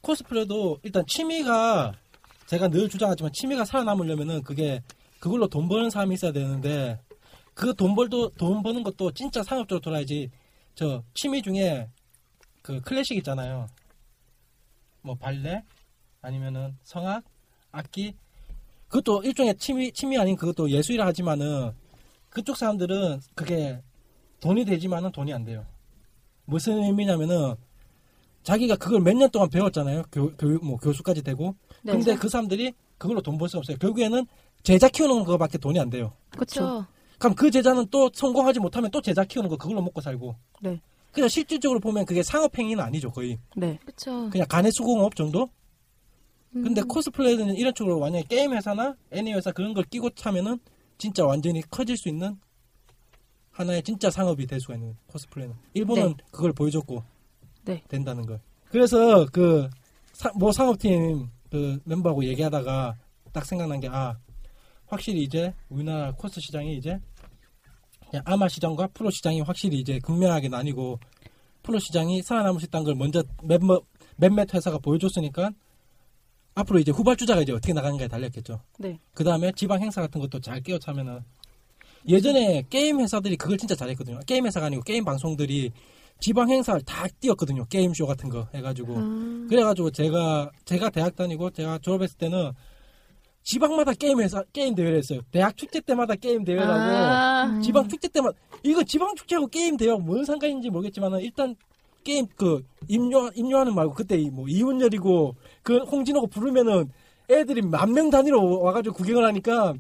[0.02, 1.94] 코스프레도 일단 취미가
[2.48, 4.82] 제가 늘 주장하지만 취미가 살아남으려면은 그게
[5.20, 7.00] 그걸로 돈 버는 사람이 있어야 되는데
[7.54, 10.30] 그 돈 벌도 돈 버는 것도 진짜 상업적으로 돌아야지.
[10.76, 11.90] 저 취미 중에
[12.62, 13.68] 그 클래식 있잖아요.
[15.02, 15.64] 뭐 발레,
[16.22, 17.24] 아니면은 성악,
[17.72, 18.16] 악기
[18.88, 21.72] 그것도 일종의 취미 취미 아닌 그것도 예술이라 하지만은
[22.30, 23.82] 그쪽 사람들은 그게
[24.40, 25.66] 돈이 되지만은 돈이 안 돼요.
[26.46, 27.56] 무슨 의미냐면은
[28.44, 30.04] 자기가 그걸 몇 년 동안 배웠잖아요.
[30.12, 31.56] 교, 교육 뭐 교수까지 되고.
[31.84, 31.92] 네.
[31.92, 33.78] 근데 그 사람들이 그걸로 돈 벌 수 없어요.
[33.78, 34.26] 결국에는
[34.64, 36.14] 제자 키우는 거밖에 돈이 안 돼요.
[36.32, 36.86] 그렇죠.
[37.20, 40.36] 그럼 그 제자는 또 성공하지 못하면 또 제자 키우는 거 그걸로 먹고 살고.
[40.62, 40.80] 네.
[41.12, 43.38] 그냥 실질적으로 보면 그게 상업 행위는 아니죠 거의.
[43.56, 43.80] 네.
[43.86, 44.30] 그쵸.
[44.30, 45.50] 그냥 간의 수공업 정도.
[46.54, 46.88] 근데 음.
[46.88, 50.60] 코스플레이는 이런 쪽으로 만약에 게임 회사나 애니 회사 그런 걸 끼고 차면은
[50.98, 52.38] 진짜 완전히 커질 수 있는
[53.52, 56.24] 하나의 진짜 상업이 될 수가 있는 코스플레이는 일본은 네.
[56.32, 57.04] 그걸 보여줬고
[57.66, 57.84] 네.
[57.88, 58.40] 된다는 걸.
[58.70, 62.96] 그래서 그모 상업팀 그 멤버하고 얘기하다가
[63.32, 64.18] 딱 생각난 게 아
[64.88, 67.00] 확실히 이제 우리나라 코스 시장이 이제
[68.24, 71.00] 아마 시장과 프로 시장이 확실히 이제 극명하게 나뉘고
[71.62, 73.84] 프로 시장이 살아남을 수 있다는 걸 먼저 몇몇
[74.16, 75.52] 몇몇 회사가 보여줬으니까
[76.58, 78.60] 앞으로 이제 후발주자가 이제 어떻게 나가는가에 달렸겠죠.
[78.80, 79.00] 네.
[79.14, 81.20] 그 다음에 지방 행사 같은 것도 잘 끼워차면은
[82.08, 84.20] 예전에 게임 회사들이 그걸 진짜 잘했거든요.
[84.26, 85.72] 게임 회사가 아니고 게임 방송들이
[86.20, 87.66] 지방 행사를 다 띄웠거든요.
[87.66, 89.46] 게임 쇼 같은 거 해가지고 아.
[89.50, 92.52] 그래가지고 제가 제가 대학 다니고 제가 졸업했을 때는
[93.44, 95.22] 지방마다 게임 회사 게임 대회를 했어요.
[95.32, 97.60] 대학 축제 때마다 게임 대회라고 아.
[97.62, 101.56] 지방 축제 때마다 이거 지방 축제하고 게임 대회하고 뭔 상관인지 모르겠지만은 일단
[102.08, 106.90] 게임 그 임요 임요환은 말고 그때 이뭐 이윤열이고 그 홍진호고 부르면은
[107.30, 109.74] 애들이 만 명 단위로 와가지고 구경을 하니까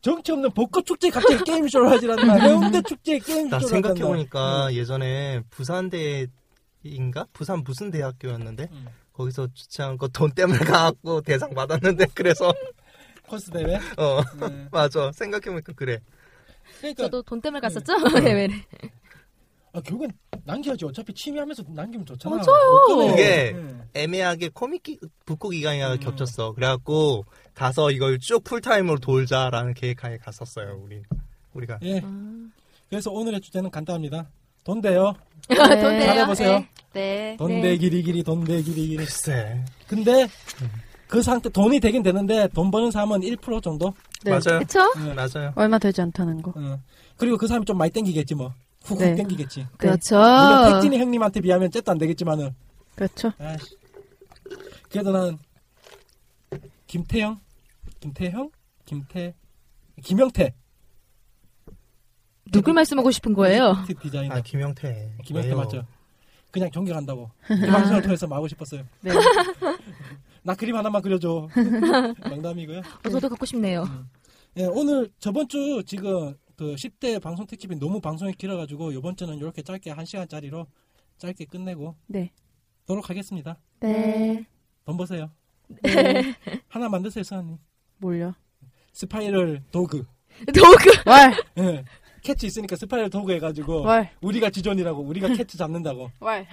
[0.00, 4.00] 정치 없는 벚꽃 축제 갑자기 게임 쇼를 하질 않나 해운대 축제 게임 나 쇼를 생각해
[4.02, 4.76] 보니까 네.
[4.76, 8.86] 예전에 부산대인가 부산 무슨 대학교였는데 음.
[9.12, 12.52] 거기서 주최한 거 돈 때문에 가갖고 대상 받았는데 그래서
[13.28, 13.76] 코스 대회.
[13.96, 14.66] 어 네.
[14.72, 16.00] 맞아 생각해 보니까 그래.
[16.80, 18.04] 그러니까 저도 돈 때문에 갔었죠 음.
[18.22, 18.54] 대회를.
[19.76, 20.10] 아, 결국엔
[20.44, 22.36] 남겨야지 어차피 취미하면서 남기면 좋잖아.
[22.36, 23.08] 맞아요.
[23.10, 23.76] 그게 네.
[23.94, 26.00] 애매하게 코믹 기- 북구 기간이가 음.
[26.00, 26.52] 겹쳤어.
[26.52, 27.24] 그래갖고
[27.54, 30.80] 가서 이걸 쭉 풀타임으로 돌자라는 계획하에 갔었어요.
[30.82, 31.02] 우리
[31.52, 31.78] 우리가.
[31.82, 32.00] 예.
[32.02, 32.48] 아.
[32.88, 34.28] 그래서 오늘의 주제는 간단합니다.
[34.64, 35.14] 돈 돼요.
[35.48, 36.06] 돈 돼요.
[36.06, 36.64] 잘해보세요.
[36.94, 37.36] 네.
[37.38, 38.96] 돈대 길이 길이 돈대 길이 길이.
[38.96, 39.62] 글쎄.
[39.86, 40.26] 근데
[41.06, 43.94] 그 상태 돈이 되긴 되는데 돈 버는 사람은 1% 정도.
[44.24, 44.30] 네.
[44.30, 44.60] 맞아요.
[44.60, 44.80] 그쵸?
[44.96, 45.14] 응.
[45.14, 45.52] 맞아요.
[45.54, 46.52] 얼마 되지 않다는 거.
[46.56, 46.78] 응.
[47.16, 48.52] 그리고 그 사람이 좀 많이 땡기겠지 뭐.
[48.86, 49.14] 훅훅 네.
[49.16, 49.66] 땡기겠지.
[49.76, 50.16] 그렇죠.
[50.16, 52.54] 물론 택진이 형님한테 비하면 째도 안 되겠지만은.
[52.94, 53.32] 그렇죠.
[53.38, 53.76] 아이씨.
[54.90, 55.38] 그래도 난
[56.86, 57.40] 김태형,
[58.00, 58.50] 김태형,
[58.84, 59.34] 김태,
[60.02, 60.54] 김영태.
[62.52, 63.74] 누굴 말씀하고 싶은 거예요?
[63.86, 64.36] 디- 디자이너.
[64.36, 65.16] 아 김영태.
[65.24, 65.56] 김영태 왜요?
[65.56, 65.84] 맞죠?
[66.52, 67.28] 그냥 존경한다고.
[67.50, 68.84] 이 방송을 통해서 말하고 싶었어요.
[69.00, 69.10] 네.
[70.44, 71.48] 나 그림 하나만 그려줘.
[72.30, 72.78] 농담이고요.
[73.04, 73.84] 어, 저도 갖고 싶네요.
[74.58, 79.62] 예, 오늘 저번 주 지금 그 10대 방송 특집이 너무 방송이 길어가지고 이번 주는 이렇게
[79.62, 80.66] 짧게 1시간짜리로
[81.18, 82.32] 짧게 끝내고 네.
[82.86, 83.58] 도록 하겠습니다.
[83.80, 84.46] 네.
[84.84, 85.30] 돈 버세요.
[85.82, 86.34] 네.
[86.68, 87.58] 하나 만드세요, 수아님.
[87.98, 88.34] 뭘요?
[88.92, 90.06] Spiral Dog.
[90.46, 91.02] Dog.
[91.06, 91.32] 왈!
[91.58, 91.84] 예.
[92.22, 94.10] Cats 있으니까 Spiral Dog 해가지고 왈!
[94.20, 96.10] 우리가 지존이라고 우리가 Cats 잡는다고.
[96.20, 96.46] 왈!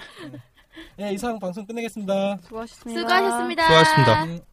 [1.00, 2.40] 예, 이상 방송 끝내겠습니다.
[2.42, 3.02] 수고하셨습니다.
[3.02, 3.64] 수고하셨습니다.
[3.64, 4.24] 수고하셨습니다.
[4.26, 4.53] 음.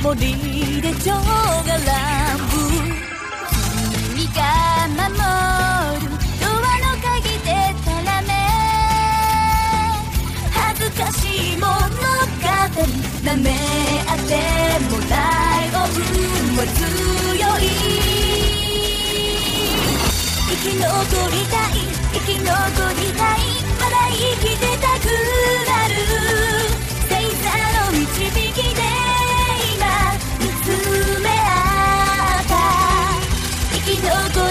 [0.00, 1.20] 森で蝶が
[1.66, 2.54] 乱舞
[4.14, 4.40] 君が
[4.88, 6.14] 守る。
[6.40, 7.46] ドアの鍵で
[7.84, 8.30] たらめ
[10.52, 11.20] 恥ずかし
[11.54, 11.74] い物語
[13.24, 13.46] 舐め
[14.06, 14.30] 合って
[14.88, 15.14] もラ
[15.64, 15.82] イオン
[16.56, 16.78] は強
[17.58, 17.60] い
[20.48, 20.82] 生き残
[21.30, 21.78] りたい
[22.12, 22.87] 生き残りたい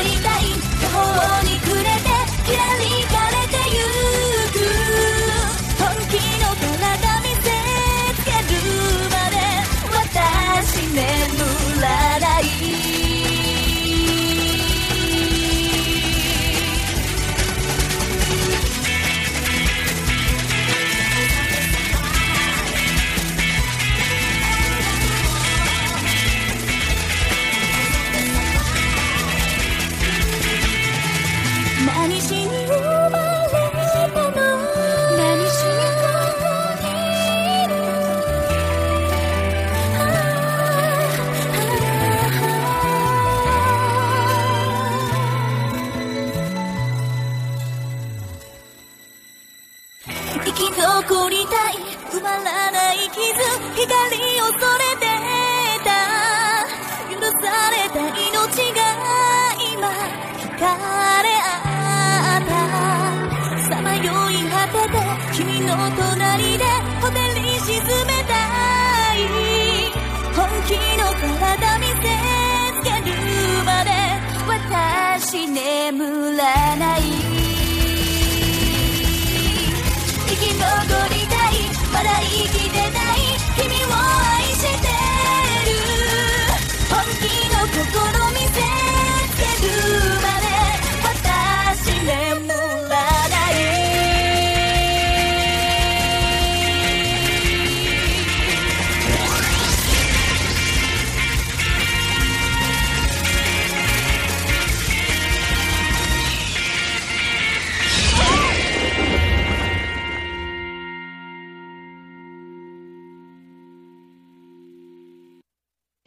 [0.04, 0.37] りたい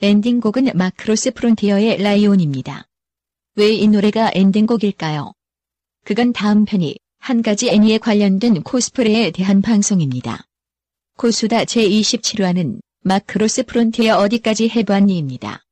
[0.02, 2.86] 엔딩곡은 Macross Frontier의 Lion입니다.
[3.56, 5.32] 왜 이 노래가 엔딩곡일까요?
[6.06, 10.44] 그건 다음 편이 한 가지 애니에 관련된 코스프레에 대한 방송입니다.
[11.18, 15.62] 코수다 제27화는 Macross Frontier 어디까지 해봤니입니다.